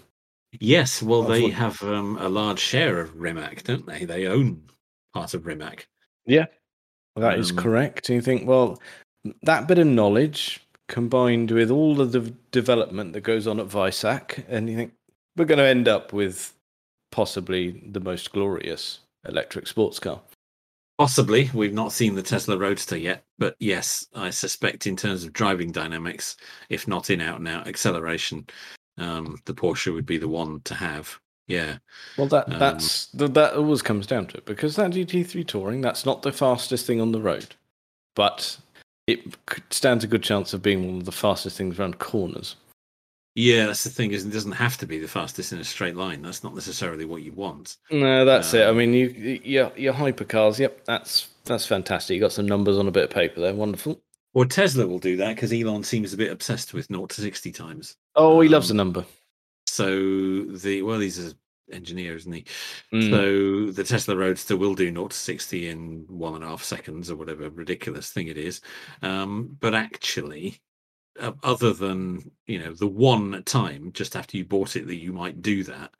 Yes, 0.59 1.03
well, 1.03 1.23
they 1.23 1.49
have 1.51 1.81
um, 1.83 2.17
a 2.19 2.29
large 2.29 2.59
share 2.59 3.01
of 3.01 3.15
Rimac, 3.21 3.63
don't 3.63 3.87
they? 3.87 4.05
They 4.05 4.27
own 4.27 4.63
part 5.15 5.35
of 5.35 5.47
Rimac. 5.47 5.87
Yeah, 6.27 6.47
that 7.17 7.39
is 7.39 7.51
Um, 7.51 7.57
correct. 7.57 8.09
And 8.09 8.17
you 8.17 8.23
think, 8.23 8.49
well, 8.49 8.81
that 9.43 9.69
bit 9.69 9.79
of 9.79 9.87
knowledge 9.87 10.61
combined 10.89 11.53
with 11.53 11.71
all 11.71 12.01
of 12.01 12.11
the 12.11 12.35
development 12.51 13.13
that 13.13 13.21
goes 13.21 13.47
on 13.47 13.61
at 13.61 13.69
Weissach, 13.69 14.45
and 14.49 14.69
you 14.69 14.77
think 14.77 14.93
we're 15.37 15.45
going 15.45 15.59
to 15.59 15.65
end 15.65 15.87
up 15.87 16.13
with 16.13 16.53
possibly 17.13 17.83
the 17.87 18.01
most 18.01 18.33
glorious 18.33 19.01
electric 19.29 19.67
sports 19.69 20.01
car. 20.01 20.21
Possibly. 21.01 21.49
We've 21.55 21.73
not 21.73 21.93
seen 21.93 22.15
the 22.15 22.23
Tesla 22.23 22.59
Roadster 22.59 22.99
yet, 22.99 23.25
but 23.39 23.57
yes, 23.59 24.07
I 24.15 24.29
suspect 24.29 24.87
in 24.87 24.97
terms 24.97 25.25
of 25.25 25.33
driving 25.33 25.73
dynamics, 25.73 26.37
if 26.69 26.87
not 26.87 27.09
in 27.09 27.23
out 27.23 27.39
and 27.39 27.49
out 27.49 27.67
acceleration, 27.67 28.47
um, 28.99 29.39
the 29.47 29.55
Porsche 29.55 29.95
would 29.95 30.05
be 30.05 30.19
the 30.19 30.29
one 30.29 30.61
to 30.65 30.75
have. 30.75 31.19
Yeah. 31.47 31.79
Well, 32.19 32.27
that 32.27 32.53
Um, 32.53 32.59
that's 32.59 33.07
th- 33.07 33.33
that 33.33 33.55
always 33.55 33.81
comes 33.81 34.07
down 34.07 34.27
to 34.27 34.37
it 34.37 34.45
because 34.45 34.77
that 34.77 34.91
GT3 34.91 35.43
Touring 35.43 35.81
that's 35.81 36.05
not 36.05 36.21
the 36.21 36.33
fastest 36.33 36.85
thing 36.85 37.01
on 37.01 37.13
the 37.13 37.23
road, 37.23 37.55
but 38.15 38.59
it 39.07 39.23
stands 39.71 40.05
a 40.05 40.07
good 40.07 40.23
chance 40.23 40.53
of 40.53 40.61
being 40.61 40.87
one 40.87 40.99
of 40.99 41.07
the 41.07 41.13
fastest 41.13 41.57
things 41.57 41.81
around 41.81 41.99
corners. 41.99 42.57
Yeah, 43.35 43.67
that's 43.67 43.85
the 43.85 43.91
thing, 43.91 44.11
is 44.11 44.27
it 44.27 44.33
doesn't 44.33 44.53
have 44.53 44.77
to 44.79 44.87
be 44.87 44.99
the 44.99 45.07
fastest 45.07 45.53
in 45.53 45.61
a 45.61 45.65
straight 45.65 45.95
line. 45.97 46.21
That's 46.23 46.43
not 46.43 46.55
necessarily 46.55 47.05
what 47.05 47.23
you 47.23 47.33
want. 47.33 47.77
No, 47.91 48.25
that's 48.25 48.53
it. 48.55 48.63
I 48.63 48.71
Um, 48.71 48.79
mean, 48.79 48.93
you 48.93 49.41
your 49.45 49.73
your 49.77 49.95
hypercars. 49.95 50.59
Yep, 50.59 50.85
that's 50.85 51.29
that's 51.45 51.67
fantastic. 51.67 52.15
You 52.15 52.21
got 52.21 52.33
some 52.33 52.47
numbers 52.47 52.77
on 52.79 52.89
a 52.89 52.93
bit 52.93 53.05
of 53.05 53.11
paper 53.11 53.41
there. 53.41 53.55
Wonderful. 53.55 54.03
Well, 54.35 54.49
Tesla 54.49 54.87
will 54.87 54.99
do 54.99 55.17
that 55.17 55.35
because 55.37 55.53
Elon 55.53 55.83
seems 55.85 56.13
a 56.13 56.17
bit 56.17 56.31
obsessed 56.31 56.73
with 56.73 56.87
0 56.87 57.07
to 57.07 57.21
60 57.21 57.51
times. 57.51 57.97
Oh, 58.15 58.41
he 58.41 58.49
loves 58.49 58.71
a 58.71 58.75
Um, 58.75 58.77
number. 58.79 59.05
So 59.67 59.87
the 60.45 60.83
well, 60.83 61.01
he's 61.01 61.19
an 61.19 61.35
engineer, 61.73 62.17
isn't 62.17 62.33
he? 62.33 62.45
Mm. 62.93 63.11
So 63.11 63.73
the 63.73 63.85
Tesla 63.85 64.17
Roadster 64.17 64.57
will 64.57 64.75
do 64.75 64.89
0 64.93 65.09
to 65.09 65.17
60 65.17 65.69
in 65.69 66.05
one 66.09 66.35
and 66.35 66.45
a 66.45 66.49
half 66.49 66.63
seconds 66.65 67.11
or 67.11 67.17
whatever 67.17 67.49
ridiculous 67.51 68.11
thing 68.11 68.27
it 68.27 68.39
is. 68.39 68.61
Um, 69.03 69.57
but 69.61 69.75
actually, 69.75 70.61
uh, 71.19 71.33
other 71.43 71.73
than 71.73 72.31
you 72.47 72.59
know 72.59 72.73
the 72.73 72.87
one 72.87 73.43
time 73.45 73.93
just 73.93 74.17
after 74.17 74.37
you 74.37 74.45
bought 74.45 74.77
it 74.77 74.87
that 74.87 74.97
you 74.97 75.13
might 75.13 75.43
do 75.43 75.65
that, 75.65 75.91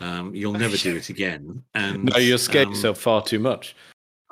um, 0.00 0.34
you'll 0.34 0.52
never 0.52 0.76
do 0.76 0.96
it 0.96 1.08
again. 1.10 1.62
And 1.74 2.04
no, 2.04 2.18
you're 2.18 2.38
scared 2.38 2.68
um, 2.68 2.74
yourself 2.74 2.98
far 2.98 3.22
too 3.22 3.38
much. 3.38 3.74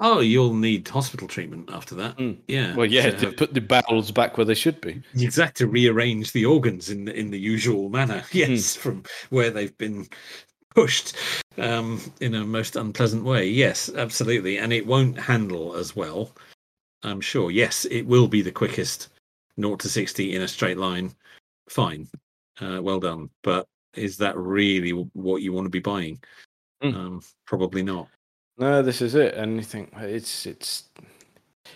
Oh, 0.03 0.21
you'll 0.21 0.55
need 0.55 0.89
hospital 0.89 1.29
treatment 1.29 1.69
after 1.71 1.95
that. 1.97 2.17
Mm. 2.17 2.39
Yeah. 2.49 2.75
Well, 2.75 2.87
yeah, 2.87 3.11
to 3.11 3.19
to 3.19 3.33
put 3.33 3.53
the 3.53 3.61
bowels 3.61 4.11
back 4.11 4.39
where 4.39 4.47
they 4.47 4.55
should 4.55 4.81
be. 4.81 5.03
exactly 5.15 5.67
to 5.67 5.71
rearrange 5.71 6.33
the 6.33 6.47
organs 6.47 6.89
in 6.89 7.05
the, 7.05 7.15
in 7.15 7.31
the 7.31 7.39
usual 7.39 7.91
manner 7.91 8.23
yes 8.33 8.75
from 8.75 9.03
where 9.29 9.51
they've 9.51 9.77
been 9.77 10.09
pushed 10.75 11.17
um 11.59 12.01
in 12.21 12.35
a 12.35 12.45
most 12.45 12.77
unpleasant 12.77 13.25
way 13.25 13.45
yes 13.47 13.91
absolutely 13.97 14.57
and 14.57 14.73
it 14.73 14.87
won't 14.87 15.19
handle 15.19 15.75
as 15.75 15.97
well 15.97 16.31
i'm 17.03 17.21
sure 17.21 17.51
yes 17.51 17.85
it 17.87 18.03
will 18.03 18.29
be 18.29 18.41
the 18.41 18.53
quickest 18.53 19.09
0 19.61 19.77
to 19.77 19.89
60 19.89 20.35
in 20.35 20.43
a 20.43 20.49
straight 20.49 20.79
line 20.79 21.13
fine 21.69 22.07
uh, 22.61 22.81
well 22.83 23.01
done 23.01 23.31
but 23.43 23.67
is 23.95 24.17
that 24.17 24.37
really 24.37 24.91
what 24.91 25.43
you 25.43 25.53
want 25.53 25.67
to 25.67 25.71
be 25.71 25.81
buying 25.81 26.19
Mm. 26.83 26.95
um 26.95 27.23
probably 27.47 27.83
not 27.83 28.09
No, 28.57 28.81
this 28.83 29.03
is 29.03 29.15
it, 29.15 29.35
and 29.35 29.57
you 29.57 29.63
think 29.63 29.93
it's 29.99 30.47
it's 30.47 30.85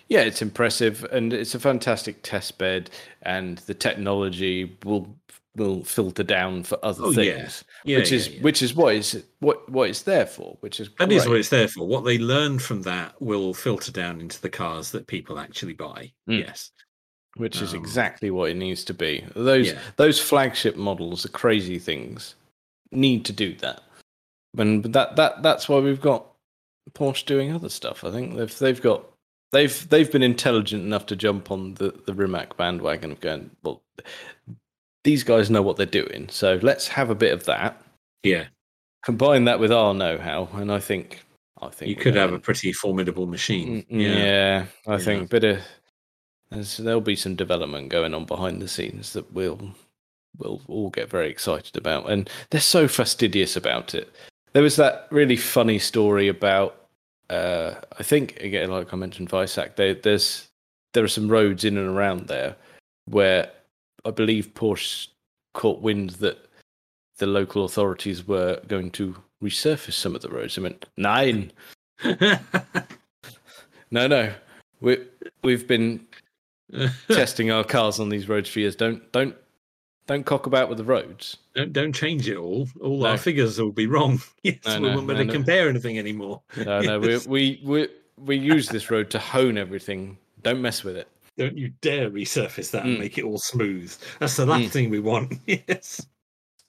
yeah, 0.09 0.21
it's 0.23 0.43
impressive, 0.43 1.05
and 1.13 1.33
it's 1.33 1.55
a 1.55 1.61
fantastic 1.61 2.23
test 2.23 2.59
bed, 2.59 2.91
and 3.23 3.59
the 3.59 3.75
technology 3.75 4.77
will 4.85 5.15
will 5.57 5.85
filter 5.85 6.23
down 6.23 6.63
for 6.65 6.79
other 6.83 7.05
Oh, 7.05 7.11
yeah. 7.11 7.37
things, 7.37 7.65
yeah 7.85 7.99
which 7.99 8.11
yeah, 8.13 8.17
is 8.17 8.29
yeah. 8.29 8.43
which 8.43 8.63
is 8.63 8.75
what 8.75 8.95
is 8.95 9.25
what 9.41 9.69
what 9.71 9.89
it's 9.91 10.03
there 10.03 10.27
for, 10.27 10.57
which 10.61 10.81
is 10.81 10.89
That 10.99 11.13
is 11.13 11.29
what 11.29 11.37
it's 11.37 11.51
there 11.51 11.69
for. 11.69 11.87
What 11.87 12.05
they 12.05 12.19
learn 12.19 12.59
from 12.59 12.83
that 12.83 13.21
will 13.21 13.53
filter 13.55 13.93
down 13.93 14.21
into 14.21 14.41
the 14.41 14.51
cars 14.51 14.91
that 14.93 15.07
people 15.07 15.39
actually 15.39 15.75
buy. 15.75 16.13
Mm. 16.29 16.41
Yes. 16.47 16.71
Which 17.37 17.61
is 17.61 17.73
um, 17.75 17.81
exactly 17.81 18.31
what 18.31 18.51
it 18.51 18.57
needs 18.57 18.85
to 18.85 18.95
be. 18.95 19.25
Those 19.35 19.69
Yeah. 19.69 19.79
those 19.97 20.21
flagship 20.21 20.77
models, 20.77 21.23
the 21.23 21.29
crazy 21.29 21.79
things, 21.79 22.35
need 22.93 23.25
to 23.27 23.33
do 23.33 23.55
that. 23.57 23.83
And 24.57 24.85
that 24.93 25.17
that 25.17 25.43
that's 25.43 25.69
why 25.69 25.79
we've 25.81 26.01
got 26.01 26.27
Porsche 26.93 27.25
doing 27.27 27.53
other 27.53 27.69
stuff. 27.69 28.05
I 28.05 28.11
think 28.11 28.37
they've 28.37 28.59
they've 28.59 28.81
got 28.81 29.05
they've 29.53 29.89
they've 29.89 30.11
been 30.13 30.23
intelligent 30.23 30.85
enough 30.85 31.07
to 31.07 31.17
jump 31.17 31.51
on 31.51 31.75
the 31.75 31.91
the 32.07 32.15
Rimac 32.15 32.57
bandwagon 32.57 33.11
of 33.13 33.21
going 33.21 33.51
well. 33.63 33.83
These 35.03 35.25
guys 35.25 35.51
know 35.51 35.61
what 35.61 35.77
they're 35.77 35.85
doing, 35.87 36.29
so 36.31 36.59
let's 36.63 36.89
have 36.89 37.11
a 37.11 37.15
bit 37.15 37.33
of 37.33 37.45
that. 37.45 37.83
Yeah. 38.23 38.47
Combine 39.05 39.45
that 39.45 39.61
with 39.61 39.71
our 39.71 39.93
know-how, 39.93 40.49
and 40.55 40.73
I 40.73 40.79
think 40.81 41.25
I 41.61 41.69
think 41.69 41.89
You 41.91 41.97
could 41.97 42.15
have 42.15 42.31
going- 42.31 42.39
a 42.41 42.43
pretty 42.43 42.73
formidable 42.73 43.27
machine. 43.27 43.83
Mm, 43.91 44.01
Yeah, 44.03 44.67
I 44.87 44.93
Yeah. 44.93 44.99
think 44.99 45.31
bit 45.31 45.45
of 45.45 45.61
there's, 46.51 46.77
there'll 46.77 47.01
be 47.01 47.17
some 47.17 47.35
development 47.35 47.89
going 47.89 48.15
on 48.15 48.25
behind 48.25 48.61
the 48.61 48.69
scenes 48.69 49.13
that 49.13 49.33
we'll 49.33 49.75
we'll 50.39 50.61
all 50.67 50.91
get 50.91 51.11
very 51.11 51.31
excited 51.31 51.77
about, 51.77 52.11
and 52.11 52.29
they're 52.51 52.61
so 52.61 52.89
fastidious 52.89 53.57
about 53.57 53.95
it. 53.95 54.13
There 54.53 54.63
was 54.63 54.77
that 54.77 55.09
really 55.11 55.37
funny 55.37 55.79
story 55.79 56.29
about 56.29 56.87
uh, 57.31 57.75
I 57.99 58.03
think 58.03 58.41
again, 58.41 58.71
like 58.71 58.93
I 58.93 58.97
mentioned, 58.97 59.31
Weissach. 59.31 59.77
There, 59.77 59.95
there's 59.95 60.49
there 60.93 61.05
are 61.05 61.09
some 61.09 61.29
roads 61.29 61.65
in 61.65 61.77
and 61.77 61.89
around 61.89 62.29
there 62.29 62.57
where 63.07 63.51
I 64.05 64.11
believe 64.11 64.55
Porsche 64.55 65.09
caught 65.55 65.81
wind 65.81 66.11
that 66.11 66.39
the 67.19 67.27
local 67.27 67.65
authorities 67.65 68.27
were 68.27 68.61
going 68.67 68.91
to 68.93 69.17
resurface 69.43 69.93
some 69.93 70.15
of 70.15 70.23
the 70.23 70.29
roads. 70.29 70.59
I 70.59 70.63
went 70.63 70.87
nine. 70.97 71.53
No, 73.95 74.09
no. 74.09 74.35
We 74.81 74.99
we've 75.45 75.69
been 75.69 76.05
testing 77.09 77.51
our 77.51 77.65
cars 77.65 78.01
on 78.01 78.09
these 78.09 78.29
roads 78.29 78.49
for 78.49 78.61
years. 78.61 78.77
Don't 78.77 79.11
don't 79.13 79.35
don't 80.07 80.25
cock 80.27 80.47
about 80.47 80.69
with 80.69 80.79
the 80.79 80.85
roads. 80.85 81.37
don't 81.55 81.73
don't 81.73 81.93
change 81.93 82.29
it 82.29 82.37
all. 82.37 82.69
All 82.81 83.01
No. 83.01 83.07
our 83.11 83.19
figures 83.19 83.61
will 83.61 83.73
be 83.73 83.87
wrong. 83.87 84.21
Yes, 84.43 84.59
No, 84.67 84.81
we 84.81 84.89
no, 84.91 84.95
won't 84.97 85.09
be 85.09 85.15
able 85.15 85.27
to 85.27 85.33
compare 85.33 85.69
anything 85.69 85.99
anymore. 85.99 86.43
No, 86.57 86.81
no. 86.81 86.99
We 87.01 87.19
we 87.27 87.61
we 87.65 87.89
we 88.19 88.37
use 88.37 88.69
this 88.69 88.91
road 88.91 89.11
to 89.11 89.19
hone 89.19 89.57
everything. 89.59 90.19
Don't 90.43 90.61
mess 90.61 90.85
with 90.85 90.97
it. 90.97 91.09
Don't 91.37 91.57
you 91.57 91.73
dare 91.81 92.11
resurface 92.11 92.71
that 92.73 92.85
and 92.85 92.97
Mm. 92.97 93.01
make 93.01 93.19
it 93.19 93.25
all 93.25 93.39
smooth. 93.39 93.93
That's 94.21 94.37
the 94.37 94.47
last 94.47 94.67
Mm. 94.67 94.71
thing 94.71 94.91
we 94.91 95.01
want. 95.01 95.35
yes. 95.47 96.07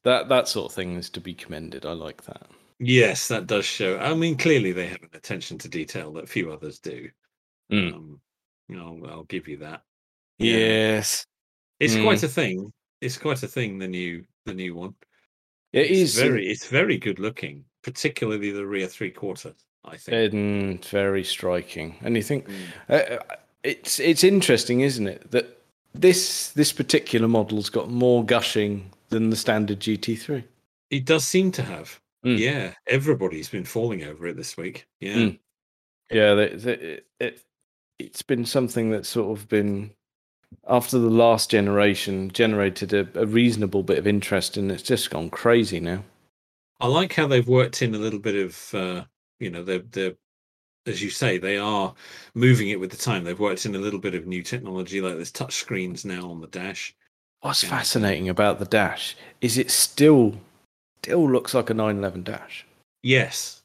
that 0.03 0.29
that 0.29 0.47
sort 0.47 0.71
of 0.71 0.75
thing 0.75 0.95
is 0.95 1.09
to 1.11 1.19
be 1.21 1.33
commended. 1.33 1.85
I 1.85 1.91
like 1.93 2.23
that. 2.25 2.47
Yes, 2.79 3.27
that 3.29 3.47
does 3.47 3.65
show. 3.65 3.97
I 3.99 4.13
mean, 4.15 4.35
clearly 4.37 4.71
they 4.71 4.87
have 4.87 5.01
an 5.01 5.09
attention 5.13 5.57
to 5.59 5.67
detail 5.69 6.11
that 6.13 6.27
few 6.29 6.51
others 6.51 6.79
do. 6.79 7.09
Mm. 7.71 7.93
Um, 7.93 8.19
I'll, 8.71 8.99
I'll 9.07 9.23
give 9.25 9.47
you 9.47 9.57
that. 9.57 9.81
Yes, 10.39 11.25
It's 11.79 11.95
Mm. 11.95 12.03
quite 12.03 12.23
a 12.23 12.27
thing. 12.27 12.71
It's 13.01 13.17
quite 13.17 13.43
a 13.43 13.47
thing. 13.47 13.77
The 13.77 13.87
new, 13.87 14.25
the 14.45 14.53
new 14.53 14.75
one. 14.75 14.95
it 15.73 15.91
It's 15.91 16.15
is 16.15 16.15
very. 16.19 16.47
It's 16.47 16.67
very 16.67 16.97
good 16.97 17.19
looking, 17.19 17.65
particularly 17.83 18.51
the 18.51 18.65
rear 18.65 18.87
three 18.87 19.11
quarter. 19.11 19.53
I 19.87 19.97
think. 19.97 20.33
and 20.33 20.83
very 20.85 21.23
striking. 21.23 21.95
And 22.01 22.15
you 22.15 22.23
think 22.23 22.47
Mm. 22.47 23.19
uh, 23.19 23.23
it's 23.63 23.99
it's 23.99 24.23
interesting, 24.23 24.81
isn't 24.81 25.07
it, 25.07 25.29
that 25.31 25.61
this 25.93 26.49
this 26.51 26.73
particular 26.73 27.27
model's 27.27 27.69
got 27.69 27.89
more 27.91 28.25
gushing 28.25 28.91
than 29.09 29.29
the 29.29 29.35
standard 29.35 29.79
GT3. 29.79 30.43
It 30.89 31.05
does 31.05 31.23
seem 31.25 31.51
to 31.51 31.61
have. 31.63 31.99
Mm. 32.25 32.39
Yeah, 32.39 32.73
everybody's 32.87 33.49
been 33.49 33.65
falling 33.65 34.03
over 34.03 34.27
it 34.27 34.35
this 34.37 34.57
week. 34.57 34.87
Yeah. 34.99 35.15
Mm. 35.15 35.39
Yeah, 36.09 36.33
it, 36.35 37.05
it 37.19 37.43
it's 37.99 38.21
been 38.21 38.45
something 38.45 38.89
that's 38.91 39.09
sort 39.09 39.37
of 39.37 39.47
been 39.47 39.91
after 40.67 40.97
the 40.99 41.09
last 41.09 41.49
generation 41.49 42.29
generated 42.31 42.93
a, 42.93 43.07
a 43.19 43.25
reasonable 43.25 43.83
bit 43.83 43.97
of 43.97 44.07
interest, 44.07 44.57
and 44.57 44.71
it's 44.71 44.83
just 44.83 45.09
gone 45.09 45.29
crazy 45.29 45.79
now. 45.79 46.03
I 46.79 46.87
like 46.87 47.13
how 47.13 47.27
they've 47.27 47.47
worked 47.47 47.81
in 47.81 47.95
a 47.95 47.99
little 47.99 48.19
bit 48.19 48.35
of, 48.35 48.73
uh, 48.75 49.05
you 49.39 49.49
know, 49.49 49.63
they're, 49.63 49.79
they're, 49.79 50.13
as 50.85 51.01
you 51.01 51.09
say, 51.09 51.37
they 51.37 51.57
are 51.57 51.93
moving 52.35 52.69
it 52.69 52.79
with 52.79 52.91
the 52.91 52.97
time. 52.97 53.23
They've 53.23 53.39
worked 53.39 53.65
in 53.65 53.75
a 53.75 53.79
little 53.79 53.99
bit 53.99 54.13
of 54.15 54.27
new 54.27 54.43
technology, 54.43 55.01
like 55.01 55.15
there's 55.15 55.31
touch 55.31 55.55
screens 55.55 56.05
now 56.05 56.29
on 56.29 56.41
the 56.41 56.47
dash. 56.47 56.95
What's 57.41 57.63
Yeah. 57.63 57.69
fascinating 57.69 58.29
about 58.29 58.59
the 58.59 58.65
dash 58.65 59.15
is 59.41 59.57
it 59.57 59.71
still 59.71 60.39
still 61.03 61.29
looks 61.29 61.53
like 61.53 61.69
a 61.69 61.73
911 61.73 62.23
dash. 62.23 62.65
Yes, 63.03 63.61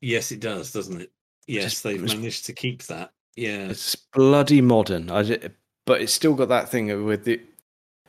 yes, 0.00 0.32
it 0.32 0.40
does, 0.40 0.72
doesn't 0.72 1.02
it? 1.02 1.12
Yes, 1.46 1.64
Just- 1.72 1.82
they've 1.84 2.02
managed 2.02 2.46
to 2.46 2.52
keep 2.54 2.82
that. 2.84 3.12
Yeah, 3.36 3.68
It's 3.68 3.94
bloody 3.94 4.60
modern. 4.60 5.10
I 5.10 5.38
but 5.86 6.00
it's 6.00 6.12
still 6.12 6.34
got 6.34 6.48
that 6.48 6.68
thing 6.68 7.04
with 7.04 7.24
the. 7.24 7.40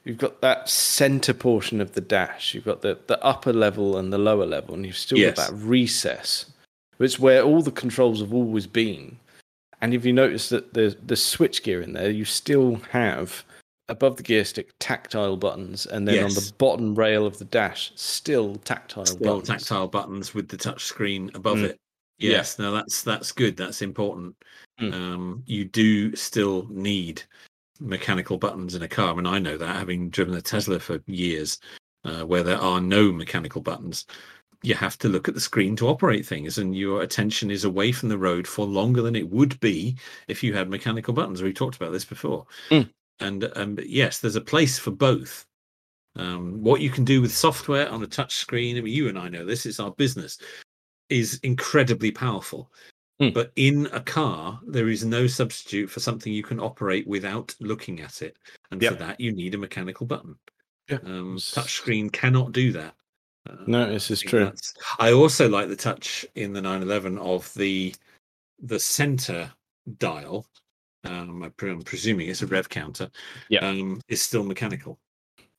You've 0.05 0.17
got 0.17 0.39
that 0.41 0.69
center 0.69 1.33
portion 1.33 1.81
of 1.81 1.91
the 1.93 2.01
dash. 2.01 2.53
You've 2.53 2.63
got 2.63 2.81
the, 2.81 2.97
the 3.07 3.21
upper 3.23 3.51
level 3.51 3.97
and 3.97 4.11
the 4.13 4.17
lower 4.17 4.45
level, 4.45 4.73
and 4.73 4.85
you've 4.85 4.97
still 4.97 5.17
Yes. 5.17 5.35
got 5.35 5.49
that 5.51 5.55
recess. 5.57 6.45
It's 6.99 7.19
where 7.19 7.43
all 7.43 7.61
the 7.61 7.71
controls 7.71 8.21
have 8.21 8.33
always 8.33 8.65
been. 8.67 9.17
And 9.81 9.93
if 9.93 10.05
you 10.05 10.13
notice 10.13 10.47
that 10.49 10.73
the 10.73 10.97
the 11.05 11.17
switch 11.17 11.61
gear 11.61 11.81
in 11.81 11.91
there, 11.93 12.09
you 12.09 12.23
still 12.25 12.75
have 12.91 13.43
above 13.89 14.15
the 14.17 14.23
gear 14.23 14.43
stick 14.45 14.71
tactile 14.79 15.37
buttons, 15.37 15.85
and 15.85 16.07
then 16.07 16.23
on 16.23 16.33
the 16.33 16.51
bottom 16.57 16.95
rail 16.95 17.25
of 17.27 17.37
the 17.37 17.45
dash, 17.45 17.91
still 17.95 18.55
tactile 18.63 19.05
still 19.05 19.39
buttons. 19.39 19.47
tactile 19.49 19.87
buttons 19.87 20.33
with 20.33 20.47
the 20.47 20.57
touch 20.57 20.85
screen 20.85 21.29
above 21.35 21.57
Mm. 21.59 21.63
it. 21.65 21.77
Yeah. 22.19 22.31
Yes, 22.31 22.57
no, 22.57 22.71
that's 22.71 23.03
that's 23.03 23.31
good. 23.31 23.55
That's 23.55 23.81
important. 23.81 24.35
Mm. 24.81 24.93
Um, 24.93 25.43
you 25.45 25.65
do 25.65 26.15
still 26.15 26.67
need 26.69 27.21
mechanical 27.79 28.37
buttons 28.37 28.75
in 28.75 28.81
a 28.81 28.87
car. 28.87 29.17
and 29.17 29.27
I 29.27 29.39
know 29.39 29.57
that 29.57 29.75
having 29.75 30.09
driven 30.09 30.35
a 30.35 30.41
Tesla 30.41 30.79
for 30.79 30.99
years, 31.05 31.59
uh, 32.03 32.25
where 32.25 32.43
there 32.43 32.57
are 32.57 32.81
no 32.81 33.11
mechanical 33.11 33.61
buttons. 33.61 34.05
You 34.63 34.73
have 34.73 34.97
to 34.99 35.09
look 35.09 35.27
at 35.27 35.35
the 35.35 35.39
screen 35.39 35.75
to 35.75 35.87
operate 35.87 36.25
things, 36.25 36.57
and 36.57 36.75
your 36.75 37.03
attention 37.03 37.51
is 37.51 37.63
away 37.63 37.91
from 37.91 38.09
the 38.09 38.17
road 38.17 38.47
for 38.47 38.65
longer 38.65 39.03
than 39.03 39.15
it 39.15 39.29
would 39.29 39.59
be 39.59 39.95
if 40.27 40.43
you 40.43 40.53
had 40.53 40.69
mechanical 40.69 41.13
buttons. 41.13 41.43
We've 41.43 41.53
talked 41.53 41.75
about 41.75 41.91
this 41.91 42.05
before, 42.05 42.47
Mm. 42.71 42.89
and 43.19 43.51
um, 43.55 43.77
yes, 43.85 44.19
there's 44.19 44.35
a 44.35 44.41
place 44.41 44.79
for 44.79 44.91
both. 44.91 45.45
Um, 46.15 46.63
what 46.63 46.81
you 46.81 46.89
can 46.89 47.05
do 47.05 47.21
with 47.21 47.31
software 47.31 47.87
on 47.89 48.01
a 48.01 48.07
touch 48.07 48.37
screen, 48.37 48.75
I 48.75 48.81
mean, 48.81 48.93
you 48.93 49.07
and 49.07 49.19
I 49.19 49.29
know 49.29 49.45
this, 49.45 49.67
it's 49.67 49.79
our 49.79 49.91
business, 49.91 50.39
is 51.09 51.39
incredibly 51.43 52.11
powerful. 52.11 52.71
Mm. 53.21 53.33
But 53.33 53.51
in 53.55 53.87
a 53.87 53.99
car, 53.99 54.59
there 54.67 54.89
is 54.89 55.03
no 55.03 55.25
substitute 55.25 55.89
for 55.89 55.99
something 55.99 56.31
you 56.31 56.43
can 56.43 56.59
operate 56.59 57.07
without 57.07 57.55
looking 57.59 57.99
at 58.01 58.21
it. 58.21 58.37
And 58.71 58.81
Yeah. 58.81 58.89
for 58.91 58.95
that, 58.97 59.19
you 59.19 59.31
need 59.31 59.55
a 59.55 59.57
mechanical 59.57 60.05
button. 60.05 60.35
Yeah. 60.87 60.99
Um, 61.03 61.39
touch 61.39 61.73
screen 61.73 62.09
cannot 62.09 62.51
do 62.51 62.71
that. 62.73 62.95
Uh, 63.49 63.55
No, 63.65 63.89
this 63.91 64.11
is 64.11 64.23
I 64.23 64.29
true. 64.29 64.51
I 64.99 65.11
also 65.11 65.49
like 65.49 65.67
the 65.67 65.75
touch 65.75 66.25
in 66.35 66.53
the 66.53 66.61
911 66.61 67.17
of 67.17 67.53
the 67.55 67.93
the 68.59 68.79
center 68.79 69.51
dial. 69.99 70.47
Um, 71.03 71.43
I 71.43 71.51
I'm 71.65 71.81
presuming 71.83 72.27
it's 72.29 72.41
a 72.41 72.47
rev 72.47 72.69
counter. 72.69 73.09
Yeah. 73.49 73.59
Um, 73.67 74.01
is 74.07 74.21
still 74.21 74.43
mechanical, 74.43 74.99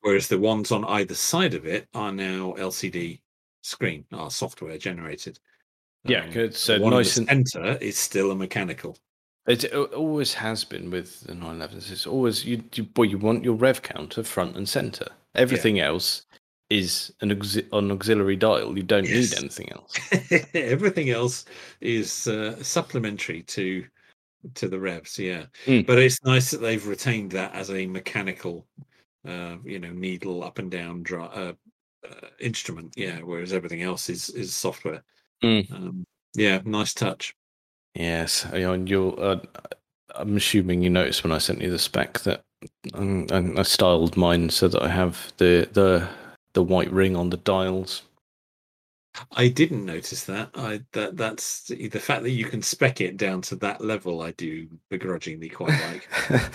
whereas 0.01 0.29
the 0.29 0.39
ones 0.39 0.73
on 0.73 0.85
either 0.85 1.15
side 1.15 1.55
of 1.55 1.67
it 1.67 1.89
are 1.95 2.13
now 2.13 2.55
LCD 2.59 3.21
screen, 3.69 4.05
are 4.13 4.31
software 4.31 4.79
generated. 4.79 5.39
Yeah, 6.05 6.25
Um, 6.25 6.31
good. 6.31 6.53
the 6.53 6.59
So 6.59 6.81
one 6.81 6.93
nice 6.93 7.17
the 7.17 7.27
and 7.31 7.49
center 7.49 7.77
is 7.81 7.97
still 7.99 8.31
a 8.31 8.35
mechanical. 8.37 8.97
It 9.47 9.73
always 9.73 10.35
has 10.35 10.65
been 10.65 10.91
with 10.91 11.21
the 11.21 11.33
911s. 11.33 11.91
It's 11.91 12.07
always 12.07 12.45
you. 12.45 12.63
you 12.75 12.87
well, 12.97 13.07
you 13.09 13.19
want 13.19 13.45
your 13.45 13.55
rev 13.55 13.81
counter 13.83 14.23
front 14.23 14.57
and 14.57 14.69
center. 14.69 15.07
Everything 15.35 15.81
else 15.81 16.27
is 16.69 17.13
an, 17.23 17.31
auxi- 17.31 17.67
an 17.73 17.91
auxiliary 17.91 18.37
dial. 18.37 18.77
You 18.77 18.83
don't 18.83 19.07
Yes. 19.07 19.31
need 19.31 19.39
anything 19.39 19.73
else. 19.73 19.95
Everything 20.55 21.09
else 21.11 21.47
is 21.81 22.27
uh, 22.27 22.63
supplementary 22.63 23.43
to 23.45 23.85
to 24.55 24.69
the 24.69 24.79
revs, 24.79 25.19
yeah. 25.19 25.47
Mm. 25.67 25.87
But 25.87 25.99
it's 25.99 26.23
nice 26.25 26.51
that 26.51 26.59
they've 26.61 26.87
retained 26.87 27.33
that 27.33 27.55
as 27.55 27.71
a 27.71 27.87
mechanical, 27.87 28.67
uh, 29.27 29.57
you 29.65 29.79
know, 29.79 29.91
needle 29.93 30.45
up 30.45 30.59
and 30.59 30.71
down 30.71 31.03
dri- 31.03 31.23
uh, 31.23 31.53
uh, 32.05 32.29
instrument, 32.41 32.95
yeah. 32.97 33.19
Whereas 33.21 33.53
everything 33.53 33.83
else 33.83 34.09
is 34.09 34.29
is 34.31 34.55
software. 34.55 35.03
Mm. 35.43 35.73
Um, 35.73 36.07
yeah, 36.35 36.61
nice 36.65 36.95
touch. 36.95 37.35
Yes, 37.95 38.45
and 38.45 38.89
you'll. 38.89 39.17
Uh, 39.19 39.41
I'm 40.15 40.37
assuming 40.37 40.83
you 40.83 40.91
noticed 40.91 41.23
when 41.23 41.33
I 41.33 41.39
sent 41.39 41.61
you 41.61 41.71
the 41.71 41.79
spec 41.79 42.21
that 42.21 42.43
um, 42.95 43.27
I 43.31 43.61
I 43.61 43.63
styled 43.63 44.17
mine 44.17 44.51
so 44.51 44.69
that 44.69 44.83
I 44.83 44.89
have 44.89 45.33
the 45.39 45.69
the 45.73 46.09
the 46.55 46.63
white 46.63 46.93
ring 46.93 47.17
on 47.17 47.31
the 47.31 47.37
dials. 47.37 48.03
I 49.33 49.49
didn't 49.49 49.85
notice 49.85 50.25
that. 50.25 50.51
I 50.55 50.81
that 50.93 51.17
that's 51.17 51.65
the 51.69 51.89
fact 51.99 52.23
that 52.23 52.31
you 52.31 52.45
can 52.45 52.63
spec 52.63 53.01
it 53.01 53.17
down 53.17 53.43
to 53.43 53.57
that 53.57 53.81
level. 53.81 54.23
I 54.23 54.33
do 54.33 54.69
begrudgingly 54.91 55.49
quite 55.49 55.79
like. 55.91 56.09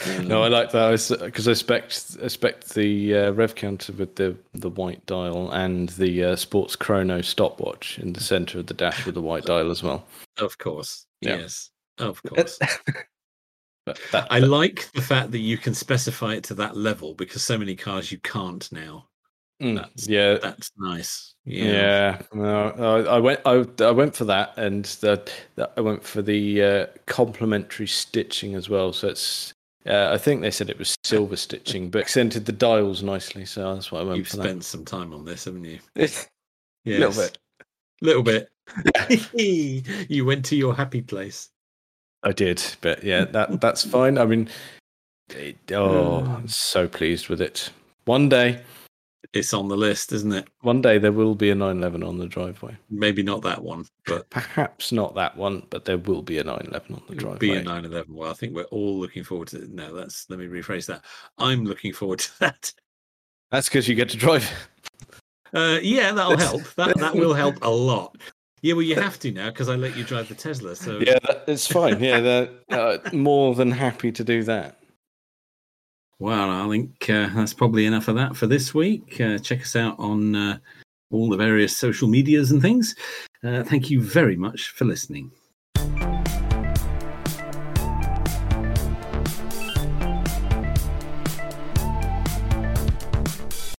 no, 0.24 0.44
I 0.44 0.48
Um, 0.48 0.52
like 0.54 0.72
that 0.72 1.20
because 1.22 1.48
I 1.48 1.54
spec 1.54 1.86
I 2.24 2.28
spec 2.28 2.64
the 2.66 3.16
uh, 3.16 3.32
rev 3.32 3.56
counter 3.56 3.94
with 3.94 4.16
the 4.16 4.38
the 4.54 4.70
white 4.70 5.06
dial 5.06 5.52
and 5.52 5.90
the 5.90 6.24
uh, 6.24 6.36
sports 6.36 6.76
chrono 6.76 7.22
stopwatch 7.22 8.00
in 8.00 8.14
the 8.14 8.22
center 8.22 8.60
of 8.60 8.68
the 8.68 8.74
dash 8.74 9.06
with 9.06 9.16
the 9.16 9.22
white 9.22 9.46
dial 9.46 9.72
as 9.72 9.82
well. 9.84 10.06
Of 10.38 10.58
course, 10.58 11.06
Yeah. 11.22 11.38
yes, 11.38 11.70
of 11.98 12.22
course. 12.28 12.60
But 13.86 14.00
that, 14.12 14.28
I 14.32 14.40
that- 14.40 14.48
like 14.48 14.90
the 14.94 15.02
fact 15.02 15.32
that 15.32 15.40
you 15.40 15.58
can 15.58 15.74
specify 15.74 16.36
it 16.36 16.44
to 16.46 16.54
that 16.56 16.78
level 16.78 17.14
because 17.16 17.44
so 17.44 17.58
many 17.58 17.76
cars 17.76 18.12
you 18.12 18.18
can't 18.20 18.72
now. 18.72 19.08
That's- 19.60 20.08
yeah, 20.08 20.38
That's 20.42 20.72
nice. 20.78 21.36
Yeah. 21.46 21.66
Yeah, 21.66 22.22
no, 22.34 23.06
I, 23.08 23.16
I 23.16 23.20
went. 23.20 23.42
I, 23.46 23.66
I 23.84 23.92
went 23.92 24.16
for 24.16 24.24
that, 24.26 24.58
and 24.58 24.86
the, 24.86 25.30
the, 25.56 25.70
I 25.76 25.82
went 25.82 26.04
for 26.04 26.22
the 26.22 26.64
uh, 26.64 26.86
complementary 27.06 27.88
stitching 27.88 28.56
as 28.56 28.70
well. 28.70 28.94
So 28.94 29.10
it's. 29.10 29.54
Uh, 29.86 30.12
I 30.14 30.18
think 30.18 30.42
they 30.42 30.52
said 30.52 30.70
it 30.70 30.80
was 30.80 30.96
silver 31.04 31.36
stitching, 31.36 31.90
but 31.90 32.00
accented 32.02 32.46
the 32.46 32.54
dials 32.54 33.04
nicely. 33.04 33.44
So 33.44 33.74
that's 33.76 33.92
what 33.92 34.00
I 34.02 34.06
went 34.06 34.18
You've 34.18 34.30
for. 34.30 34.38
spent 34.38 34.64
some 34.64 34.86
time 34.86 35.14
on 35.14 35.26
this, 35.26 35.44
haven't 35.44 35.66
you? 35.66 35.80
that. 35.96 36.28
Yes. 36.86 37.00
little 37.18 37.24
bit. 37.24 37.38
Little 38.02 38.24
bit. 38.24 38.50
you 40.10 40.26
went 40.26 40.46
to 40.46 40.56
your 40.56 40.74
happy 40.74 41.02
place. 41.02 41.50
I 42.24 42.32
did, 42.32 42.64
but 42.80 43.04
yeah, 43.04 43.26
that 43.26 43.60
that's 43.60 43.84
fine. 43.84 44.18
I 44.18 44.26
mean, 44.26 44.48
it, 45.30 45.58
oh. 45.74 46.20
I'm 46.38 46.48
so 46.48 46.88
pleased 46.88 47.28
with 47.28 47.42
it. 47.42 47.70
One 48.06 48.30
day, 48.30 48.62
It's 49.34 49.54
on 49.54 49.68
the 49.68 49.76
list, 49.76 50.12
isn't 50.12 50.32
it? 50.32 50.48
one 50.62 50.82
day 50.82 51.00
there 51.00 51.12
will 51.12 51.34
be 51.34 51.50
a 51.50 51.56
911 51.56 52.04
on 52.04 52.18
the 52.20 52.28
driveway. 52.28 52.78
Maybe 52.92 53.24
not 53.24 53.42
that 53.42 53.64
one, 53.64 53.86
but 54.06 54.30
Perhaps 54.30 54.92
not 54.92 55.16
that 55.16 55.36
one, 55.36 55.64
but 55.72 55.86
there 55.86 55.98
will 55.98 56.22
be 56.22 56.38
a 56.38 56.44
911 56.44 56.94
on 56.96 57.02
the 57.10 57.16
driveway. 57.16 57.40
be 57.40 57.54
a 57.54 57.64
911. 57.64 58.14
Well, 58.14 58.30
I 58.30 58.34
think 58.34 58.54
we're 58.54 58.64
all 58.66 59.00
looking 59.00 59.24
forward 59.24 59.48
to 59.50 59.64
it. 59.64 59.72
No, 59.72 59.94
that's 59.96 60.28
let 60.30 60.38
me 60.38 60.46
rephrase 60.46 60.86
that. 60.86 61.04
I'm 61.40 61.66
looking 61.66 61.94
forward 61.94 62.20
to 62.20 62.30
that. 62.42 62.72
That's 63.52 63.70
because 63.70 63.88
you 63.88 63.96
get 63.96 64.10
to 64.10 64.18
drive. 64.18 64.50
Uh, 65.54 65.80
yeah, 65.82 66.12
that'll 66.12 66.38
help. 66.50 66.64
That 66.76 66.98
that 67.00 67.16
will 67.16 67.34
help 67.34 67.56
a 67.64 67.70
lot. 67.70 68.16
Yeah, 68.62 68.74
well, 68.76 68.84
you 68.84 68.96
have 68.96 69.20
to 69.20 69.32
now 69.32 69.50
because 69.50 69.68
I 69.68 69.76
let 69.76 69.98
you 69.98 70.04
drive 70.04 70.30
the 70.30 70.36
Tesla. 70.36 70.76
So 70.76 71.00
Yeah, 71.00 71.20
that, 71.28 71.44
it's 71.48 71.68
fine. 71.68 72.00
Yeah, 72.00 72.20
they're 72.22 72.50
uh, 72.70 72.98
more 73.12 73.56
than 73.56 73.72
happy 73.72 74.12
to 74.14 74.24
do 74.24 74.44
that. 74.44 74.78
Well, 76.20 76.50
I 76.50 76.70
think 76.70 77.10
uh, 77.10 77.30
that's 77.34 77.54
probably 77.54 77.86
enough 77.86 78.08
of 78.08 78.16
that 78.16 78.36
for 78.36 78.48
this 78.48 78.74
week. 78.74 79.20
Uh, 79.20 79.38
check 79.38 79.62
us 79.62 79.76
out 79.76 79.98
on 80.00 80.36
uh, 80.36 80.58
all 81.12 81.30
the 81.30 81.38
various 81.38 81.76
social 81.76 82.08
medias 82.08 82.52
and 82.52 82.62
things. 82.62 82.96
Uh, 83.44 83.64
thank 83.64 83.90
you 83.90 84.02
very 84.02 84.38
much 84.38 84.70
for 84.70 84.86
listening. 84.86 85.32